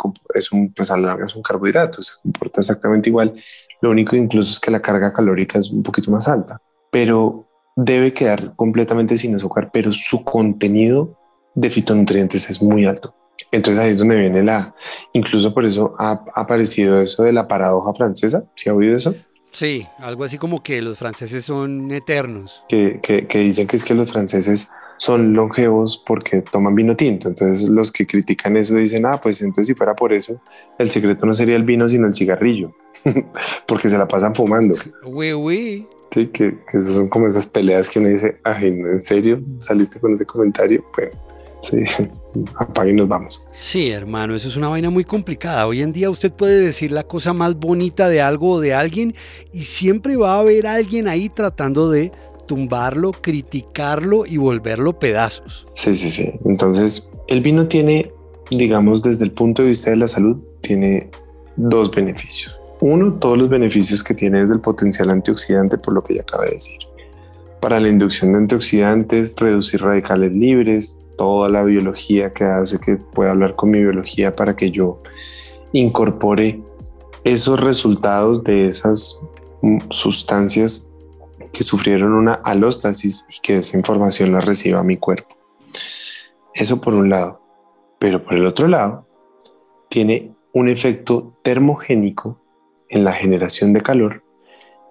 un, 0.50 0.72
pues 0.72 0.90
es 0.90 1.34
un 1.36 1.42
carbohidrato, 1.42 2.02
se 2.02 2.14
comporta 2.22 2.60
exactamente 2.60 3.10
igual. 3.10 3.34
Lo 3.82 3.90
único 3.90 4.16
incluso 4.16 4.50
es 4.50 4.60
que 4.60 4.70
la 4.70 4.80
carga 4.80 5.12
calórica 5.12 5.58
es 5.58 5.70
un 5.70 5.82
poquito 5.82 6.10
más 6.10 6.26
alta, 6.26 6.60
pero 6.90 7.46
debe 7.76 8.14
quedar 8.14 8.56
completamente 8.56 9.16
sin 9.16 9.34
azúcar, 9.34 9.70
pero 9.70 9.92
su 9.92 10.24
contenido 10.24 11.18
de 11.54 11.68
fitonutrientes 11.68 12.48
es 12.48 12.62
muy 12.62 12.86
alto. 12.86 13.14
Entonces 13.52 13.82
ahí 13.82 13.90
es 13.90 13.98
donde 13.98 14.16
viene 14.16 14.42
la, 14.42 14.74
incluso 15.12 15.52
por 15.52 15.64
eso 15.64 15.94
ha, 15.98 16.24
aparecido 16.34 17.00
eso 17.00 17.22
de 17.22 17.32
la 17.32 17.46
paradoja 17.46 17.92
francesa. 17.92 18.44
¿Sí 18.56 18.70
ha 18.70 18.74
oído 18.74 18.96
eso? 18.96 19.14
Sí, 19.54 19.86
algo 19.98 20.24
así 20.24 20.36
como 20.36 20.64
que 20.64 20.82
los 20.82 20.98
franceses 20.98 21.44
son 21.44 21.92
eternos. 21.92 22.64
Que, 22.68 22.98
que, 23.00 23.28
que 23.28 23.38
dicen 23.38 23.68
que 23.68 23.76
es 23.76 23.84
que 23.84 23.94
los 23.94 24.12
franceses 24.12 24.68
son 24.96 25.32
longevos 25.32 25.96
porque 25.96 26.42
toman 26.42 26.74
vino 26.74 26.96
tinto. 26.96 27.28
Entonces 27.28 27.68
los 27.68 27.92
que 27.92 28.04
critican 28.04 28.56
eso 28.56 28.74
dicen, 28.74 29.06
ah, 29.06 29.20
pues 29.20 29.40
entonces 29.42 29.68
si 29.68 29.74
fuera 29.74 29.94
por 29.94 30.12
eso, 30.12 30.40
el 30.76 30.90
secreto 30.90 31.24
no 31.24 31.34
sería 31.34 31.54
el 31.54 31.62
vino, 31.62 31.88
sino 31.88 32.08
el 32.08 32.14
cigarrillo, 32.14 32.74
porque 33.68 33.88
se 33.88 33.96
la 33.96 34.08
pasan 34.08 34.34
fumando. 34.34 34.74
Oui, 35.04 35.32
oui. 35.32 35.86
Sí, 36.10 36.26
que, 36.26 36.58
que 36.70 36.80
son 36.80 37.08
como 37.08 37.28
esas 37.28 37.46
peleas 37.46 37.88
que 37.90 38.00
uno 38.00 38.08
dice, 38.08 38.38
ay, 38.42 38.72
¿no, 38.72 38.90
¿en 38.90 39.00
serio? 39.00 39.40
¿Saliste 39.60 40.00
con 40.00 40.14
ese 40.14 40.26
comentario? 40.26 40.84
Bueno, 40.96 41.12
sí, 41.60 41.84
apague 42.56 42.90
y 42.90 42.94
nos 42.94 43.08
vamos. 43.08 43.42
Sí, 43.52 43.90
hermano, 43.90 44.34
eso 44.34 44.48
es 44.48 44.56
una 44.56 44.68
vaina 44.68 44.90
muy 44.90 45.04
complicada. 45.04 45.66
Hoy 45.66 45.82
en 45.82 45.92
día 45.92 46.10
usted 46.10 46.32
puede 46.32 46.60
decir 46.60 46.92
la 46.92 47.04
cosa 47.04 47.32
más 47.32 47.54
bonita 47.56 48.08
de 48.08 48.20
algo 48.20 48.52
o 48.52 48.60
de 48.60 48.74
alguien 48.74 49.14
y 49.52 49.62
siempre 49.62 50.16
va 50.16 50.34
a 50.34 50.40
haber 50.40 50.66
alguien 50.66 51.08
ahí 51.08 51.28
tratando 51.28 51.90
de 51.90 52.12
tumbarlo, 52.46 53.12
criticarlo 53.12 54.26
y 54.26 54.36
volverlo 54.36 54.98
pedazos. 54.98 55.66
Sí, 55.72 55.94
sí, 55.94 56.10
sí. 56.10 56.32
Entonces, 56.44 57.10
el 57.26 57.40
vino 57.40 57.68
tiene, 57.68 58.12
digamos, 58.50 59.02
desde 59.02 59.24
el 59.24 59.30
punto 59.30 59.62
de 59.62 59.68
vista 59.68 59.90
de 59.90 59.96
la 59.96 60.08
salud, 60.08 60.36
tiene 60.60 61.10
dos 61.56 61.90
beneficios. 61.90 62.58
Uno, 62.80 63.14
todos 63.14 63.38
los 63.38 63.48
beneficios 63.48 64.04
que 64.04 64.12
tiene 64.12 64.40
desde 64.40 64.54
el 64.54 64.60
potencial 64.60 65.08
antioxidante, 65.08 65.78
por 65.78 65.94
lo 65.94 66.04
que 66.04 66.16
ya 66.16 66.20
acabé 66.20 66.46
de 66.46 66.52
decir. 66.52 66.78
para 67.60 67.80
la 67.80 67.88
inducción 67.88 68.32
de 68.32 68.38
antioxidantes, 68.40 69.34
reducir 69.38 69.80
radicales 69.80 70.34
libres, 70.34 71.00
toda 71.16 71.48
la 71.48 71.62
biología 71.62 72.32
que 72.32 72.44
hace 72.44 72.78
que 72.80 72.96
pueda 72.96 73.30
hablar 73.30 73.54
con 73.54 73.70
mi 73.70 73.80
biología 73.80 74.34
para 74.34 74.56
que 74.56 74.70
yo 74.70 75.02
incorpore 75.72 76.60
esos 77.24 77.60
resultados 77.60 78.44
de 78.44 78.68
esas 78.68 79.20
mm, 79.62 79.78
sustancias 79.90 80.92
que 81.52 81.62
sufrieron 81.62 82.12
una 82.12 82.34
alóstasis 82.34 83.26
y 83.30 83.40
que 83.40 83.58
esa 83.58 83.76
información 83.76 84.32
la 84.32 84.40
reciba 84.40 84.82
mi 84.82 84.96
cuerpo. 84.96 85.36
Eso 86.52 86.80
por 86.80 86.94
un 86.94 87.08
lado. 87.10 87.40
Pero 87.98 88.22
por 88.22 88.34
el 88.34 88.46
otro 88.46 88.68
lado, 88.68 89.06
tiene 89.88 90.32
un 90.52 90.68
efecto 90.68 91.36
termogénico 91.42 92.40
en 92.88 93.04
la 93.04 93.12
generación 93.12 93.72
de 93.72 93.82
calor 93.82 94.24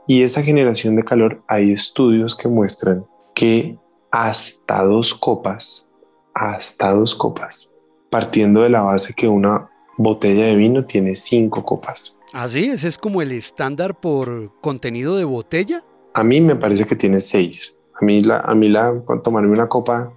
y 0.07 0.24
esa 0.24 0.43
generación 0.43 0.95
de 0.95 1.03
calor 1.03 1.43
hay 1.47 1.71
estudios 1.71 2.36
que 2.36 2.49
muestran 2.49 3.05
que 3.34 3.78
hasta 4.11 4.84
dos 4.84 5.13
copas, 5.13 5.89
hasta 6.34 6.91
dos 6.91 7.15
copas, 7.15 7.71
partiendo 8.09 8.61
de 8.61 8.69
la 8.69 8.81
base 8.81 9.13
que 9.13 9.27
una 9.27 9.69
botella 9.97 10.45
de 10.45 10.55
vino 10.55 10.86
tiene 10.86 11.15
cinco 11.15 11.63
copas. 11.63 12.17
¿Así? 12.34 12.65
¿Ese 12.65 12.88
es 12.88 12.97
como 12.97 13.21
el 13.21 13.31
estándar 13.31 13.99
por 13.99 14.59
contenido 14.59 15.17
de 15.17 15.23
botella? 15.23 15.84
A 16.13 16.23
mí 16.23 16.41
me 16.41 16.55
parece 16.55 16.86
que 16.86 16.95
tiene 16.95 17.19
seis. 17.19 17.79
A 17.99 18.03
mí, 18.03 18.21
la, 18.21 18.39
a 18.39 18.55
mí 18.55 18.69
la, 18.69 18.93
tomarme 19.23 19.51
una 19.51 19.69
copa 19.69 20.11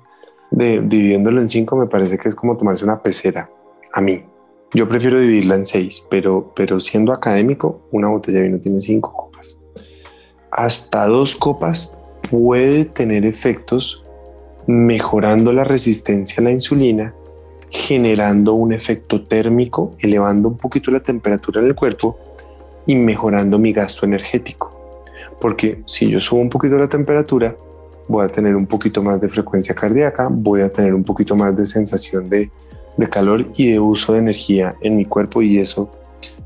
de, 0.51 0.81
dividiéndolo 0.83 1.41
en 1.41 1.49
cinco 1.49 1.77
me 1.77 1.87
parece 1.87 2.17
que 2.17 2.29
es 2.29 2.35
como 2.35 2.57
tomarse 2.57 2.85
una 2.85 3.03
pecera. 3.03 3.51
A 3.93 4.01
mí. 4.01 4.25
Yo 4.75 4.89
prefiero 4.89 5.21
dividirla 5.21 5.55
en 5.55 5.65
seis, 5.65 6.07
pero, 6.11 6.53
pero 6.57 6.81
siendo 6.81 7.13
académico, 7.13 7.83
una 7.93 8.09
botella 8.09 8.39
de 8.39 8.45
vino 8.45 8.61
tiene 8.61 8.81
cinco 8.81 9.13
copas. 9.13 9.63
Hasta 10.51 11.07
dos 11.07 11.37
copas 11.37 12.03
puede 12.31 12.85
tener 12.87 13.25
efectos 13.25 14.06
mejorando 14.67 15.53
la 15.53 15.65
resistencia 15.65 16.41
a 16.41 16.45
la 16.45 16.51
insulina, 16.51 17.15
generando 17.71 18.55
un 18.55 18.73
efecto 18.73 19.23
térmico, 19.23 19.95
elevando 19.99 20.49
un 20.49 20.57
poquito 20.57 20.91
la 20.91 21.01
temperatura 21.01 21.61
en 21.61 21.69
el 21.69 21.75
cuerpo 21.75 22.19
y 22.87 22.95
mejorando 22.97 23.59
mi 23.59 23.73
gasto 23.73 24.07
energético. 24.07 25.05
Porque 25.41 25.83
si 25.85 26.09
yo 26.09 26.21
subo 26.21 26.41
un 26.41 26.51
poquito 26.51 26.77
la 26.77 26.89
temperatura, 26.89 27.55
voy 28.09 28.25
a 28.25 28.29
tener 28.29 28.57
un 28.57 28.67
poquito 28.67 29.03
más 29.03 29.21
de 29.21 29.29
frecuencia 29.29 29.75
cardíaca, 29.75 30.29
voy 30.31 30.63
a 30.63 30.71
tener 30.71 30.95
un 30.95 31.05
poquito 31.05 31.37
más 31.37 31.57
de 31.57 31.65
sensación 31.65 32.29
de, 32.29 32.51
calor 33.11 33.47
y 33.57 33.73
de 33.73 33.79
uso 33.79 34.15
de 34.15 34.21
energía 34.21 34.75
en 34.81 34.97
mi 34.97 35.05
cuerpo 35.05 35.43
y 35.43 35.59
eso 35.59 35.91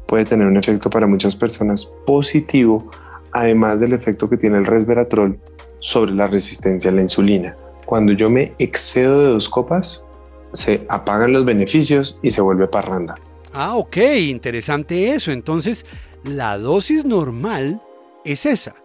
puede 0.07 0.25
tener 0.25 0.49
un 0.49 0.57
efecto 0.57 0.91
para 0.91 1.07
muchas 1.07 1.37
personas 1.37 1.87
positivo, 2.05 2.91
además 3.31 3.79
del 3.79 3.93
efecto 3.93 4.29
que 4.29 4.37
tiene 4.37 4.59
el 4.59 4.65
resveratrol 4.65 5.39
sobre 5.79 6.13
la 6.13 6.27
resistencia 6.27 6.91
a 6.91 6.95
la 6.95 7.03
insulina. 7.03 7.55
Cuando 7.91 8.13
yo 8.13 8.31
me 8.31 8.55
excedo 8.61 9.19
de 9.19 9.29
dos 9.31 9.49
copas, 9.49 10.07
se 10.53 10.87
apagan 10.89 11.33
los 11.33 11.45
beneficios 11.45 12.21
y 12.23 12.31
se 12.31 12.41
vuelve 12.41 12.69
parranda. 12.69 13.17
Ah, 13.53 13.75
ok, 13.75 13.97
interesante 14.29 15.13
eso. 15.13 15.33
Entonces, 15.33 15.85
la 16.23 16.57
dosis 16.57 17.05
normal 17.05 17.83
es 18.25 18.47
esa, 18.47 18.77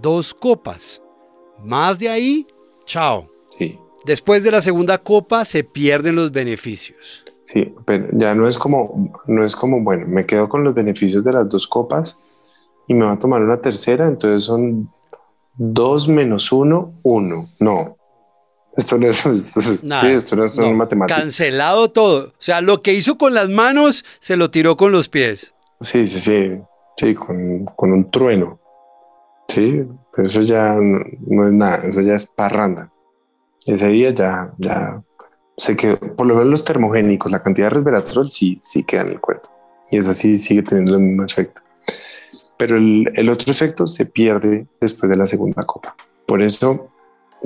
dos 0.00 0.32
copas. 0.32 1.02
Más 1.62 1.98
de 1.98 2.08
ahí, 2.08 2.46
chao. 2.86 3.28
Sí. 3.58 3.78
Después 4.06 4.42
de 4.42 4.50
la 4.50 4.62
segunda 4.62 4.96
copa 4.96 5.44
se 5.44 5.62
pierden 5.62 6.16
los 6.16 6.32
beneficios. 6.32 7.26
Sí, 7.44 7.74
pero 7.84 8.08
ya 8.12 8.34
no 8.34 8.48
es 8.48 8.56
como, 8.56 9.12
no 9.26 9.44
es 9.44 9.54
como, 9.54 9.82
bueno, 9.82 10.06
me 10.08 10.24
quedo 10.24 10.48
con 10.48 10.64
los 10.64 10.74
beneficios 10.74 11.22
de 11.22 11.34
las 11.34 11.46
dos 11.50 11.68
copas 11.68 12.18
y 12.86 12.94
me 12.94 13.04
va 13.04 13.12
a 13.12 13.18
tomar 13.18 13.42
una 13.42 13.60
tercera, 13.60 14.06
entonces 14.06 14.44
son 14.44 14.88
dos 15.58 16.08
menos 16.08 16.50
uno, 16.50 16.94
uno. 17.02 17.50
No. 17.60 17.97
Esto 18.78 18.96
no 18.96 19.08
es, 19.08 19.16
sí, 19.90 20.06
esto 20.06 20.36
no 20.36 20.44
es 20.44 20.56
matemática. 20.56 21.20
Cancelado 21.20 21.90
todo. 21.90 22.28
O 22.28 22.32
sea, 22.38 22.60
lo 22.60 22.80
que 22.80 22.94
hizo 22.94 23.18
con 23.18 23.34
las 23.34 23.48
manos 23.48 24.04
se 24.20 24.36
lo 24.36 24.52
tiró 24.52 24.76
con 24.76 24.92
los 24.92 25.08
pies. 25.08 25.52
Sí, 25.80 26.06
sí, 26.06 26.20
sí. 26.20 26.60
Sí, 26.96 27.14
con, 27.16 27.64
con 27.64 27.92
un 27.92 28.08
trueno. 28.08 28.60
Sí, 29.48 29.84
pero 30.14 30.28
eso 30.28 30.42
ya 30.42 30.76
no, 30.76 31.48
es 31.48 31.52
nada, 31.54 31.76
eso 31.88 32.00
ya 32.02 32.14
es 32.14 32.26
parranda. 32.26 32.92
Ese 33.66 33.88
día 33.88 34.14
ya, 34.14 34.52
ya 34.58 35.02
sé 35.56 35.74
que 35.74 35.96
por 35.96 36.26
lo 36.26 36.34
menos 36.34 36.50
los 36.50 36.64
termogénicos, 36.64 37.32
la 37.32 37.42
cantidad 37.42 37.66
de 37.66 37.70
resveratrol 37.70 38.28
sí, 38.28 38.58
sí 38.60 38.84
queda 38.84 39.00
en 39.00 39.08
el 39.08 39.20
cuerpo. 39.20 39.50
Y 39.90 39.96
es 39.96 40.06
así, 40.06 40.38
sigue 40.38 40.62
teniendo 40.62 40.94
el 40.94 41.02
mismo 41.02 41.24
efecto. 41.24 41.62
Pero 42.56 42.76
el, 42.76 43.10
el 43.16 43.28
otro 43.28 43.50
efecto 43.50 43.88
se 43.88 44.06
pierde 44.06 44.68
después 44.80 45.10
de 45.10 45.16
la 45.16 45.26
segunda 45.26 45.64
copa. 45.64 45.96
Por 46.26 46.42
eso, 46.42 46.92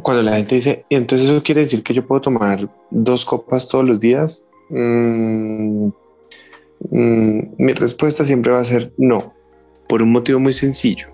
cuando 0.03 0.23
la 0.23 0.37
gente 0.37 0.55
dice, 0.55 0.85
y 0.89 0.97
entonces 0.97 1.29
eso 1.29 1.43
quiere 1.43 1.61
decir 1.61 1.83
que 1.83 1.95
yo 1.95 2.07
puedo 2.07 2.21
tomar 2.21 2.69
dos 2.91 3.25
copas 3.25 3.69
todos 3.69 3.85
los 3.85 4.01
días, 4.01 4.49
mm, 4.71 5.87
mm, 6.91 7.55
mi 7.59 7.73
respuesta 7.73 8.25
siempre 8.25 8.53
va 8.53 8.61
a 8.61 8.65
ser 8.65 8.93
no, 8.97 9.35
por 9.89 10.03
un 10.03 10.13
motivo 10.13 10.41
muy 10.41 10.53
sencillo 10.53 11.13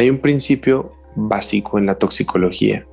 hay 0.00 0.08
un 0.08 0.18
principio 0.18 0.92
básico 1.14 1.78
en 1.78 1.84
la 1.84 1.96
toxicología 1.96 2.86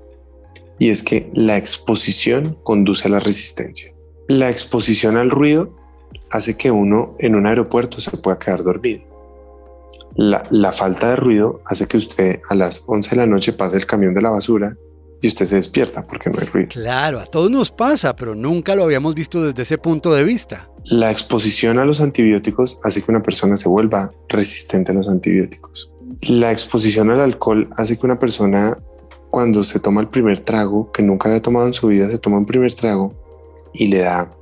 y 0.78 0.90
es 0.90 1.04
que 1.04 1.30
la 1.34 1.56
exposición 1.56 2.58
conduce 2.64 3.08
a 3.08 3.12
la 3.12 3.20
resistencia. 3.20 3.94
La 4.28 4.50
exposición 4.50 5.16
al 5.16 5.30
ruido 5.30 5.74
hace 6.30 6.58
que 6.58 6.70
uno 6.70 7.16
en 7.20 7.36
un 7.36 7.48
aeropuerto 7.48 8.02
se 8.02 8.12
pueda 8.18 8.38
quedar 8.38 8.62
dormido. 8.62 9.04
La, 10.16 10.74
falta 10.74 11.12
de 11.12 11.16
ruido 11.16 11.62
hace 11.66 11.88
que 11.88 11.96
usted 11.96 12.42
a 12.50 12.56
las 12.56 12.84
11 12.88 13.12
de 13.12 13.16
la 13.16 13.26
noche 13.26 13.54
pase 13.54 13.78
el 13.78 13.86
camión 13.86 14.14
de 14.14 14.22
la 14.22 14.32
basura 14.32 14.76
y 15.22 15.28
usted 15.28 15.46
se 15.46 15.56
despierta 15.56 16.06
porque 16.06 16.30
no 16.30 16.40
hay 16.40 16.48
ruido. 16.48 16.70
Claro, 16.70 17.20
a 17.20 17.26
todos 17.26 17.50
nos 17.50 17.72
pasa, 17.72 18.16
pero 18.16 18.36
nunca 18.36 18.76
lo 18.76 18.84
habíamos 18.84 19.16
visto 19.16 19.44
desde 19.44 19.64
ese 19.64 19.78
punto 19.78 20.14
de 20.14 20.24
vista. 20.24 20.70
La 20.86 21.12
exposición 21.12 21.80
a 21.80 21.86
los 21.86 22.02
antibióticos 22.02 22.80
hace 22.84 23.02
que 23.02 23.12
una 23.12 23.22
persona 23.22 23.56
se 23.56 23.68
vuelva 23.68 24.12
resistente 24.30 24.92
a 24.92 24.96
los 24.96 25.08
antibióticos 25.08 25.92
la 26.22 26.52
exposición 26.52 27.12
al 27.12 27.22
alcohol 27.22 27.70
hace 27.76 27.98
que 27.98 28.06
una 28.06 28.20
persona 28.20 28.78
cuando 29.30 29.62
se 29.64 29.80
toma 29.80 30.02
el 30.02 30.08
primer 30.08 30.40
trago, 30.40 30.92
que 30.92 31.04
nunca 31.04 31.30
había 31.30 31.42
tomado 31.42 31.68
en 31.68 31.74
su 31.74 31.88
vida, 31.88 32.10
se 32.10 32.18
toma 32.18 32.38
un 32.38 32.46
primer 32.46 32.74
trago 32.74 33.14
y 33.74 33.88
le 33.88 34.00
da, 34.00 34.34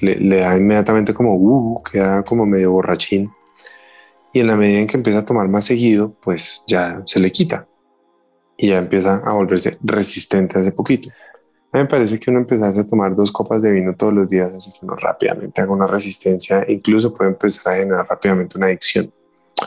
le, 0.00 0.36
da 0.40 0.56
inmediatamente 0.56 1.14
como, 1.14 1.34
uh, 1.36 1.82
queda 1.82 2.22
como 2.22 2.44
medio 2.44 2.72
borrachín. 2.72 3.30
Y 4.32 4.40
en 4.40 4.48
la 4.48 4.56
medida 4.56 4.80
en 4.80 4.86
que 4.86 4.96
empieza 4.96 5.20
a 5.20 5.24
tomar 5.24 5.48
más 5.48 5.64
seguido, 5.64 6.14
pues 6.22 6.64
ya 6.66 7.02
se 7.06 7.20
le 7.20 7.30
quita 7.30 7.68
y 8.62 8.68
ya 8.68 8.78
empieza 8.78 9.16
a 9.16 9.32
volverse 9.32 9.76
resistente 9.82 10.58
hace 10.58 10.70
poquito. 10.70 11.10
A 11.72 11.78
me 11.78 11.86
parece 11.86 12.20
que 12.20 12.30
uno 12.30 12.38
empezase 12.38 12.80
a 12.80 12.86
tomar 12.86 13.16
dos 13.16 13.32
copas 13.32 13.60
de 13.60 13.72
vino 13.72 13.94
todos 13.94 14.12
los 14.12 14.28
días 14.28 14.52
hace 14.52 14.70
que 14.70 14.84
uno 14.86 14.94
rápidamente 14.94 15.60
haga 15.60 15.72
una 15.72 15.86
resistencia, 15.86 16.64
incluso 16.68 17.12
puede 17.12 17.30
empezar 17.30 17.72
a 17.72 17.76
generar 17.76 18.06
rápidamente 18.08 18.56
una 18.56 18.68
adicción 18.68 19.12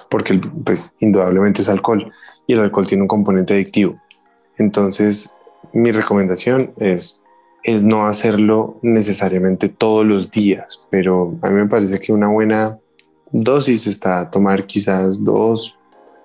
porque 0.10 0.40
pues 0.64 0.96
indudablemente 1.00 1.62
es 1.62 1.70
alcohol 1.70 2.12
y 2.48 2.54
el 2.54 2.60
alcohol 2.60 2.88
tiene 2.88 3.04
un 3.04 3.08
componente 3.08 3.54
adictivo. 3.54 4.00
Entonces, 4.58 5.42
mi 5.74 5.92
recomendación 5.92 6.74
es, 6.78 7.24
es 7.64 7.84
no 7.84 8.08
hacerlo 8.08 8.80
necesariamente 8.82 9.70
todos 9.70 10.06
los 10.06 10.32
días, 10.32 10.88
pero 10.90 11.38
a 11.42 11.50
mí 11.50 11.56
me 11.56 11.68
parece 11.68 12.00
que 12.00 12.14
una 12.14 12.28
buena 12.28 12.80
dosis 13.32 13.88
está 13.88 14.22
a 14.22 14.32
tomar 14.32 14.66
quizás 14.66 15.24
dos, 15.24 15.78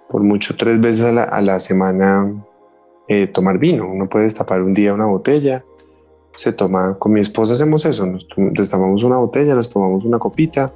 por 0.08 0.22
mucho 0.22 0.56
tres 0.56 0.80
veces 0.80 1.04
a 1.04 1.40
la, 1.40 1.60
semana 1.60 2.32
eh, 3.11 3.26
tomar 3.26 3.58
vino. 3.58 3.90
Uno 3.90 4.08
puede 4.08 4.26
destapar 4.26 4.62
un 4.62 4.72
día 4.72 4.94
una 4.94 5.06
botella, 5.06 5.64
se 6.36 6.52
toma, 6.52 6.96
con 6.96 7.12
mi 7.12 7.18
esposa 7.18 7.54
hacemos 7.54 7.84
eso, 7.84 8.06
nos 8.06 8.28
destapamos 8.52 9.02
una 9.02 9.16
botella, 9.16 9.52
nos 9.52 9.68
tomamos 9.68 10.04
una 10.04 10.20
copita, 10.20 10.72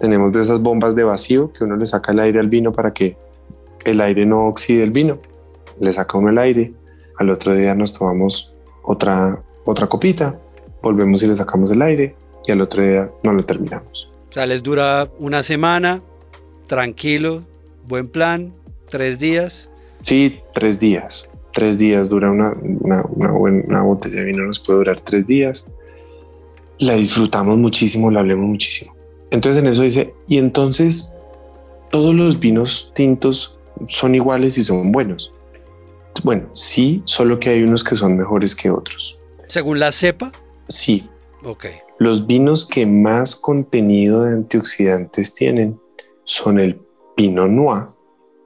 tenemos 0.00 0.32
de 0.32 0.40
esas 0.40 0.62
bombas 0.62 0.96
de 0.96 1.04
vacío 1.04 1.52
que 1.52 1.64
uno 1.64 1.76
le 1.76 1.84
saca 1.84 2.12
el 2.12 2.20
aire 2.20 2.40
al 2.40 2.48
vino 2.48 2.72
para 2.72 2.94
que 2.94 3.18
el 3.84 4.00
aire 4.00 4.24
no 4.24 4.46
oxide 4.46 4.84
el 4.84 4.90
vino. 4.90 5.18
Le 5.78 5.92
saca 5.92 6.16
uno 6.16 6.30
el 6.30 6.38
aire. 6.38 6.72
Al 7.18 7.28
otro 7.28 7.54
día 7.54 7.74
nos 7.74 7.92
tomamos 7.92 8.54
otra, 8.82 9.38
otra 9.66 9.86
copita, 9.86 10.34
volvemos 10.80 11.22
y 11.22 11.26
le 11.26 11.36
sacamos 11.36 11.70
el 11.72 11.82
aire 11.82 12.14
y 12.46 12.52
al 12.52 12.62
otro 12.62 12.82
día 12.82 13.10
no 13.22 13.34
lo 13.34 13.42
terminamos. 13.42 14.10
O 14.30 14.32
sea, 14.32 14.46
les 14.46 14.62
dura 14.62 15.10
una 15.18 15.42
semana, 15.42 16.00
tranquilo, 16.68 17.42
buen 17.86 18.08
plan, 18.08 18.54
tres 18.88 19.18
días. 19.18 19.68
Sí, 20.00 20.40
tres 20.54 20.80
días. 20.80 21.28
Tres 21.56 21.78
días 21.78 22.10
dura 22.10 22.30
una, 22.30 22.52
una, 22.52 23.02
una, 23.06 23.32
una 23.32 23.82
botella 23.82 24.16
de 24.16 24.24
vino, 24.26 24.44
nos 24.44 24.60
puede 24.60 24.80
durar 24.80 25.00
tres 25.00 25.26
días. 25.26 25.66
La 26.80 26.92
disfrutamos 26.92 27.56
muchísimo, 27.56 28.10
la 28.10 28.20
hablemos 28.20 28.46
muchísimo. 28.46 28.94
Entonces 29.30 29.62
en 29.62 29.66
eso 29.66 29.80
dice, 29.80 30.12
y 30.28 30.36
entonces 30.36 31.16
todos 31.90 32.14
los 32.14 32.38
vinos 32.38 32.92
tintos 32.94 33.58
son 33.88 34.14
iguales 34.14 34.58
y 34.58 34.64
son 34.64 34.92
buenos. 34.92 35.32
Bueno, 36.22 36.50
sí, 36.52 37.00
solo 37.06 37.40
que 37.40 37.48
hay 37.48 37.62
unos 37.62 37.82
que 37.82 37.96
son 37.96 38.18
mejores 38.18 38.54
que 38.54 38.70
otros. 38.70 39.18
Según 39.48 39.80
la 39.80 39.92
cepa. 39.92 40.32
Sí. 40.68 41.08
Ok. 41.42 41.68
Los 41.98 42.26
vinos 42.26 42.66
que 42.66 42.84
más 42.84 43.34
contenido 43.34 44.24
de 44.24 44.34
antioxidantes 44.34 45.34
tienen 45.34 45.80
son 46.24 46.58
el 46.58 46.78
Pinot 47.16 47.48
Noir 47.48 47.84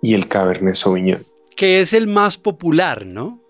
y 0.00 0.14
el 0.14 0.28
Cabernet 0.28 0.76
Sauvignon. 0.76 1.26
Que 1.60 1.82
es 1.82 1.92
el 1.92 2.06
más 2.06 2.38
popular, 2.38 3.04
¿no? 3.04 3.40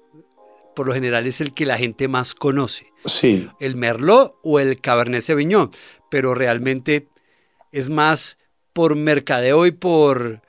por 0.81 0.87
lo 0.87 0.95
general 0.95 1.27
es 1.27 1.43
el 1.43 1.53
que 1.53 1.67
la 1.67 1.77
gente 1.77 2.09
más 2.09 2.33
conoce. 2.33 2.87
Sí. 3.05 3.49
El 3.61 3.77
Merlot 3.77 4.37
o 4.43 4.61
el 4.61 4.81
Cabernet 4.81 5.21
Sauvignon, 5.21 5.71
pero 6.11 6.35
realmente 6.35 7.09
es 7.71 7.91
más 7.91 8.39
por 8.73 8.97
mercadeo 8.97 9.67
y 9.67 9.73
por, 9.73 10.41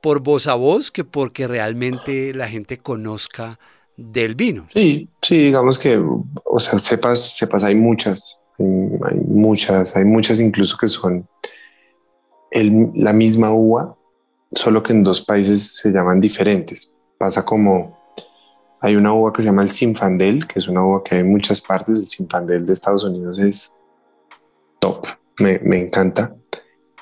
por 0.00 0.20
voz 0.20 0.46
a 0.46 0.54
voz 0.54 0.90
que 0.90 1.04
porque 1.04 1.46
realmente 1.46 2.32
la 2.32 2.48
gente 2.48 2.78
conozca 2.78 3.58
del 3.98 4.34
vino. 4.34 4.68
Sí, 4.72 5.08
sí, 5.20 5.36
digamos 5.36 5.78
que, 5.78 6.02
o 6.44 6.60
sea, 6.60 6.78
cepas, 6.78 7.36
cepas 7.36 7.62
hay 7.64 7.74
muchas, 7.74 8.40
hay, 8.58 9.20
muchas, 9.26 9.96
hay 9.96 10.06
muchas 10.06 10.40
incluso 10.40 10.78
que 10.78 10.88
son 10.88 11.28
la 12.50 13.12
misma 13.12 13.52
uva, 13.52 13.96
solo 14.54 14.82
que 14.82 14.94
en 14.94 15.02
dos 15.02 15.20
países 15.20 15.76
se 15.76 15.90
llaman 15.90 16.20
diferentes. 16.22 16.96
Pasa 17.18 17.44
como 17.44 17.96
hay 18.80 18.96
una 18.96 19.14
uva 19.14 19.32
que 19.32 19.42
se 19.42 19.48
llama 19.48 19.62
el 19.62 19.68
Sinfandel, 19.68 20.46
que 20.46 20.58
es 20.58 20.68
una 20.68 20.84
uva 20.84 21.02
que 21.02 21.14
hay 21.14 21.20
en 21.22 21.30
muchas 21.30 21.60
partes. 21.60 21.98
El 21.98 22.06
Sinfandel 22.06 22.66
de 22.66 22.72
Estados 22.72 23.04
Unidos 23.04 23.38
es 23.38 23.78
top, 24.78 25.06
me, 25.40 25.58
me 25.60 25.80
encanta. 25.80 26.34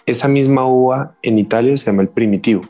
Esa 0.07 0.29
misma 0.29 0.67
uva 0.67 1.17
en 1.23 1.39
Italia 1.39 1.77
se 1.77 1.87
llama 1.87 2.03
el 2.03 2.09
Primitivo. 2.09 2.63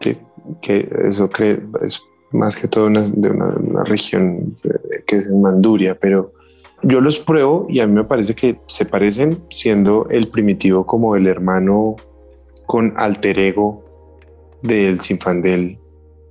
Sí, 0.00 0.16
que 0.60 0.88
eso 1.04 1.28
cree, 1.30 1.62
es 1.82 2.00
más 2.34 2.56
que 2.56 2.68
todo 2.68 2.90
de 2.90 3.30
una, 3.30 3.84
región 3.84 4.56
eh, 4.64 5.04
que 5.06 5.16
es 5.16 5.28
en 5.28 5.40
Manduria, 5.40 5.98
pero 5.98 6.32
yo 6.82 7.00
los 7.00 7.18
pruebo 7.18 7.66
y 7.68 7.80
a 7.80 7.86
mí 7.86 7.94
me 7.94 8.04
parece 8.04 8.34
que 8.34 8.60
se 8.66 8.84
parecen, 8.84 9.42
siendo 9.48 10.08
el 10.10 10.28
primitivo 10.28 10.84
como 10.84 11.16
el 11.16 11.26
hermano 11.26 11.96
con 12.66 12.92
alter 12.96 13.38
ego 13.38 13.84
del 14.62 15.00
Sinfandel. 15.00 15.78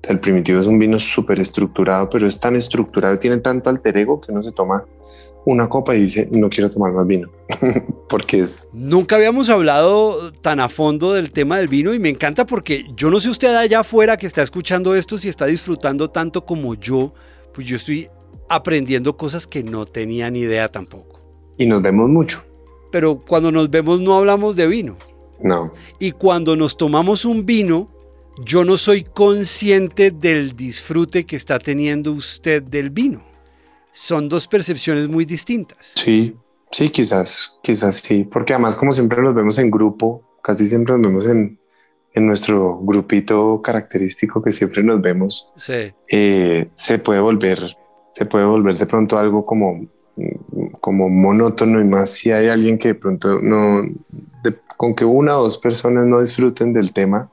El 0.08 0.20
primitivo 0.20 0.60
es 0.60 0.66
un 0.66 0.80
vino 0.80 1.00
súper 1.00 1.40
estructurado, 1.40 2.10
pero 2.10 2.28
es 2.28 2.40
tan 2.40 2.56
estructurado, 2.56 3.18
tiene 3.20 3.38
tanto 3.38 3.70
alter 3.70 3.98
ego 3.98 4.20
que 4.20 4.32
uno 4.32 4.42
se 4.42 4.52
toma 4.52 4.86
una 5.46 5.68
copa 5.68 5.96
y 5.96 6.02
dice, 6.02 6.28
no 6.32 6.50
quiero 6.50 6.72
tomar 6.72 6.94
más 6.94 7.06
vino, 7.06 7.30
porque 8.10 8.40
es... 8.40 8.70
Nunca 8.74 9.16
habíamos 9.16 9.50
hablado 9.50 10.32
tan 10.42 10.60
a 10.60 10.70
fondo 10.70 11.14
del 11.14 11.32
tema 11.32 11.58
del 11.58 11.68
vino 11.68 11.94
y 11.94 12.00
me 12.00 12.10
encanta 12.10 12.46
porque 12.46 12.86
yo 12.96 13.10
no 13.10 13.20
sé 13.20 13.30
usted 13.30 13.56
allá 13.56 13.82
afuera 13.82 14.18
que 14.18 14.28
está 14.28 14.42
escuchando 14.42 14.96
esto 14.96 15.18
si 15.18 15.30
está 15.30 15.46
disfrutando 15.46 16.10
tanto 16.10 16.46
como 16.46 16.76
yo, 16.76 17.14
pues 17.54 17.68
yo 17.68 17.76
estoy 17.76 18.10
aprendiendo 18.50 19.18
cosas 19.18 19.48
que 19.48 19.64
no 19.64 19.86
tenía 19.86 20.30
ni 20.30 20.40
idea 20.42 20.70
tampoco. 20.70 21.22
Y 21.58 21.66
nos 21.66 21.82
vemos 21.82 22.10
mucho. 22.10 22.46
Pero 22.92 23.20
cuando 23.20 23.52
nos 23.52 23.70
vemos 23.70 24.00
no 24.00 24.16
hablamos 24.16 24.56
de 24.56 24.68
vino. 24.68 24.98
No. 25.42 25.74
Y 26.00 26.12
cuando 26.12 26.56
nos 26.56 26.78
tomamos 26.78 27.26
un 27.26 27.46
vino, 27.46 27.90
yo 28.38 28.66
no 28.66 28.78
soy 28.78 29.04
consciente 29.04 30.12
del 30.12 30.56
disfrute 30.56 31.26
que 31.26 31.36
está 31.36 31.60
teniendo 31.60 32.12
usted 32.12 32.64
del 32.64 32.90
vino 32.90 33.34
son 33.94 34.28
dos 34.28 34.48
percepciones 34.48 35.08
muy 35.08 35.24
distintas. 35.24 35.94
Sí, 35.96 36.36
sí, 36.72 36.90
quizás, 36.90 37.60
quizás 37.62 37.96
sí, 37.96 38.24
porque 38.24 38.54
además 38.54 38.76
como 38.76 38.92
siempre 38.92 39.22
nos 39.22 39.36
vemos 39.36 39.58
en 39.60 39.70
grupo, 39.70 40.38
casi 40.42 40.68
siempre 40.68 40.98
nos 40.98 41.08
vemos 41.08 41.28
en, 41.28 41.60
nuestro 42.16 42.80
grupito 42.80 43.60
característico 43.64 44.42
que 44.44 44.52
siempre 44.52 44.84
nos 44.84 45.02
vemos, 45.02 45.52
sí. 45.56 45.94
Eh, 46.08 46.70
se 46.76 47.00
puede 47.00 47.20
volver, 47.20 47.60
se 48.12 48.26
puede 48.26 48.46
volver 48.46 48.76
de 48.76 48.86
pronto 48.86 49.18
algo 49.18 49.48
como, 49.48 49.88
como 50.80 51.10
monótono 51.10 51.82
y 51.82 51.86
más 51.86 52.12
si 52.12 52.32
hay 52.32 52.50
alguien 52.50 52.78
que 52.78 52.90
de 52.90 52.96
pronto 52.96 53.40
no, 53.42 53.82
con 54.78 54.94
que 54.94 55.06
una 55.06 55.40
o 55.40 55.44
dos 55.44 55.58
personas 55.58 56.06
no 56.06 56.20
disfruten 56.20 56.72
del 56.72 56.94
tema, 56.94 57.32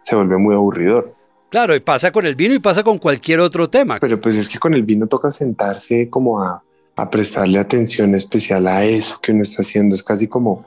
se 0.00 0.16
vuelve 0.16 0.36
muy 0.38 0.54
aburridor. 0.54 1.14
Claro, 1.50 1.74
y 1.74 1.80
pasa 1.80 2.12
con 2.12 2.26
el 2.26 2.36
vino 2.36 2.54
y 2.54 2.60
pasa 2.60 2.84
con 2.84 2.98
cualquier 2.98 3.40
otro 3.40 3.68
tema. 3.68 3.98
Pero 4.00 4.20
pues 4.20 4.36
es 4.36 4.48
que 4.48 4.58
con 4.58 4.72
el 4.72 4.84
vino 4.84 5.08
toca 5.08 5.30
sentarse 5.30 6.08
como 6.08 6.42
a, 6.42 6.62
prestarle 7.10 7.58
atención 7.58 8.14
especial 8.14 8.68
a 8.68 8.84
eso 8.84 9.18
que 9.22 9.32
uno 9.32 9.40
está 9.40 9.62
haciendo. 9.62 9.94
Es 9.94 10.02
casi 10.02 10.28
como, 10.28 10.66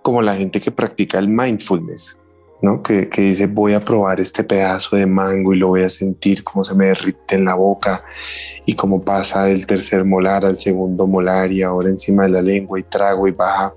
como 0.00 0.22
la 0.22 0.34
gente 0.34 0.60
que 0.60 0.70
practica 0.70 1.18
el 1.18 1.28
mindfulness. 1.28 2.20
¿No? 2.64 2.82
Que, 2.82 3.08
dice 3.14 3.46
voy 3.46 3.74
a 3.74 3.84
probar 3.84 4.20
este 4.20 4.42
pedazo 4.42 4.96
de 4.96 5.06
mango 5.06 5.52
y 5.52 5.58
lo 5.58 5.68
voy 5.68 5.82
a 5.82 5.90
sentir 5.90 6.42
cómo 6.42 6.64
se 6.64 6.74
me 6.74 6.86
derrite 6.86 7.36
en 7.36 7.44
la 7.44 7.54
boca 7.54 8.02
y 8.64 8.74
cómo 8.74 9.04
pasa 9.04 9.44
del 9.44 9.66
tercer 9.66 10.04
molar 10.04 10.44
al 10.44 10.58
segundo 10.58 11.06
molar 11.06 11.52
y 11.52 11.62
ahora 11.62 11.90
encima 11.90 12.24
de 12.24 12.30
la 12.30 12.42
lengua 12.42 12.80
y 12.80 12.82
trago 12.84 13.28
y 13.28 13.32
baja 13.32 13.74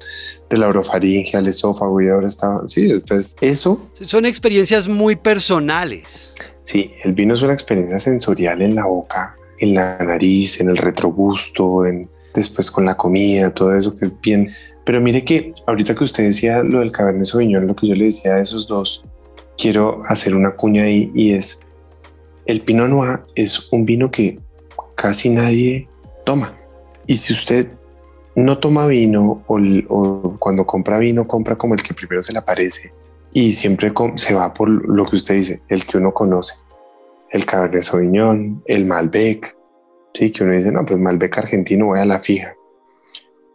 de 0.50 0.58
la 0.58 0.68
orofaringe 0.68 1.36
al 1.36 1.48
esófago 1.48 2.02
y 2.02 2.08
ahora 2.08 2.30
está, 2.30 2.62
sí, 2.66 2.90
entonces 2.90 3.36
eso. 3.42 3.90
Son 3.94 4.26
experiencias 4.26 4.88
muy 4.88 5.16
personales. 5.16 6.34
Sí, 6.64 6.92
el 7.04 7.14
vino 7.14 7.34
es 7.34 7.42
una 7.42 7.54
experiencia 7.54 7.98
sensorial 7.98 8.62
en 8.62 8.76
la 8.76 8.86
boca, 8.86 9.36
en 9.60 9.76
la 9.76 9.98
nariz, 10.00 10.60
en 10.62 10.70
el 10.70 10.78
retrogusto, 10.78 11.86
en, 11.86 12.10
después 12.34 12.72
con 12.72 12.86
la 12.86 12.96
comida, 12.96 13.54
todo 13.54 13.76
eso 13.76 13.98
que 13.98 14.06
es 14.06 14.12
bien 14.22 14.52
pero 14.88 15.02
mire 15.02 15.26
que 15.26 15.54
ahorita 15.66 15.94
que 15.94 16.06
usted 16.06 16.24
decía 16.24 16.64
lo 16.64 16.80
del 16.80 16.94
Cabernet 16.94 17.26
Sauvignon, 17.26 17.68
lo 17.68 17.76
que 17.76 17.90
yo 17.90 17.94
le 17.94 18.06
decía 18.06 18.36
a 18.36 18.40
esos 18.40 18.70
dos, 18.70 19.04
quiero 19.58 20.02
hacer 20.08 20.34
una 20.34 20.52
cuña 20.52 20.84
ahí 20.84 21.12
y 21.14 21.34
es 21.34 21.60
el 22.46 22.62
Pinot 22.62 22.88
Noir 22.88 23.20
es 23.36 23.68
un 23.74 23.86
vino 23.86 24.10
que 24.10 24.40
casi 24.96 25.30
nadie 25.30 25.90
toma. 26.24 26.58
Y 27.06 27.16
si 27.16 27.34
usted 27.34 27.68
no 28.38 28.60
toma 28.60 28.88
vino 28.88 29.44
o, 29.46 30.38
cuando 30.40 30.66
compra 30.66 31.00
vino 31.00 31.28
compra 31.28 31.58
como 31.58 31.74
el 31.74 31.84
que 31.84 31.94
primero 31.94 32.22
se 32.22 32.32
le 32.32 32.40
aparece 32.40 32.94
y 33.34 33.52
siempre 33.52 33.92
se 34.16 34.36
va 34.36 34.54
por 34.54 34.70
lo 34.70 35.04
que 35.04 35.18
usted 35.18 35.36
dice, 35.36 35.62
el 35.68 35.86
que 35.86 35.98
uno 35.98 36.14
conoce, 36.14 36.54
el 37.32 37.46
Cabernet 37.46 37.82
Sauvignon, 37.82 38.64
el 38.66 38.86
Malbec, 38.86 39.54
sí, 40.14 40.32
que 40.32 40.46
uno 40.46 40.54
dice, 40.54 40.72
no, 40.72 40.86
pues 40.86 40.98
Malbec 40.98 41.38
argentino 41.38 41.88
voy 41.88 42.00
a 42.00 42.06
la 42.06 42.22
fija 42.22 42.57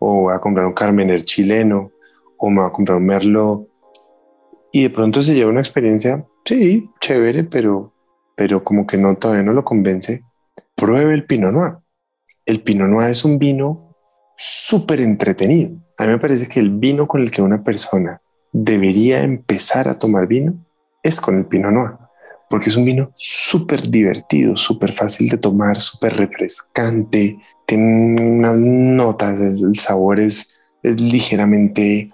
o 0.05 0.23
voy 0.23 0.35
a 0.35 0.41
comprar 0.41 0.67
un 0.67 0.73
Carmener 0.73 1.25
chileno, 1.25 1.93
o 2.37 2.51
me 2.51 2.61
voy 2.61 2.69
a 2.69 2.73
comprar 2.73 2.99
un 2.99 3.07
Merlot. 3.07 3.69
Y 4.73 4.83
de 4.85 4.91
pronto 4.91 5.23
se 5.23 5.35
lleva 5.35 5.51
una 5.51 5.61
experiencia, 5.61 6.27
sí, 6.45 6.91
chévere, 7.01 7.45
pero, 7.45 7.93
pero 8.35 8.65
como 8.65 8.87
que 8.87 8.97
no, 8.97 9.17
todavía 9.17 9.45
no 9.45 9.53
lo 9.53 9.65
convence. 9.65 10.25
Pruebe 10.75 11.15
el 11.15 11.25
Pinot 11.25 11.53
Noir. 11.53 11.75
El 12.45 12.63
Pinot 12.63 12.89
Noir 12.89 13.11
es 13.11 13.25
un 13.25 13.39
vino 13.39 13.95
súper 14.37 15.01
entretenido. 15.01 15.71
A 15.99 16.05
mí 16.05 16.11
me 16.11 16.19
parece 16.19 16.49
que 16.49 16.59
el 16.59 16.71
vino 16.71 17.07
con 17.07 17.21
el 17.21 17.31
que 17.31 17.43
una 17.43 17.63
persona 17.63 18.21
debería 18.53 19.23
empezar 19.23 19.89
a 19.89 19.99
tomar 19.99 20.27
vino 20.27 20.55
es 21.03 21.21
con 21.21 21.37
el 21.37 21.47
Pinot 21.47 21.73
Noir 21.73 22.02
porque 22.53 22.69
es 22.69 22.77
un 22.77 22.85
vino 22.85 23.11
súper 23.17 23.89
divertido, 23.89 24.59
súper 24.59 24.93
fácil 24.93 25.27
de 25.27 25.39
tomar, 25.39 25.81
súper 25.81 26.15
refrescante, 26.15 27.39
tiene 27.65 28.21
unas 28.21 28.61
notas, 28.61 29.41
el 29.41 29.79
sabor 29.79 30.21
es, 30.21 30.61
ligeramente 30.83 32.11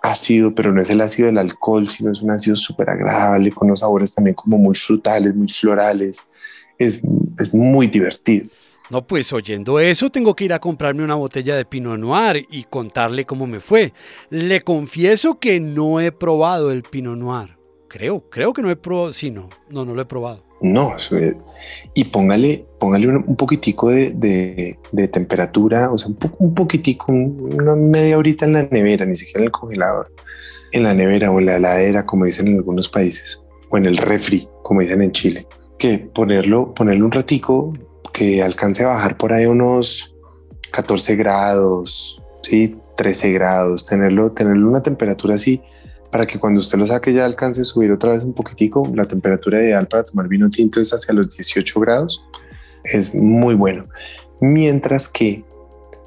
ácido, 0.00 0.54
pero 0.54 0.72
no 0.72 0.80
es 0.80 0.88
el 0.88 1.02
ácido 1.02 1.26
del 1.26 1.36
alcohol, 1.36 1.86
sino 1.86 2.10
es 2.10 2.22
un 2.22 2.30
ácido 2.30 2.56
súper 2.56 2.88
agradable, 2.88 3.52
con 3.52 3.66
unos 3.66 3.80
sabores 3.80 4.14
también 4.14 4.34
como 4.34 4.56
muy 4.56 4.74
frutales, 4.74 5.34
muy 5.34 5.48
florales. 5.48 6.24
Es, 6.78 7.02
es 7.38 7.52
muy 7.52 7.86
divertido. 7.86 8.46
No, 8.88 9.06
pues 9.06 9.30
oyendo 9.34 9.78
eso 9.78 10.08
tengo 10.08 10.34
que 10.34 10.44
ir 10.46 10.54
a 10.54 10.58
comprarme 10.58 11.04
una 11.04 11.16
botella 11.16 11.54
de 11.54 11.66
Pinot 11.66 11.98
Noir 11.98 12.46
y 12.50 12.62
contarle 12.62 13.26
cómo 13.26 13.46
me 13.46 13.60
fue. 13.60 13.92
Le 14.30 14.62
confieso 14.62 15.38
que 15.38 15.60
no 15.60 16.00
he 16.00 16.12
probado 16.12 16.72
el 16.72 16.82
Pinot 16.82 17.18
Noir. 17.18 17.61
Creo, 17.92 18.22
creo 18.30 18.54
que 18.54 18.62
no 18.62 18.70
he 18.70 18.76
probado. 18.76 19.12
Sí, 19.12 19.30
no, 19.30 19.50
no, 19.68 19.84
no 19.84 19.94
lo 19.94 20.00
he 20.00 20.06
probado. 20.06 20.42
No, 20.62 20.96
y 21.92 22.04
póngale, 22.04 22.64
póngale 22.80 23.06
un, 23.08 23.36
poquitico 23.36 23.90
de, 23.90 24.78
temperatura, 25.12 25.90
o 25.92 25.98
sea, 25.98 26.08
un, 26.38 26.54
poquitico, 26.54 27.12
una 27.12 27.74
media 27.74 28.16
horita 28.16 28.46
en 28.46 28.54
la 28.54 28.62
nevera, 28.62 29.04
ni 29.04 29.14
siquiera 29.14 29.40
en 29.40 29.44
el 29.46 29.50
congelador, 29.50 30.10
en 30.70 30.84
la 30.84 30.94
nevera 30.94 31.30
o 31.30 31.38
en 31.38 31.46
la 31.46 31.56
heladera, 31.56 32.06
como 32.06 32.24
dicen 32.24 32.48
en 32.48 32.56
algunos 32.56 32.88
países, 32.88 33.44
o 33.68 33.76
en 33.76 33.84
el 33.84 33.98
refri, 33.98 34.48
como 34.62 34.80
dicen 34.80 35.02
en 35.02 35.12
Chile, 35.12 35.46
que 35.78 35.98
ponerlo, 35.98 36.72
ponerle 36.72 37.02
un 37.02 37.12
ratico 37.12 37.74
que 38.10 38.42
alcance 38.42 38.84
a 38.84 38.88
bajar 38.88 39.18
por 39.18 39.34
ahí 39.34 39.44
unos 39.44 40.16
14 40.70 41.16
grados, 41.16 42.22
sí, 42.40 42.78
13 42.96 43.32
grados, 43.32 43.84
tenerlo, 43.84 44.32
tenerlo 44.32 44.70
una 44.70 44.82
temperatura 44.82 45.34
así 45.34 45.60
para 46.12 46.26
que 46.26 46.38
cuando 46.38 46.60
usted 46.60 46.78
lo 46.78 46.86
saque 46.86 47.10
ya 47.14 47.24
alcance 47.24 47.62
a 47.62 47.64
subir 47.64 47.90
otra 47.90 48.12
vez 48.12 48.22
un 48.22 48.34
poquitico. 48.34 48.86
La 48.94 49.06
temperatura 49.06 49.62
ideal 49.62 49.88
para 49.88 50.04
tomar 50.04 50.28
vino 50.28 50.50
tinto 50.50 50.78
es 50.78 50.92
hacia 50.92 51.14
los 51.14 51.34
18 51.34 51.80
grados. 51.80 52.22
Es 52.84 53.14
muy 53.14 53.54
bueno. 53.54 53.86
Mientras 54.38 55.08
que 55.08 55.42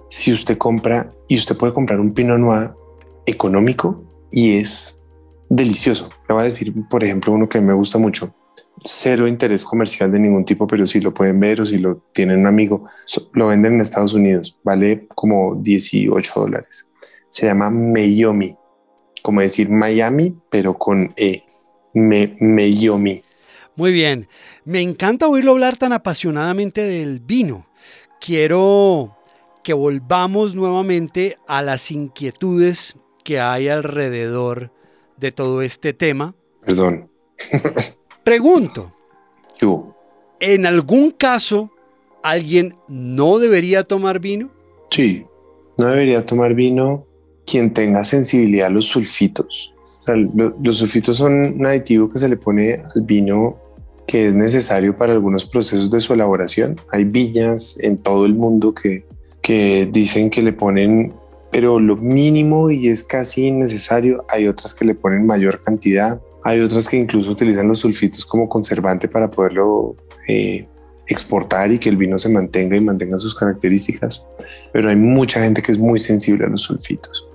si 0.08 0.32
usted 0.32 0.60
compra 0.60 1.12
y 1.28 1.36
usted 1.36 1.58
puede 1.58 1.74
comprar 1.74 2.00
un 2.00 2.14
Pinot 2.14 2.38
Noir 2.38 2.70
económico 3.26 4.04
y 4.32 4.60
es 4.60 5.02
delicioso. 5.50 6.10
Le 6.30 6.36
voy 6.36 6.42
a 6.42 6.46
decir, 6.46 6.72
por 6.88 7.04
ejemplo, 7.04 7.34
uno 7.34 7.50
que 7.50 7.60
me 7.60 7.74
gusta 7.74 7.98
mucho. 7.98 8.32
Cero 8.84 9.28
interés 9.28 9.66
comercial 9.66 10.12
de 10.12 10.20
ningún 10.20 10.46
tipo, 10.46 10.68
pero 10.68 10.86
si 10.86 11.02
lo 11.02 11.16
pueden 11.16 11.40
ver 11.40 11.62
o 11.62 11.66
si 11.66 11.80
lo 11.80 12.04
tienen 12.14 12.42
un 12.42 12.46
amigo, 12.46 12.86
lo 13.34 13.48
venden 13.48 13.74
en 13.74 13.82
Estados 13.82 14.14
Unidos. 14.14 14.56
Vale 14.64 15.08
como 15.16 15.56
18 15.56 16.40
dólares. 16.40 16.92
Se 17.28 17.48
llama 17.48 17.72
Meyomi 17.72 18.56
como 19.26 19.42
decir 19.42 19.72
Miami, 19.72 20.36
pero 20.52 20.78
con 20.78 21.12
E. 21.18 21.46
Me, 21.96 22.38
Meyomi. 22.40 23.24
Muy 23.76 23.92
bien, 23.92 24.28
me 24.66 24.82
encanta 24.82 25.28
oírlo 25.28 25.54
hablar 25.54 25.78
tan 25.78 25.94
apasionadamente 25.94 26.82
del 26.84 27.22
vino. 27.22 27.66
Quiero 28.22 29.18
que 29.64 29.74
volvamos 29.74 30.54
nuevamente 30.54 31.40
a 31.48 31.64
las 31.64 31.90
inquietudes 31.90 32.98
que 33.24 33.40
hay 33.40 33.68
alrededor 33.68 34.72
de 35.18 35.32
todo 35.32 35.64
este 35.64 35.94
tema. 35.94 36.36
Perdón. 36.64 37.10
Pregunto. 38.24 38.94
Yo. 39.60 39.98
¿En 40.40 40.68
algún 40.68 41.10
caso 41.10 41.72
alguien 42.22 42.78
no 42.88 43.40
debería 43.40 43.82
tomar 43.82 44.20
vino? 44.20 44.52
Sí, 44.92 45.26
no 45.80 45.88
debería 45.88 46.24
tomar 46.24 46.54
vino 46.54 47.08
quien 47.46 47.74
tenga 47.74 48.04
sensibilidad 48.04 48.68
a 48.68 48.72
los 48.72 48.86
sulfitos. 48.86 49.74
los 50.08 50.78
sulfitos 50.78 51.18
son 51.18 51.34
un 51.60 51.66
aditivo 51.66 52.12
que 52.12 52.20
se 52.20 52.30
le 52.30 52.38
pone 52.38 52.84
al 52.94 53.02
vino 53.02 53.58
que 54.08 54.28
es 54.28 54.34
necesario 54.34 54.96
para 54.96 55.14
algunos 55.14 55.46
procesos 55.46 55.90
de 55.90 56.00
su 56.00 56.14
elaboración. 56.14 56.80
Hay 56.92 57.06
viñas 57.06 57.78
en 57.80 57.98
todo 57.98 58.26
el 58.26 58.36
mundo 58.36 58.74
que, 58.74 59.06
que 59.42 59.90
dicen 59.92 60.30
que 60.30 60.42
le 60.42 60.54
ponen, 60.54 61.14
pero 61.52 61.80
lo 61.80 61.96
mínimo 61.96 62.70
y 62.70 62.88
es 62.88 63.04
casi 63.04 63.48
innecesario. 63.48 64.24
Hay 64.30 64.48
otras 64.48 64.76
que 64.76 64.86
le 64.86 64.96
ponen 64.96 65.26
mayor 65.26 65.62
cantidad. 65.64 66.22
Hay 66.44 66.60
otras 66.60 66.88
que 66.88 66.98
incluso 66.98 67.32
utilizan 67.32 67.68
los 67.68 67.80
sulfitos 67.80 68.26
como 68.26 68.48
conservante 68.48 69.08
para 69.08 69.32
poderlo 69.32 69.96
eh, 70.28 70.68
exportar 71.08 71.72
y 71.72 71.80
que 71.80 71.90
el 71.90 71.98
vino 71.98 72.18
se 72.18 72.30
mantenga 72.30 72.76
y 72.76 72.82
mantenga 72.82 73.18
sus 73.18 73.36
características. 73.36 74.28
Pero 74.72 74.90
hay 74.90 74.96
mucha 74.96 75.42
gente 75.42 75.62
que 75.62 75.72
es 75.72 75.80
muy 75.80 75.98
sensible 75.98 76.46
a 76.46 76.50
los 76.50 76.62
sulfitos, 76.62 77.28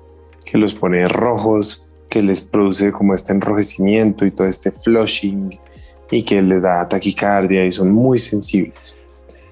que 0.45 0.59
los 0.59 0.75
pone 0.75 1.07
rojos, 1.09 1.91
que 2.09 2.23
les 2.23 2.41
produce 2.41 2.93
como 2.93 3.15
este 3.15 3.33
enrojecimiento 3.33 4.27
y 4.27 4.33
todo 4.33 4.47
este 4.47 4.73
flushing 4.73 5.59
y 6.11 6.23
que 6.25 6.43
les 6.43 6.63
da 6.63 6.89
taquicardia 6.89 7.65
y 7.65 7.73
son 7.73 7.93
muy 7.93 8.19
sensibles. 8.19 8.97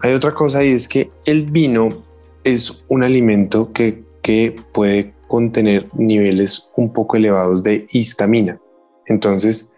Hay 0.01 0.13
otra 0.13 0.35
cosa 0.35 0.65
y 0.65 0.73
es 0.73 0.89
que 0.89 1.11
el 1.25 1.45
vino 1.45 2.03
es 2.45 2.85
un 2.89 3.03
alimento 3.03 3.73
que, 3.73 4.03
que 4.23 4.57
puede 4.73 5.15
contener 5.29 5.89
niveles 5.95 6.71
un 6.77 6.93
poco 6.93 7.17
elevados 7.17 7.63
de 7.63 7.87
histamina. 7.91 8.61
Entonces, 9.07 9.77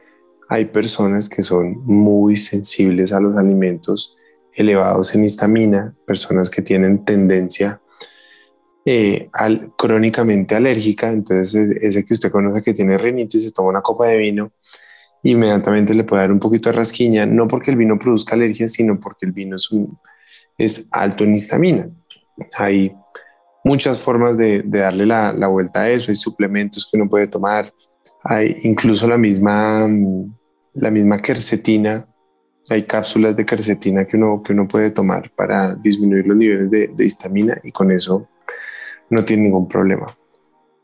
hay 0.49 0.65
personas 0.67 1.29
que 1.29 1.43
son 1.43 1.85
muy 1.85 2.37
sensibles 2.37 3.13
a 3.13 3.21
los 3.21 3.37
alimentos 3.37 4.17
elevados 4.53 5.15
en 5.15 5.25
histamina, 5.25 5.95
personas 6.07 6.51
que 6.51 6.63
tienen 6.63 7.05
tendencia 7.05 7.81
eh, 8.85 9.29
al, 9.33 9.73
crónicamente 9.77 10.55
alérgica, 10.55 11.09
entonces 11.09 11.77
ese 11.81 12.05
que 12.05 12.15
usted 12.15 12.31
conoce 12.31 12.63
que 12.63 12.73
tiene 12.73 12.97
rinitis 12.97 13.45
se 13.45 13.53
toma 13.53 13.69
una 13.69 13.83
copa 13.83 14.07
de 14.07 14.17
vino, 14.17 14.53
inmediatamente 15.23 15.95
le 15.95 16.05
puede 16.05 16.23
dar 16.23 16.33
un 16.33 16.39
poquito 16.39 16.71
de 16.71 16.77
rasquiña, 16.77 17.27
no 17.27 17.47
porque 17.47 17.71
el 17.71 17.77
vino 17.77 17.99
produzca 17.99 18.35
alergia, 18.35 18.67
sino 18.69 18.99
porque 18.99 19.27
el 19.27 19.33
vino 19.33 19.57
es, 19.57 19.71
un, 19.71 19.99
es 20.57 20.89
alto 20.93 21.25
en 21.25 21.35
histamina. 21.35 21.91
Hay 22.55 22.95
muchas 23.65 24.01
formas 24.01 24.39
de, 24.39 24.63
darle 24.65 25.05
la, 25.05 25.33
la, 25.33 25.49
vuelta 25.49 25.83
a 25.83 25.91
eso, 25.91 26.11
hay 26.11 26.17
suplementos 26.17 26.89
que 26.91 26.97
uno 26.97 27.09
puede 27.09 27.27
tomar, 27.27 27.73
hay 28.25 28.57
incluso 28.63 29.07
la 29.07 29.19
misma, 29.19 29.87
la 30.75 30.91
misma 30.91 31.21
quercetina 31.21 32.07
hay 32.71 32.85
cápsulas 32.85 33.37
de 33.37 33.45
quercetina 33.45 34.07
que 34.07 34.17
uno, 34.17 34.43
que 34.45 34.53
uno 34.53 34.69
puede 34.69 34.91
tomar 34.91 35.31
para 35.35 35.75
disminuir 35.75 36.27
los 36.27 36.37
niveles 36.37 36.71
de, 36.71 36.91
de 36.95 37.05
histamina 37.05 37.61
y 37.65 37.73
con 37.73 37.91
eso 37.91 38.29
no 39.11 39.25
tiene 39.25 39.45
ningún 39.45 39.69
problema. 39.69 40.17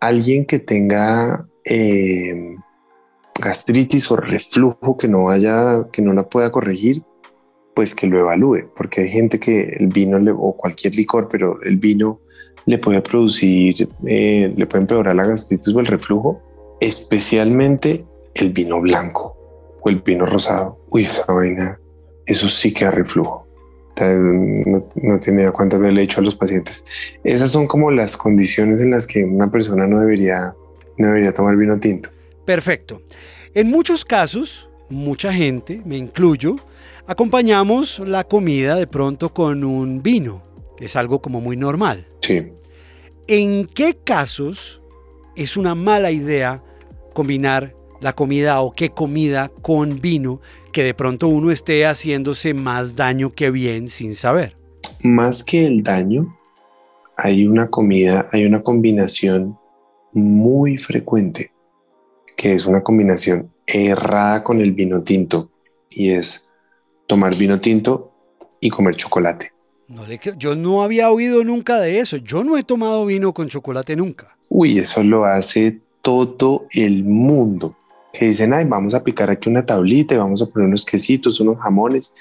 Alguien 0.00 0.44
que 0.44 0.58
tenga 0.58 1.46
eh, 1.64 2.56
gastritis 3.40 4.10
o 4.10 4.16
reflujo 4.16 4.96
que 4.96 5.08
no 5.08 5.30
haya, 5.30 5.86
que 5.92 6.02
no 6.02 6.12
la 6.12 6.28
pueda 6.28 6.50
corregir, 6.50 7.02
pues 7.74 7.94
que 7.94 8.06
lo 8.06 8.18
evalúe, 8.18 8.70
porque 8.74 9.02
hay 9.02 9.08
gente 9.08 9.38
que 9.38 9.76
el 9.78 9.88
vino 9.88 10.18
o 10.38 10.56
cualquier 10.56 10.94
licor, 10.94 11.28
pero 11.28 11.60
el 11.62 11.76
vino 11.76 12.20
le 12.64 12.78
puede 12.78 13.00
producir, 13.00 13.88
eh, 14.06 14.52
le 14.54 14.66
puede 14.66 14.82
empeorar 14.82 15.14
la 15.14 15.26
gastritis 15.26 15.74
o 15.74 15.80
el 15.80 15.86
reflujo, 15.86 16.42
especialmente 16.80 18.04
el 18.34 18.50
vino 18.50 18.80
blanco 18.80 19.36
o 19.80 19.88
el 19.88 20.00
vino 20.00 20.26
rosado. 20.26 20.78
Uy, 20.90 21.04
esa 21.04 21.30
vaina, 21.32 21.78
eso 22.24 22.48
sí 22.48 22.72
que 22.72 22.86
da 22.86 22.90
reflujo. 22.90 23.45
No, 23.98 24.84
no, 24.94 25.20
tiene 25.20 25.42
idea 25.42 25.52
cuántas 25.52 25.80
veces 25.80 25.94
le 25.94 26.00
he 26.02 26.04
hecho 26.04 26.20
a 26.20 26.24
los 26.24 26.36
pacientes. 26.36 26.84
Esas 27.24 27.50
son 27.50 27.66
como 27.66 27.90
las 27.90 28.16
condiciones 28.16 28.80
en 28.80 28.90
las 28.90 29.06
que 29.06 29.24
una 29.24 29.50
persona 29.50 29.86
no 29.86 30.00
debería, 30.00 30.54
no 30.98 31.06
debería 31.06 31.32
tomar 31.32 31.56
vino 31.56 31.78
tinto. 31.78 32.10
Perfecto. 32.44 33.02
En 33.54 33.70
muchos 33.70 34.04
casos, 34.04 34.68
mucha 34.90 35.32
gente, 35.32 35.80
me 35.84 35.96
incluyo, 35.96 36.56
acompañamos 37.06 38.00
la 38.00 38.24
comida 38.24 38.74
de 38.76 38.86
pronto 38.86 39.32
con 39.32 39.64
un 39.64 40.02
vino, 40.02 40.42
es 40.78 40.94
algo 40.94 41.22
como 41.22 41.40
muy 41.40 41.56
normal. 41.56 42.06
Sí. 42.20 42.52
¿En 43.26 43.66
qué 43.66 43.96
casos 43.96 44.82
es 45.36 45.56
una 45.56 45.74
mala 45.74 46.10
idea 46.10 46.62
combinar 47.14 47.74
la 48.00 48.14
comida 48.14 48.60
o 48.60 48.72
qué 48.72 48.90
comida 48.90 49.50
con 49.62 50.00
vino 50.00 50.40
que 50.76 50.84
de 50.84 50.92
pronto 50.92 51.28
uno 51.28 51.50
esté 51.50 51.86
haciéndose 51.86 52.52
más 52.52 52.96
daño 52.96 53.32
que 53.32 53.50
bien 53.50 53.88
sin 53.88 54.14
saber? 54.14 54.58
Más 55.02 55.42
que 55.42 55.66
el 55.66 55.82
daño, 55.82 56.36
hay 57.16 57.46
una 57.46 57.70
comida, 57.70 58.28
hay 58.30 58.44
una 58.44 58.60
combinación 58.60 59.58
muy 60.12 60.76
frecuente 60.76 61.50
que 62.36 62.52
es 62.52 62.66
una 62.66 62.82
combinación 62.82 63.50
errada 63.66 64.44
con 64.44 64.60
el 64.60 64.72
vino 64.72 65.02
tinto 65.02 65.50
y 65.88 66.10
es 66.10 66.54
tomar 67.06 67.34
vino 67.34 67.58
tinto 67.58 68.12
y 68.60 68.68
comer 68.68 68.96
chocolate. 68.96 69.52
No 69.88 70.02
yo 70.36 70.56
no 70.56 70.82
había 70.82 71.10
oído 71.10 71.42
nunca 71.42 71.80
de 71.80 72.00
eso. 72.00 72.18
Yo 72.18 72.44
no 72.44 72.58
he 72.58 72.62
tomado 72.62 73.06
vino 73.06 73.32
con 73.32 73.48
chocolate 73.48 73.96
nunca. 73.96 74.36
Uy, 74.50 74.78
eso 74.78 75.02
lo 75.02 75.24
hace 75.24 75.80
todo 76.02 76.66
el 76.72 77.02
mundo. 77.02 77.74
Que 78.16 78.26
dicen, 78.26 78.54
ay, 78.54 78.64
vamos 78.64 78.94
a 78.94 79.04
picar 79.04 79.30
aquí 79.30 79.50
una 79.50 79.66
tablita 79.66 80.14
y 80.14 80.18
vamos 80.18 80.40
a 80.40 80.46
poner 80.46 80.68
unos 80.68 80.86
quesitos, 80.86 81.40
unos 81.40 81.58
jamones 81.58 82.14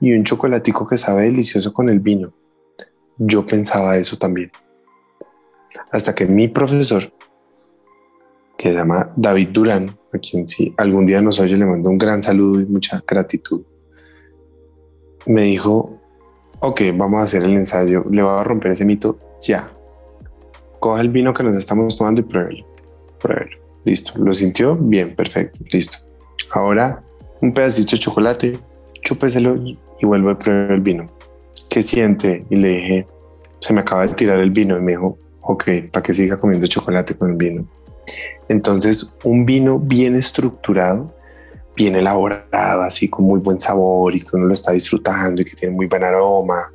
y 0.00 0.12
un 0.12 0.24
chocolatico 0.24 0.88
que 0.88 0.96
sabe 0.96 1.22
delicioso 1.22 1.72
con 1.72 1.88
el 1.88 2.00
vino. 2.00 2.32
Yo 3.16 3.46
pensaba 3.46 3.96
eso 3.96 4.18
también. 4.18 4.50
Hasta 5.92 6.14
que 6.14 6.26
mi 6.26 6.48
profesor 6.48 7.12
que 8.56 8.70
se 8.70 8.74
llama 8.74 9.12
David 9.16 9.48
Durán, 9.50 9.96
a 10.12 10.18
quien 10.18 10.48
si 10.48 10.74
algún 10.78 11.06
día 11.06 11.20
nos 11.20 11.38
oye 11.40 11.56
le 11.56 11.66
mando 11.66 11.90
un 11.90 11.98
gran 11.98 12.22
saludo 12.22 12.60
y 12.60 12.64
mucha 12.64 13.02
gratitud. 13.06 13.62
Me 15.26 15.42
dijo, 15.42 16.00
ok, 16.60 16.80
vamos 16.94 17.20
a 17.20 17.22
hacer 17.24 17.42
el 17.42 17.52
ensayo, 17.52 18.04
le 18.10 18.22
voy 18.22 18.32
a 18.32 18.44
romper 18.44 18.72
ese 18.72 18.84
mito 18.84 19.18
ya. 19.42 19.70
Coja 20.80 21.00
el 21.00 21.10
vino 21.10 21.32
que 21.32 21.42
nos 21.42 21.56
estamos 21.56 21.96
tomando 21.96 22.20
y 22.20 22.24
pruébelo. 22.24 22.66
Pruébelo. 23.20 23.65
Listo. 23.86 24.12
¿Lo 24.16 24.34
sintió? 24.34 24.74
Bien, 24.74 25.14
perfecto. 25.14 25.60
Listo. 25.70 25.98
Ahora 26.50 27.02
un 27.40 27.54
pedacito 27.54 27.92
de 27.92 27.98
chocolate, 27.98 28.58
chúpeselo 29.00 29.56
y 29.56 29.78
vuelve 30.02 30.32
a 30.32 30.38
probar 30.38 30.72
el 30.72 30.80
vino. 30.80 31.08
¿Qué 31.70 31.80
siente? 31.82 32.44
Y 32.50 32.56
le 32.56 32.68
dije, 32.68 33.06
se 33.60 33.72
me 33.72 33.80
acaba 33.80 34.06
de 34.06 34.14
tirar 34.14 34.40
el 34.40 34.50
vino. 34.50 34.76
Y 34.76 34.80
me 34.80 34.92
dijo, 34.92 35.18
ok, 35.40 35.64
para 35.92 36.02
que 36.02 36.12
siga 36.12 36.36
comiendo 36.36 36.66
chocolate 36.66 37.14
con 37.14 37.30
el 37.30 37.36
vino. 37.36 37.64
Entonces, 38.48 39.18
un 39.22 39.46
vino 39.46 39.78
bien 39.78 40.16
estructurado, 40.16 41.14
bien 41.76 41.94
elaborado, 41.94 42.82
así 42.82 43.08
con 43.08 43.24
muy 43.24 43.38
buen 43.38 43.60
sabor 43.60 44.16
y 44.16 44.20
que 44.20 44.34
uno 44.34 44.46
lo 44.46 44.54
está 44.54 44.72
disfrutando 44.72 45.42
y 45.42 45.44
que 45.44 45.54
tiene 45.54 45.74
muy 45.74 45.86
buen 45.86 46.02
aroma 46.02 46.72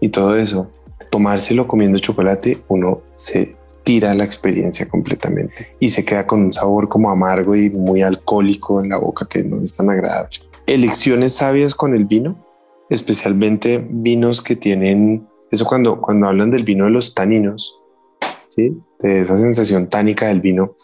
y 0.00 0.10
todo 0.10 0.36
eso, 0.36 0.70
tomárselo 1.10 1.66
comiendo 1.66 1.98
chocolate, 1.98 2.62
uno 2.68 3.02
se 3.14 3.56
tira 3.84 4.14
la 4.14 4.24
experiencia 4.24 4.88
completamente 4.88 5.74
y 5.80 5.88
se 5.88 6.04
queda 6.04 6.26
con 6.26 6.42
un 6.42 6.52
sabor 6.52 6.88
como 6.88 7.10
amargo 7.10 7.56
y 7.56 7.70
muy 7.70 8.02
alcohólico 8.02 8.82
en 8.82 8.90
la 8.90 8.98
boca 8.98 9.26
que 9.28 9.42
no 9.42 9.60
es 9.60 9.76
tan 9.76 9.90
agradable. 9.90 10.38
Elecciones 10.66 11.34
sabias 11.34 11.74
con 11.74 11.94
el 11.94 12.04
vino, 12.04 12.36
especialmente 12.88 13.84
vinos 13.90 14.40
que 14.42 14.56
tienen, 14.56 15.26
eso 15.50 15.66
cuando, 15.66 16.00
cuando 16.00 16.28
hablan 16.28 16.50
del 16.50 16.64
vino 16.64 16.84
de 16.84 16.90
los 16.90 17.14
taninos, 17.14 17.78
de 18.56 18.74
esa 19.00 19.36
sensación 19.36 19.88
tánica 19.88 20.28
del 20.28 20.40
vino. 20.40 20.76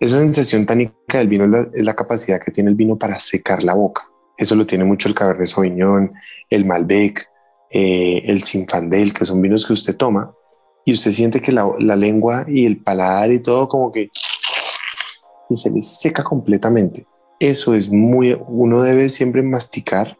Esa 0.00 0.18
sensación 0.18 0.64
tánica 0.64 1.18
del 1.18 1.28
vino 1.28 1.44
es 1.74 1.84
la, 1.84 1.94
capacidad 1.94 2.40
que 2.40 2.52
tiene 2.52 2.70
el 2.70 2.76
vino 2.76 2.96
para 2.96 3.18
secar 3.18 3.64
la 3.64 3.74
boca. 3.74 4.08
Eso 4.36 4.54
lo 4.54 4.66
tiene 4.66 4.84
mucho 4.84 5.08
el 5.08 5.14
Cabernet 5.14 5.46
Sauvignon, 5.46 6.12
el 6.48 6.64
Malbec, 6.64 7.28
eh, 7.70 8.22
el 8.24 8.42
Sinfandel, 8.42 9.12
que 9.12 9.24
son 9.24 9.42
vinos 9.42 9.66
que 9.66 9.72
usted 9.72 9.96
toma 9.96 10.32
y 10.88 10.92
usted 10.92 11.12
siente 11.12 11.40
que 11.40 11.52
la, 11.52 11.96
lengua 11.96 12.46
y 12.48 12.64
el 12.64 12.78
paladar 12.78 13.30
y 13.30 13.40
todo 13.40 13.68
como 13.68 13.92
que 13.92 14.08
se 15.50 15.68
le 15.70 15.82
seca 15.82 16.24
completamente. 16.24 17.06
Eso 17.38 17.74
es 17.74 17.90
muy, 17.90 18.34
uno 18.48 18.82
debe 18.82 19.10
siempre 19.10 19.42
masticar, 19.42 20.16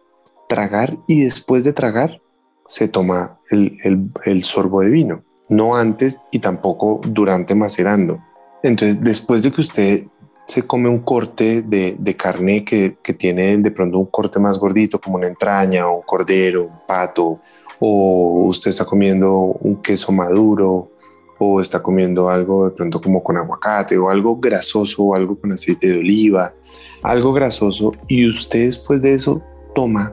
tragar 0.46 0.98
y 1.06 1.24
después 1.24 1.64
de 1.64 1.72
tragar 1.72 2.20
se 2.66 2.86
toma 2.86 3.40
el, 3.50 4.44
sorbo 4.44 4.82
de 4.82 4.90
vino 4.90 5.24
no 5.48 5.74
antes 5.74 6.26
y 6.30 6.40
tampoco 6.40 7.00
durante 7.02 7.54
macerando. 7.54 8.18
Entonces, 8.62 9.02
después 9.02 9.42
de 9.44 9.50
que 9.50 9.62
usted 9.62 10.04
se 10.46 10.66
come 10.66 10.90
un 10.90 10.98
corte 10.98 11.62
de, 11.62 12.14
carne 12.14 12.62
que, 12.62 12.98
que, 13.02 13.14
tiene 13.14 13.56
de 13.56 13.70
pronto 13.70 13.96
un 13.96 14.06
corte 14.10 14.38
más 14.38 14.58
gordito, 14.58 15.00
como 15.00 15.16
una 15.16 15.28
entraña, 15.28 15.88
un 15.88 16.02
cordero, 16.02 16.64
un 16.64 16.86
pato, 16.86 17.40
o 17.80 18.46
usted 18.46 18.70
está 18.70 18.84
comiendo 18.84 19.56
un 19.60 19.80
queso 19.82 20.12
maduro, 20.12 20.90
o 21.38 21.60
está 21.60 21.82
comiendo 21.82 22.28
algo 22.28 22.68
de 22.68 22.72
pronto 22.72 23.00
como 23.00 23.22
con 23.22 23.36
aguacate, 23.36 23.96
o 23.96 24.10
algo 24.10 24.36
grasoso, 24.36 25.04
o 25.04 25.14
algo 25.14 25.38
con 25.38 25.52
aceite 25.52 25.88
de 25.88 25.98
oliva, 25.98 26.54
algo 27.02 27.32
grasoso, 27.32 27.92
y 28.08 28.28
usted 28.28 28.66
después 28.66 29.00
de 29.02 29.14
eso 29.14 29.40
toma 29.74 30.12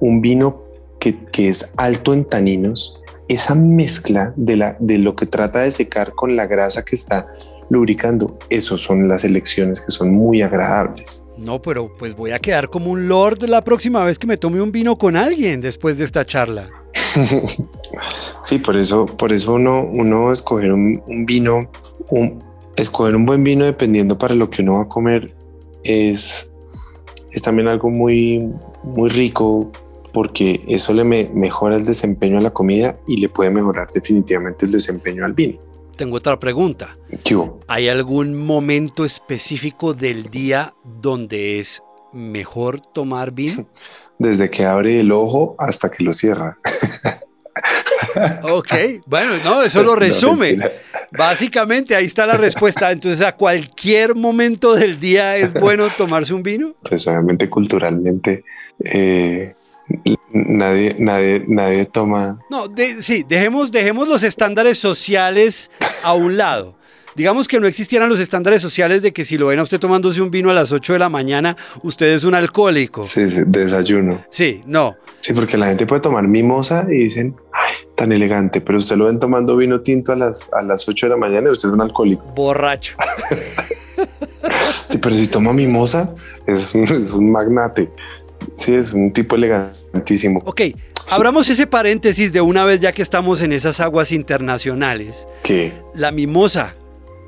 un 0.00 0.20
vino 0.20 0.62
que, 0.98 1.24
que 1.26 1.48
es 1.48 1.72
alto 1.76 2.12
en 2.12 2.24
taninos, 2.24 3.02
esa 3.28 3.54
mezcla 3.54 4.32
de, 4.36 4.56
la, 4.56 4.76
de 4.78 4.98
lo 4.98 5.16
que 5.16 5.26
trata 5.26 5.60
de 5.60 5.70
secar 5.70 6.12
con 6.12 6.36
la 6.36 6.46
grasa 6.46 6.84
que 6.84 6.94
está 6.94 7.26
lubricando. 7.68 8.38
Esas 8.50 8.80
son 8.80 9.08
las 9.08 9.24
elecciones 9.24 9.80
que 9.80 9.90
son 9.90 10.12
muy 10.12 10.42
agradables. 10.42 11.26
No, 11.36 11.60
pero 11.60 11.92
pues 11.98 12.14
voy 12.14 12.30
a 12.30 12.38
quedar 12.38 12.68
como 12.68 12.90
un 12.90 13.08
lord 13.08 13.42
la 13.44 13.64
próxima 13.64 14.04
vez 14.04 14.18
que 14.18 14.26
me 14.26 14.36
tome 14.36 14.60
un 14.60 14.70
vino 14.70 14.96
con 14.96 15.16
alguien 15.16 15.60
después 15.60 15.98
de 15.98 16.04
esta 16.04 16.24
charla. 16.24 16.70
Sí, 18.42 18.58
por 18.58 18.76
eso, 18.76 19.06
por 19.06 19.32
eso 19.32 19.54
uno, 19.54 19.82
uno 19.84 20.32
escoger 20.32 20.72
un, 20.72 21.26
vino, 21.26 21.70
un, 22.10 22.42
escoger 22.76 23.16
un 23.16 23.26
buen 23.26 23.42
vino 23.44 23.64
dependiendo 23.64 24.18
para 24.18 24.34
lo 24.34 24.50
que 24.50 24.62
uno 24.62 24.74
va 24.74 24.82
a 24.82 24.88
comer 24.88 25.34
es, 25.84 26.50
es 27.30 27.42
también 27.42 27.68
algo 27.68 27.90
muy, 27.90 28.50
muy 28.84 29.10
rico 29.10 29.70
porque 30.12 30.62
eso 30.66 30.94
le 30.94 31.04
mejora 31.04 31.76
el 31.76 31.82
desempeño 31.82 32.38
a 32.38 32.40
la 32.40 32.50
comida 32.50 32.98
y 33.06 33.18
le 33.18 33.28
puede 33.28 33.50
mejorar 33.50 33.88
definitivamente 33.92 34.64
el 34.64 34.72
desempeño 34.72 35.26
al 35.26 35.34
vino. 35.34 35.58
Tengo 35.94 36.16
otra 36.16 36.38
pregunta. 36.38 36.96
¿Hay 37.68 37.88
algún 37.88 38.34
momento 38.34 39.04
específico 39.04 39.92
del 39.92 40.30
día 40.30 40.74
donde 40.84 41.58
es 41.58 41.82
mejor 42.12 42.80
tomar 42.80 43.32
vino? 43.32 43.66
Desde 44.18 44.50
que 44.50 44.64
abre 44.64 45.00
el 45.00 45.12
ojo 45.12 45.56
hasta 45.58 45.90
que 45.90 46.02
lo 46.02 46.12
cierra. 46.12 46.58
Ok, 48.42 48.72
bueno, 49.06 49.38
no, 49.44 49.62
eso 49.62 49.82
lo 49.82 49.94
resume. 49.96 50.58
Básicamente 51.10 51.94
ahí 51.94 52.06
está 52.06 52.26
la 52.26 52.36
respuesta. 52.36 52.90
Entonces, 52.90 53.20
¿a 53.26 53.32
cualquier 53.32 54.14
momento 54.14 54.74
del 54.74 54.98
día 54.98 55.36
es 55.36 55.52
bueno 55.52 55.88
tomarse 55.96 56.32
un 56.32 56.42
vino? 56.42 56.74
Pues 56.82 57.06
obviamente 57.06 57.50
culturalmente 57.50 58.44
eh, 58.82 59.52
Nadie, 60.32 60.96
nadie, 60.98 61.44
nadie 61.46 61.84
toma. 61.86 62.38
No, 62.50 62.66
sí, 63.00 63.24
dejemos, 63.26 63.70
dejemos 63.70 64.08
los 64.08 64.22
estándares 64.22 64.78
sociales 64.78 65.70
a 66.02 66.14
un 66.14 66.36
lado. 66.36 66.76
Digamos 67.16 67.48
que 67.48 67.58
no 67.60 67.66
existieran 67.66 68.10
los 68.10 68.20
estándares 68.20 68.60
sociales 68.60 69.00
de 69.00 69.14
que 69.14 69.24
si 69.24 69.38
lo 69.38 69.46
ven 69.46 69.58
a 69.58 69.62
usted 69.62 69.80
tomándose 69.80 70.20
un 70.20 70.30
vino 70.30 70.50
a 70.50 70.52
las 70.52 70.70
8 70.70 70.92
de 70.92 70.98
la 70.98 71.08
mañana, 71.08 71.56
usted 71.82 72.08
es 72.08 72.24
un 72.24 72.34
alcohólico. 72.34 73.04
Sí, 73.04 73.22
desayuno. 73.46 74.22
Sí, 74.28 74.62
no. 74.66 74.96
Sí, 75.20 75.32
porque 75.32 75.56
la 75.56 75.68
gente 75.68 75.86
puede 75.86 76.02
tomar 76.02 76.28
mimosa 76.28 76.84
y 76.90 77.04
dicen, 77.04 77.34
ay, 77.54 77.88
tan 77.96 78.12
elegante, 78.12 78.60
pero 78.60 78.76
usted 78.76 78.96
lo 78.96 79.06
ven 79.06 79.18
tomando 79.18 79.56
vino 79.56 79.80
tinto 79.80 80.12
a 80.12 80.16
las, 80.16 80.52
a 80.52 80.60
las 80.60 80.86
8 80.86 81.06
de 81.06 81.10
la 81.10 81.16
mañana 81.16 81.48
y 81.48 81.52
usted 81.52 81.70
es 81.70 81.74
un 81.74 81.80
alcohólico. 81.80 82.22
Borracho. 82.34 82.98
sí, 84.84 84.98
pero 84.98 85.14
si 85.14 85.26
toma 85.26 85.54
mimosa, 85.54 86.14
es 86.46 86.74
es 86.74 87.12
un 87.14 87.32
magnate. 87.32 87.90
Sí, 88.52 88.74
es 88.74 88.92
un 88.92 89.10
tipo 89.10 89.36
elegantísimo. 89.36 90.42
Ok, 90.44 90.60
abramos 91.08 91.48
ese 91.48 91.66
paréntesis 91.66 92.30
de 92.34 92.42
una 92.42 92.66
vez 92.66 92.80
ya 92.80 92.92
que 92.92 93.00
estamos 93.00 93.40
en 93.40 93.54
esas 93.54 93.80
aguas 93.80 94.12
internacionales. 94.12 95.26
¿Qué? 95.42 95.72
La 95.94 96.12
mimosa. 96.12 96.74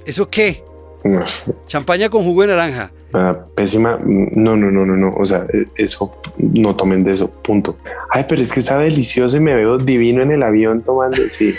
¿Eso 0.08 0.26
qué? 0.30 0.64
No. 1.04 1.22
Champaña 1.66 2.08
con 2.08 2.24
jugo 2.24 2.40
de 2.40 2.48
naranja. 2.48 2.90
Ah, 3.12 3.36
pésima. 3.54 3.98
No, 4.02 4.56
no, 4.56 4.70
no, 4.70 4.86
no, 4.86 4.96
no. 4.96 5.14
O 5.14 5.24
sea, 5.26 5.46
e, 5.52 5.66
eso 5.76 6.16
no 6.38 6.74
tomen 6.74 7.04
de 7.04 7.12
eso. 7.12 7.28
Punto. 7.28 7.76
Ay, 8.10 8.24
pero 8.26 8.40
es 8.40 8.50
que 8.50 8.60
está 8.60 8.78
delicioso 8.78 9.36
y 9.36 9.40
me 9.40 9.54
veo 9.54 9.76
divino 9.76 10.22
en 10.22 10.30
el 10.30 10.42
avión 10.42 10.82
tomando. 10.82 11.18
Sí. 11.28 11.54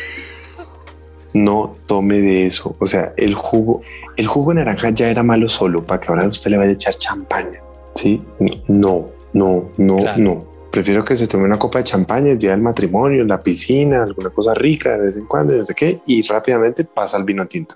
no 1.35 1.75
tome 1.85 2.21
de 2.21 2.47
eso. 2.47 2.75
O 2.79 2.87
sea, 2.87 3.13
el 3.17 3.35
jugo, 3.35 3.81
el 4.17 4.25
jugo 4.25 4.49
de 4.49 4.55
naranja 4.55 4.89
ya 4.89 5.11
era 5.11 5.21
malo 5.21 5.47
solo 5.47 5.85
para 5.85 6.01
que 6.01 6.07
ahora 6.07 6.27
usted 6.27 6.49
le 6.49 6.57
vaya 6.57 6.71
a 6.71 6.73
echar 6.73 6.95
champaña. 6.95 7.61
Sí, 7.93 8.19
no, 8.67 9.09
no, 9.33 9.69
no, 9.77 9.99
no. 10.17 10.45
Prefiero 10.71 11.03
que 11.03 11.15
se 11.15 11.27
tome 11.27 11.43
una 11.43 11.59
copa 11.59 11.77
de 11.77 11.83
champaña 11.83 12.31
el 12.31 12.39
día 12.39 12.49
del 12.49 12.61
matrimonio, 12.61 13.21
en 13.21 13.27
la 13.27 13.43
piscina, 13.43 14.01
alguna 14.01 14.31
cosa 14.31 14.55
rica 14.55 14.97
de 14.97 15.05
vez 15.05 15.17
en 15.17 15.27
cuando, 15.27 15.53
no 15.53 15.63
sé 15.63 15.75
qué, 15.75 16.01
y 16.07 16.23
rápidamente 16.23 16.83
pasa 16.83 17.15
al 17.15 17.25
vino 17.25 17.45
tinto. 17.47 17.75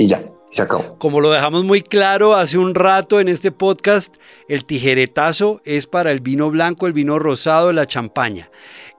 Y 0.00 0.06
ya, 0.06 0.24
se 0.46 0.62
acabó. 0.62 0.96
Como 0.96 1.20
lo 1.20 1.30
dejamos 1.30 1.62
muy 1.64 1.82
claro 1.82 2.34
hace 2.34 2.56
un 2.56 2.74
rato 2.74 3.20
en 3.20 3.28
este 3.28 3.52
podcast, 3.52 4.16
el 4.48 4.64
tijeretazo 4.64 5.60
es 5.66 5.84
para 5.84 6.10
el 6.10 6.20
vino 6.20 6.50
blanco, 6.50 6.86
el 6.86 6.94
vino 6.94 7.18
rosado, 7.18 7.70
la 7.74 7.84
champaña. 7.84 8.50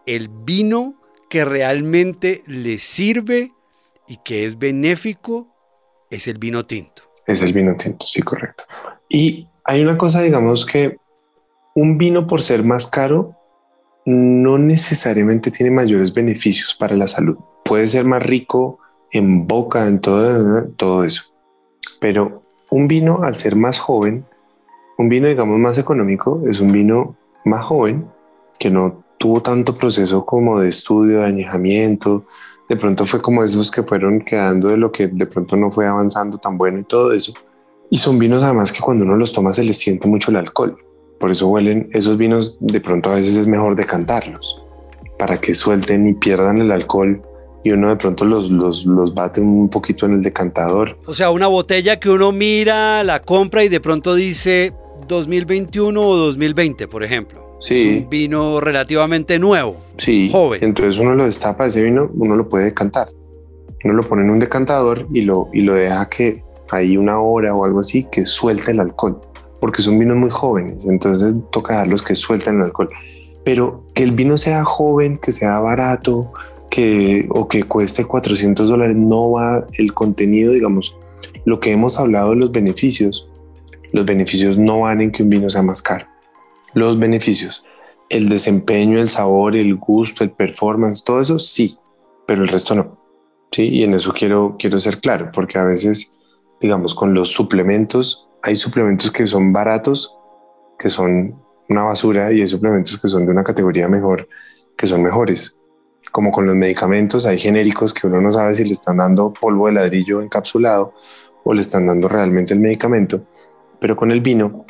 El 0.06 0.30
vino 0.30 1.02
que 1.28 1.44
realmente 1.44 2.44
le 2.46 2.78
sirve 2.78 3.52
y 4.08 4.18
que 4.18 4.46
es 4.46 4.60
benéfico 4.60 5.48
es 6.12 6.28
el 6.28 6.38
vino 6.38 6.68
tinto. 6.68 7.02
Es 7.26 7.42
el 7.42 7.52
vino 7.52 7.76
tinto, 7.76 8.06
sí, 8.06 8.22
correcto. 8.22 8.66
Y 9.10 9.48
hay 9.64 9.82
una 9.82 9.98
cosa, 9.98 10.22
digamos, 10.22 10.68
que 10.68 10.98
un 11.74 11.98
vino 11.98 12.28
por 12.28 12.44
ser 12.44 12.64
más 12.64 12.86
caro 12.86 13.36
no 14.06 14.60
necesariamente 14.60 15.50
tiene 15.50 15.72
mayores 15.72 16.14
beneficios 16.14 16.76
para 16.76 16.96
la 16.96 17.08
salud. 17.08 17.40
Puede 17.66 17.88
ser 17.88 18.06
más 18.06 18.22
rico 18.22 18.81
en 19.12 19.48
boca, 19.48 19.88
en 19.88 20.00
todo, 20.00 20.66
todo 20.78 21.04
eso. 21.04 21.24
Pero 22.00 22.44
un 22.70 22.88
vino 22.88 23.24
al 23.24 23.36
ser 23.36 23.56
más 23.56 23.80
joven, 23.80 24.26
un 24.98 25.10
vino 25.10 25.28
digamos 25.28 25.60
más 25.60 25.78
económico, 25.78 26.42
es 26.50 26.60
un 26.60 26.72
vino 26.72 27.16
más 27.46 27.66
joven 27.66 28.06
que 28.60 28.70
no 28.70 29.04
tuvo 29.18 29.42
tanto 29.42 29.76
proceso 29.76 30.26
como 30.26 30.60
de 30.60 30.70
estudio, 30.70 31.20
de 31.20 31.26
añejamiento. 31.26 32.26
De 32.70 32.76
pronto 32.76 33.06
fue 33.06 33.22
como 33.22 33.44
esos 33.44 33.70
que 33.70 33.84
fueron 33.84 34.22
quedando 34.22 34.70
de 34.70 34.78
lo 34.78 34.92
que 34.92 35.08
de 35.08 35.26
pronto 35.26 35.56
no 35.56 35.70
fue 35.70 35.86
avanzando 35.86 36.38
tan 36.38 36.58
bueno 36.58 36.80
y 36.80 36.84
todo 36.84 37.12
eso. 37.12 37.34
Y 37.90 37.98
son 37.98 38.18
vinos 38.18 38.42
además 38.44 38.72
que 38.72 38.80
cuando 38.80 39.04
uno 39.04 39.18
los 39.18 39.34
toma 39.34 39.54
se 39.54 39.64
les 39.64 39.78
siente 39.78 40.08
mucho 40.08 40.32
el 40.32 40.38
alcohol. 40.38 40.78
Por 41.20 41.30
eso 41.30 41.50
huelen 41.50 41.90
esos 41.94 42.18
vinos, 42.18 42.58
de 42.62 42.80
pronto 42.82 43.12
a 43.12 43.16
veces 43.16 43.36
es 43.36 43.48
mejor 43.48 43.76
decantarlos 43.76 44.64
para 45.20 45.40
que 45.40 45.54
suelten 45.54 46.08
y 46.08 46.14
pierdan 46.14 46.58
el 46.58 46.72
alcohol 46.72 47.22
y 47.64 47.72
uno 47.72 47.90
de 47.90 47.96
pronto 47.96 48.26
los, 48.26 48.50
los, 48.50 48.86
los 48.86 49.14
bate 49.14 49.42
un 49.42 49.70
poquito 49.70 50.06
en 50.06 50.14
el 50.14 50.22
decantador. 50.22 50.98
O 51.06 51.14
sea, 51.14 51.32
una 51.32 51.48
botella 51.48 52.00
que 52.00 52.10
uno 52.10 52.32
mira, 52.32 53.04
la 53.04 53.20
compra 53.20 53.64
y 53.64 53.70
de 53.70 53.80
pronto 53.80 54.16
dice 54.16 54.74
2021 55.08 56.02
o 56.02 56.18
2020, 56.18 56.88
por 56.88 57.04
ejemplo. 57.04 57.42
Sí. 57.62 58.02
un 58.04 58.10
vino 58.10 58.60
relativamente 58.60 59.38
nuevo. 59.38 59.78
Sí. 59.98 60.30
Joven. 60.32 60.64
Entonces 60.64 60.98
uno 61.00 61.14
lo 61.14 61.26
destapa 61.26 61.68
ese 61.68 61.84
vino, 61.84 62.10
uno 62.16 62.36
lo 62.36 62.50
puede 62.50 62.66
decantar. 62.66 63.10
Uno 63.84 63.94
lo 63.94 64.04
pone 64.04 64.24
en 64.24 64.32
un 64.32 64.40
decantador 64.40 65.08
y 65.14 65.22
lo, 65.22 65.48
y 65.54 65.62
lo 65.62 65.74
deja 65.76 66.10
que 66.10 66.44
hay 66.70 66.98
una 66.98 67.20
hora 67.20 67.54
o 67.54 67.66
algo 67.66 67.80
así 67.80 68.08
que 68.12 68.26
suelte 68.26 68.72
el 68.72 68.80
alcohol 68.80 69.22
porque 69.62 69.84
son 69.84 69.98
vinos 70.00 70.18
muy 70.18 70.32
jóvenes, 70.32 70.86
entonces 70.86 71.36
toca 71.52 71.78
darlos 71.78 72.02
que 72.02 72.16
suelten 72.16 72.58
el 72.58 72.64
alcohol. 72.64 72.90
Pero 73.46 73.84
que 73.94 74.04
el 74.04 74.12
vino 74.12 74.36
sea 74.38 74.66
joven, 74.66 75.20
que 75.20 75.32
sea 75.32 75.60
barato, 75.60 76.34
que 76.72 77.28
o 77.30 77.48
que 77.48 77.64
cueste 77.64 78.06
400 78.06 78.68
dólares, 78.68 78.96
no 78.96 79.32
va 79.32 79.68
el 79.74 79.94
contenido, 79.94 80.54
digamos, 80.54 80.98
lo 81.46 81.60
que 81.60 81.72
hemos 81.72 82.00
hablado 82.00 82.32
de 82.32 82.38
los 82.38 82.52
beneficios, 82.52 83.30
los 83.92 84.06
beneficios 84.06 84.58
no 84.58 84.80
van 84.80 85.02
en 85.02 85.12
que 85.12 85.22
un 85.22 85.30
vino 85.30 85.50
sea 85.50 85.62
más 85.62 85.82
caro. 85.82 86.08
Los 86.74 86.98
beneficios, 86.98 87.66
el 88.10 88.30
desempeño, 88.30 89.00
el 89.00 89.10
sabor, 89.10 89.56
el 89.58 89.76
gusto, 89.76 90.24
el 90.24 90.32
performance, 90.32 91.04
todo 91.04 91.20
eso 91.20 91.38
sí, 91.38 91.78
pero 92.26 92.42
el 92.42 92.48
resto 92.48 92.74
no. 92.74 92.98
Sí, 93.52 93.68
y 93.68 93.84
en 93.84 93.94
eso 93.94 94.14
quiero, 94.14 94.56
quiero 94.58 94.80
ser 94.80 95.00
claro, 95.00 95.30
porque 95.34 95.60
a 95.60 95.66
veces, 95.66 96.18
digamos, 96.62 96.96
con 96.96 97.14
los 97.14 97.30
suplementos 97.30 98.30
hay 98.44 98.56
suplementos 98.56 99.12
que 99.12 99.28
son 99.28 99.52
baratos, 99.52 100.18
que 100.80 100.90
son 100.90 101.36
una 101.68 101.84
basura, 101.84 102.32
y 102.32 102.40
hay 102.40 102.48
suplementos 102.48 102.98
que 102.98 103.10
son 103.10 103.26
de 103.26 103.32
una 103.34 103.44
categoría 103.44 103.90
mejor, 103.90 104.28
que 104.78 104.88
son 104.88 105.04
mejores. 105.04 105.61
Como 106.12 106.32
con 106.32 106.46
los 106.46 106.56
medicamentos, 106.56 107.26
hay 107.26 107.38
genéricos 107.38 107.94
que 107.94 108.08
uno 108.08 108.20
no 108.20 108.32
sabe 108.32 108.54
si 108.54 108.66
le 108.66 108.72
están 108.72 108.98
dando 108.98 109.34
polvo 109.34 109.68
de 109.68 109.74
ladrillo 109.74 110.22
encapsulado 110.22 110.94
o 111.44 111.54
le 111.54 111.62
están 111.62 111.88
dando 111.88 112.08
realmente 112.08 112.54
el 112.54 112.60
medicamento. 112.60 113.22
Pero 113.80 113.96
con 113.96 114.12
el 114.12 114.22
vino, 114.22 114.66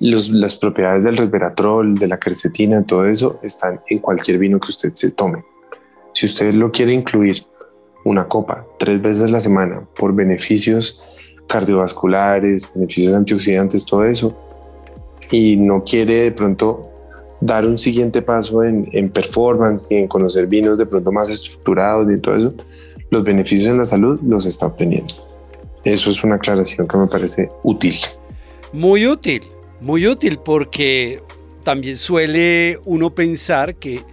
las 0.00 0.56
propiedades 0.56 1.04
del 1.04 1.16
resveratrol, 1.16 1.96
de 1.96 2.08
la 2.08 2.18
quercetina, 2.18 2.84
todo 2.84 3.06
eso 3.06 3.38
están 3.42 3.80
en 3.86 3.98
cualquier 3.98 4.38
vino 4.38 4.58
que 4.58 4.70
usted 4.70 4.88
se 4.94 5.12
tome. 5.12 5.44
Si 6.14 6.26
usted 6.26 6.54
lo 6.54 6.72
quiere 6.72 6.92
incluir 6.92 7.46
una 8.04 8.26
copa 8.26 8.66
tres 8.78 9.00
veces 9.00 9.28
a 9.28 9.32
la 9.32 9.40
semana 9.40 9.86
por 9.96 10.14
beneficios 10.14 11.02
cardiovasculares, 11.46 12.70
beneficios 12.74 13.14
antioxidantes, 13.14 13.84
todo 13.84 14.04
eso, 14.04 14.36
y 15.30 15.56
no 15.56 15.84
quiere 15.84 16.24
de 16.24 16.32
pronto 16.32 16.91
dar 17.42 17.66
un 17.66 17.76
siguiente 17.76 18.22
paso 18.22 18.62
en, 18.62 18.88
en 18.92 19.10
performance 19.10 19.84
y 19.90 19.96
en 19.96 20.08
conocer 20.08 20.46
vinos 20.46 20.78
de 20.78 20.86
pronto 20.86 21.10
más 21.10 21.28
estructurados 21.28 22.10
y 22.10 22.18
todo 22.18 22.36
eso, 22.36 22.54
los 23.10 23.24
beneficios 23.24 23.68
en 23.68 23.78
la 23.78 23.84
salud 23.84 24.20
los 24.22 24.46
está 24.46 24.66
obteniendo. 24.66 25.14
Eso 25.84 26.10
es 26.10 26.22
una 26.22 26.36
aclaración 26.36 26.86
que 26.86 26.96
me 26.96 27.08
parece 27.08 27.50
útil. 27.64 27.94
Muy 28.72 29.06
útil, 29.06 29.42
muy 29.80 30.06
útil 30.06 30.38
porque 30.38 31.20
también 31.64 31.96
suele 31.96 32.78
uno 32.84 33.14
pensar 33.14 33.74
que 33.74 34.04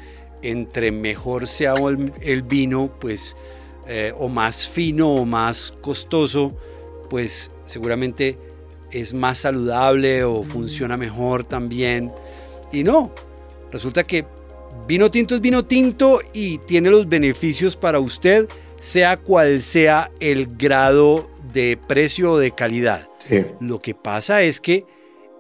entre 0.42 0.92
mejor 0.92 1.48
sea 1.48 1.76
el, 2.22 2.42
vino, 2.42 2.90
pues, 3.00 3.36
eh, 3.88 4.12
o 4.18 4.28
más 4.28 4.68
fino 4.68 5.10
o 5.10 5.26
más 5.26 5.74
costoso, 5.82 6.54
pues 7.10 7.52
seguramente 7.66 8.38
es 8.92 9.14
más 9.14 9.40
saludable 9.40 10.24
o 10.24 10.44
funciona 10.44 10.98
mejor 10.98 11.44
también. 11.44 12.12
Y 12.72 12.84
no, 12.84 13.14
resulta 13.72 14.04
que 14.04 14.26
vino 14.88 15.10
tinto 15.12 15.36
es 15.36 15.42
vino 15.42 15.64
tinto 15.64 16.20
y 16.34 16.58
tiene 16.60 16.90
los 16.90 17.08
beneficios 17.08 17.76
para 17.76 18.00
usted, 18.00 18.48
sea 18.80 19.18
cual 19.18 19.62
sea 19.62 20.12
el 20.20 20.56
grado 20.58 21.30
de 21.54 21.78
precio 21.88 22.34
o 22.34 22.38
de 22.38 22.52
calidad. 22.52 23.08
Lo 23.60 23.80
que 23.80 23.94
pasa 23.94 24.42
es 24.42 24.60
que 24.60 24.86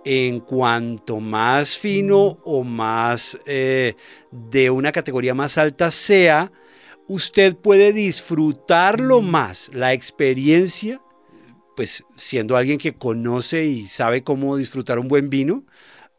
en 0.06 0.40
cuanto 0.40 1.20
más 1.20 1.78
fino 1.78 2.38
o 2.44 2.64
más 2.64 3.38
eh, 3.46 3.96
de 4.32 4.70
una 4.70 4.92
categoría 4.92 5.34
más 5.34 5.58
alta 5.58 5.92
sea, 5.92 6.52
usted 7.08 7.56
puede 7.56 7.92
disfrutarlo 7.92 9.22
más, 9.22 9.70
la 9.74 9.94
experiencia, 9.94 11.02
pues 11.76 12.04
siendo 12.16 12.56
alguien 12.56 12.78
que 12.78 12.94
conoce 12.94 13.66
y 13.66 13.88
sabe 13.88 14.24
cómo 14.24 14.58
disfrutar 14.58 15.00
un 15.00 15.08
buen 15.08 15.30
vino, 15.30 15.64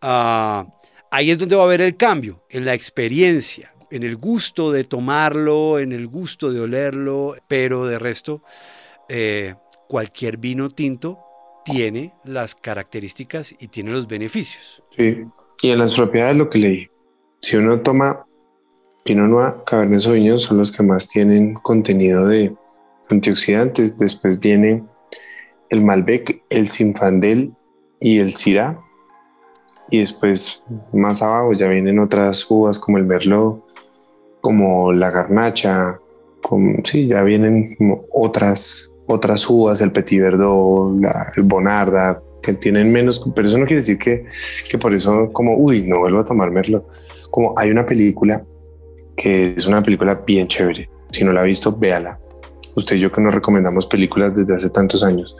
ah, 0.02 0.66
ahí 1.10 1.30
es 1.30 1.38
donde 1.38 1.56
va 1.56 1.62
a 1.62 1.66
haber 1.66 1.80
el 1.80 1.96
cambio, 1.96 2.44
en 2.48 2.64
la 2.64 2.74
experiencia, 2.74 3.74
en 3.90 4.02
el 4.02 4.16
gusto 4.16 4.70
de 4.70 4.84
tomarlo, 4.84 5.78
en 5.78 5.92
el 5.92 6.06
gusto 6.06 6.52
de 6.52 6.60
olerlo, 6.60 7.36
pero 7.48 7.86
de 7.86 7.98
resto, 7.98 8.42
eh, 9.08 9.54
cualquier 9.88 10.36
vino 10.36 10.70
tinto 10.70 11.18
tiene 11.64 12.14
las 12.24 12.54
características 12.54 13.54
y 13.58 13.68
tiene 13.68 13.90
los 13.90 14.06
beneficios. 14.06 14.82
Sí, 14.96 15.24
y 15.62 15.70
en 15.70 15.78
las 15.78 15.94
propiedades 15.94 16.36
lo 16.36 16.48
que 16.48 16.58
leí, 16.58 16.90
si 17.42 17.56
uno 17.56 17.80
toma 17.80 18.24
Pinot 19.04 19.28
Noir, 19.28 19.54
Cabernet 19.66 20.00
Sauvignon 20.00 20.38
son 20.38 20.58
los 20.58 20.74
que 20.74 20.82
más 20.82 21.08
tienen 21.08 21.54
contenido 21.54 22.26
de 22.28 22.54
antioxidantes, 23.08 23.96
después 23.96 24.38
viene 24.38 24.84
el 25.68 25.80
Malbec, 25.82 26.42
el 26.50 26.68
Sinfandel 26.68 27.52
y 28.00 28.18
el 28.18 28.32
Syrah, 28.32 28.80
y 29.90 30.00
después 30.00 30.62
más 30.92 31.22
abajo 31.22 31.52
ya 31.52 31.68
vienen 31.68 31.98
otras 31.98 32.48
uvas 32.50 32.78
como 32.78 32.98
el 32.98 33.04
Merlot, 33.04 33.64
como 34.40 34.92
la 34.92 35.10
Garnacha, 35.10 35.98
como, 36.42 36.78
sí, 36.84 37.06
ya 37.06 37.22
vienen 37.22 37.76
otras 38.12 38.90
otras 39.12 39.48
uvas, 39.48 39.80
el 39.80 39.92
Petit 39.92 40.20
Verdot, 40.20 41.00
la, 41.00 41.32
el 41.36 41.42
Bonarda, 41.44 42.22
que 42.42 42.52
tienen 42.54 42.90
menos, 42.90 43.20
pero 43.34 43.48
eso 43.48 43.58
no 43.58 43.66
quiere 43.66 43.82
decir 43.82 43.98
que, 43.98 44.24
que 44.70 44.78
por 44.78 44.94
eso 44.94 45.30
como, 45.32 45.56
uy, 45.56 45.82
no 45.82 45.98
vuelvo 45.98 46.20
a 46.20 46.24
tomar 46.24 46.50
Merlot. 46.50 46.86
Como 47.30 47.54
hay 47.56 47.70
una 47.70 47.84
película 47.84 48.44
que 49.16 49.54
es 49.56 49.66
una 49.66 49.82
película 49.82 50.22
bien 50.26 50.48
chévere. 50.48 50.88
Si 51.10 51.24
no 51.24 51.32
la 51.32 51.40
ha 51.40 51.44
visto, 51.44 51.76
véala. 51.76 52.18
Usted 52.74 52.96
y 52.96 53.00
yo 53.00 53.12
que 53.12 53.20
nos 53.20 53.34
recomendamos 53.34 53.86
películas 53.86 54.34
desde 54.34 54.54
hace 54.54 54.70
tantos 54.70 55.04
años, 55.04 55.36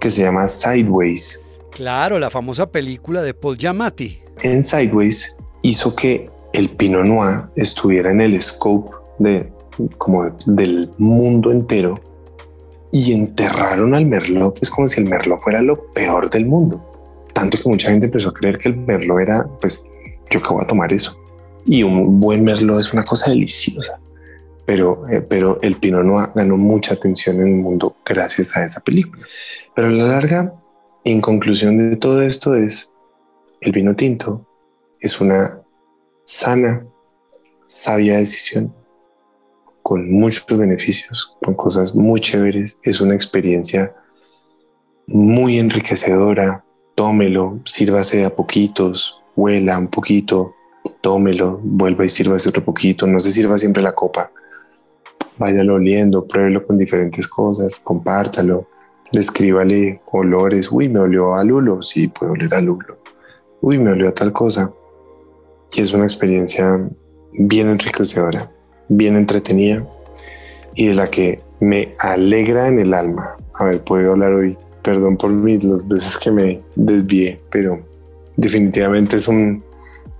que 0.00 0.10
se 0.10 0.22
llama 0.22 0.46
Sideways. 0.48 1.45
Claro, 1.76 2.18
la 2.18 2.30
famosa 2.30 2.72
película 2.72 3.20
de 3.20 3.34
Paul 3.34 3.58
Giamatti. 3.58 4.18
En 4.42 4.62
Sideways 4.62 5.38
hizo 5.60 5.94
que 5.94 6.30
el 6.54 6.70
Pinot 6.70 7.04
Noir 7.04 7.42
estuviera 7.54 8.10
en 8.10 8.22
el 8.22 8.40
scope 8.40 8.96
de 9.18 9.52
como 9.98 10.34
del 10.46 10.88
mundo 10.96 11.52
entero 11.52 12.00
y 12.92 13.12
enterraron 13.12 13.94
al 13.94 14.06
Merlot, 14.06 14.58
pues 14.58 14.70
como 14.70 14.88
si 14.88 15.02
el 15.02 15.06
Merlot 15.06 15.42
fuera 15.42 15.60
lo 15.60 15.92
peor 15.92 16.30
del 16.30 16.46
mundo. 16.46 16.80
Tanto 17.34 17.58
que 17.58 17.68
mucha 17.68 17.90
gente 17.90 18.06
empezó 18.06 18.30
a 18.30 18.32
creer 18.32 18.56
que 18.56 18.70
el 18.70 18.76
Merlot 18.78 19.20
era, 19.20 19.46
pues, 19.60 19.84
yo 20.30 20.42
que 20.42 20.48
voy 20.48 20.64
a 20.64 20.66
tomar 20.66 20.94
eso. 20.94 21.22
Y 21.66 21.82
un 21.82 22.18
buen 22.18 22.42
Merlot 22.42 22.80
es 22.80 22.94
una 22.94 23.04
cosa 23.04 23.28
deliciosa. 23.28 24.00
Pero, 24.64 25.06
eh, 25.10 25.20
pero 25.20 25.60
el 25.60 25.76
Pinot 25.76 26.06
Noir 26.06 26.30
ganó 26.34 26.56
mucha 26.56 26.94
atención 26.94 27.36
en 27.36 27.48
el 27.48 27.56
mundo 27.56 27.96
gracias 28.02 28.56
a 28.56 28.64
esa 28.64 28.80
película. 28.80 29.26
Pero 29.74 29.88
a 29.88 29.90
la 29.90 30.04
larga, 30.04 30.54
en 31.06 31.20
conclusión 31.20 31.90
de 31.90 31.96
todo 31.96 32.20
esto 32.20 32.56
es, 32.56 32.92
el 33.60 33.70
vino 33.70 33.94
tinto 33.94 34.44
es 34.98 35.20
una 35.20 35.60
sana, 36.24 36.84
sabia 37.64 38.16
decisión 38.16 38.74
con 39.84 40.10
muchos 40.10 40.44
beneficios, 40.58 41.36
con 41.44 41.54
cosas 41.54 41.94
muy 41.94 42.18
chéveres. 42.18 42.80
Es 42.82 43.00
una 43.00 43.14
experiencia 43.14 43.94
muy 45.06 45.58
enriquecedora. 45.58 46.64
Tómelo, 46.96 47.60
sírvase 47.64 48.24
a 48.24 48.34
poquitos, 48.34 49.22
huela 49.36 49.78
un 49.78 49.86
poquito, 49.86 50.56
tómelo, 51.02 51.60
vuelva 51.62 52.04
y 52.04 52.08
sírvase 52.08 52.48
otro 52.48 52.64
poquito. 52.64 53.06
No 53.06 53.20
se 53.20 53.30
sirva 53.30 53.58
siempre 53.58 53.80
la 53.80 53.94
copa. 53.94 54.32
Váyalo 55.38 55.74
oliendo, 55.74 56.26
pruébelo 56.26 56.66
con 56.66 56.76
diferentes 56.76 57.28
cosas, 57.28 57.78
compártalo, 57.78 58.66
descríbale 59.16 60.00
olores. 60.12 60.70
Uy, 60.70 60.88
me 60.88 61.00
olió 61.00 61.34
a 61.34 61.42
lulo. 61.42 61.82
Sí, 61.82 62.08
puede 62.08 62.32
oler 62.32 62.54
a 62.54 62.60
lulo. 62.60 62.98
Uy, 63.60 63.78
me 63.78 63.90
olió 63.92 64.08
a 64.08 64.14
tal 64.14 64.32
cosa. 64.32 64.72
Y 65.72 65.80
es 65.80 65.92
una 65.92 66.04
experiencia 66.04 66.80
bien 67.32 67.68
enriquecedora 67.68 68.50
bien 68.88 69.16
entretenida 69.16 69.84
y 70.74 70.88
de 70.88 70.94
la 70.94 71.10
que 71.10 71.40
me 71.60 71.94
alegra 71.98 72.68
en 72.68 72.78
el 72.78 72.94
alma. 72.94 73.36
A 73.54 73.64
ver, 73.64 73.82
puedo 73.82 74.12
hablar 74.12 74.32
hoy. 74.32 74.56
Perdón 74.82 75.16
por 75.16 75.30
mí, 75.30 75.58
las 75.58 75.86
veces 75.86 76.16
que 76.18 76.30
me 76.30 76.60
desvié, 76.76 77.40
pero 77.50 77.80
definitivamente 78.36 79.16
es 79.16 79.26
un, 79.26 79.64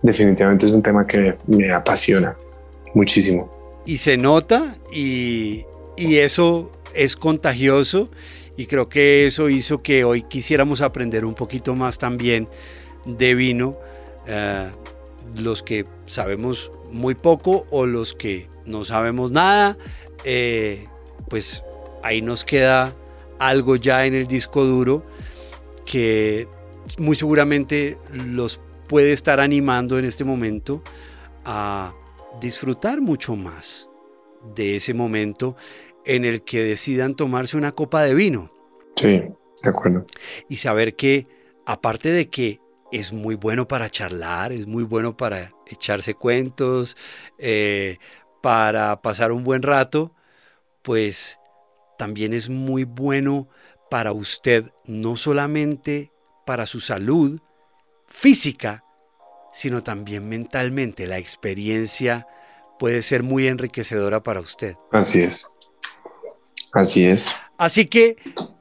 definitivamente 0.02 0.66
es 0.66 0.72
un 0.72 0.82
tema 0.82 1.06
que 1.06 1.34
me 1.46 1.72
apasiona 1.72 2.36
muchísimo. 2.94 3.52
Y 3.84 3.98
se 3.98 4.16
nota 4.16 4.74
y, 4.92 5.64
y 5.96 6.16
eso 6.16 6.72
es 6.94 7.14
contagioso 7.14 8.08
y 8.56 8.66
creo 8.66 8.88
que 8.88 9.26
eso 9.26 9.48
hizo 9.48 9.82
que 9.82 10.04
hoy 10.04 10.22
quisiéramos 10.22 10.80
aprender 10.80 11.24
un 11.24 11.34
poquito 11.34 11.74
más 11.74 11.98
también 11.98 12.48
de 13.04 13.34
vino. 13.34 13.76
Eh, 14.26 14.70
los 15.34 15.62
que 15.62 15.84
sabemos 16.06 16.70
muy 16.90 17.14
poco 17.14 17.66
o 17.70 17.86
los 17.86 18.14
que 18.14 18.48
no 18.64 18.84
sabemos 18.84 19.30
nada, 19.30 19.76
eh, 20.24 20.86
pues 21.28 21.62
ahí 22.02 22.22
nos 22.22 22.44
queda 22.44 22.94
algo 23.38 23.76
ya 23.76 24.06
en 24.06 24.14
el 24.14 24.26
disco 24.26 24.64
duro 24.64 25.04
que 25.84 26.48
muy 26.98 27.16
seguramente 27.16 27.98
los 28.12 28.60
puede 28.86 29.12
estar 29.12 29.40
animando 29.40 29.98
en 29.98 30.04
este 30.04 30.24
momento 30.24 30.82
a 31.44 31.92
disfrutar 32.40 33.00
mucho 33.00 33.36
más 33.36 33.88
de 34.54 34.76
ese 34.76 34.94
momento 34.94 35.56
en 36.06 36.24
el 36.24 36.42
que 36.42 36.62
decidan 36.62 37.14
tomarse 37.14 37.56
una 37.56 37.72
copa 37.72 38.02
de 38.02 38.14
vino. 38.14 38.50
Sí, 38.96 39.20
de 39.62 39.68
acuerdo. 39.68 40.06
Y 40.48 40.56
saber 40.56 40.96
que 40.96 41.26
aparte 41.66 42.10
de 42.10 42.30
que 42.30 42.60
es 42.92 43.12
muy 43.12 43.34
bueno 43.34 43.68
para 43.68 43.90
charlar, 43.90 44.52
es 44.52 44.66
muy 44.66 44.84
bueno 44.84 45.16
para 45.16 45.52
echarse 45.66 46.14
cuentos, 46.14 46.96
eh, 47.38 47.98
para 48.40 49.02
pasar 49.02 49.32
un 49.32 49.42
buen 49.42 49.62
rato, 49.62 50.14
pues 50.82 51.38
también 51.98 52.32
es 52.32 52.48
muy 52.48 52.84
bueno 52.84 53.48
para 53.90 54.12
usted, 54.12 54.70
no 54.84 55.16
solamente 55.16 56.12
para 56.44 56.66
su 56.66 56.80
salud 56.80 57.40
física, 58.06 58.84
sino 59.52 59.82
también 59.82 60.28
mentalmente. 60.28 61.08
La 61.08 61.18
experiencia 61.18 62.26
puede 62.78 63.02
ser 63.02 63.22
muy 63.22 63.48
enriquecedora 63.48 64.22
para 64.22 64.40
usted. 64.40 64.76
Así 64.92 65.20
es. 65.20 65.48
Así 66.76 67.04
es. 67.04 67.34
Así 67.58 67.86
que 67.86 68.16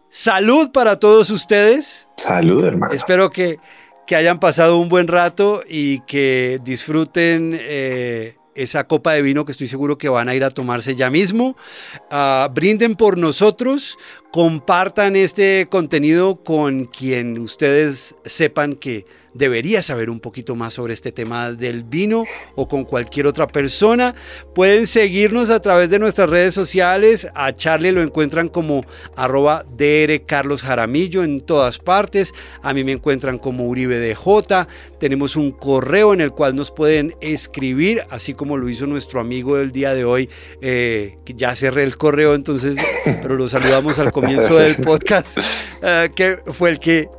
salud 0.10 0.72
para 0.72 0.98
todos 1.00 1.30
ustedes. 1.30 2.08
Salud, 2.18 2.66
hermano. 2.66 2.94
Espero 2.94 3.30
que 3.30 3.60
que 4.06 4.16
hayan 4.16 4.40
pasado 4.40 4.78
un 4.78 4.90
buen 4.90 5.08
rato 5.08 5.64
y 5.68 6.00
que 6.02 6.60
disfruten 6.64 7.58
eh, 7.60 8.36
esa 8.54 8.86
copa 8.86 9.14
de 9.14 9.22
vino 9.22 9.46
que 9.46 9.52
estoy 9.52 9.68
seguro 9.68 9.98
que 9.98 10.10
van 10.10 10.30
a 10.30 10.36
ir 10.36 10.44
a 10.44 10.52
tomarse 10.52 10.96
ya 10.96 11.10
mismo. 11.10 11.58
Ah, 12.12 12.50
brinden 12.54 12.96
por 12.96 13.18
nosotros, 13.18 13.98
compartan 14.36 15.16
este 15.16 15.66
contenido 15.72 16.44
con 16.44 16.88
quien 16.88 17.40
ustedes 17.40 18.16
sepan 18.26 18.76
que 18.76 19.06
debería 19.34 19.82
saber 19.82 20.10
un 20.10 20.22
poquito 20.22 20.56
más 20.56 20.74
sobre 20.74 20.94
este 20.94 21.12
tema 21.12 21.52
del 21.52 21.84
vino 21.84 22.24
o 22.56 22.68
con 22.68 22.86
cualquier 22.86 23.28
otra 23.28 23.48
persona. 23.48 24.16
Pueden 24.54 24.88
seguirnos 24.88 25.50
a 25.50 25.60
través 25.60 25.90
de 25.90 26.00
nuestras 26.00 26.30
redes 26.30 26.54
sociales. 26.54 27.28
A 27.36 27.54
Charlie 27.54 27.92
lo 27.92 28.02
encuentran 28.02 28.48
como 28.50 28.86
arroba 29.16 29.66
en 29.78 31.42
todas 31.42 31.80
partes. 31.80 32.34
A 32.62 32.74
mí 32.74 32.84
me 32.84 32.94
encuentran 32.94 33.38
como 33.38 33.68
Uribe 33.68 34.00
DJ. 34.00 34.68
Tenemos 35.00 35.36
un 35.36 35.52
correo 35.52 36.14
en 36.14 36.22
el 36.22 36.32
cual 36.32 36.56
nos 36.56 36.72
pueden 36.72 37.16
escribir, 37.20 38.04
así 38.10 38.34
como 38.34 38.58
lo 38.58 38.70
hizo 38.70 38.88
nuestro 38.88 39.20
amigo 39.20 39.58
el 39.58 39.72
día 39.72 39.94
de 39.94 40.06
hoy. 40.06 40.30
Eh, 40.62 41.18
ya 41.26 41.56
cerré 41.56 41.84
el 41.84 41.98
correo 41.98 42.36
entonces, 42.36 42.78
pero 43.22 43.36
lo 43.36 43.50
saludamos 43.50 44.00
al 44.00 44.14
comienzo 44.14 44.25
comienzo 44.26 44.56
del 44.56 44.76
podcast, 44.86 45.38
eh, 45.82 46.12
que 46.16 46.38
fue 46.54 46.72
el 46.72 46.80
que 46.80 47.10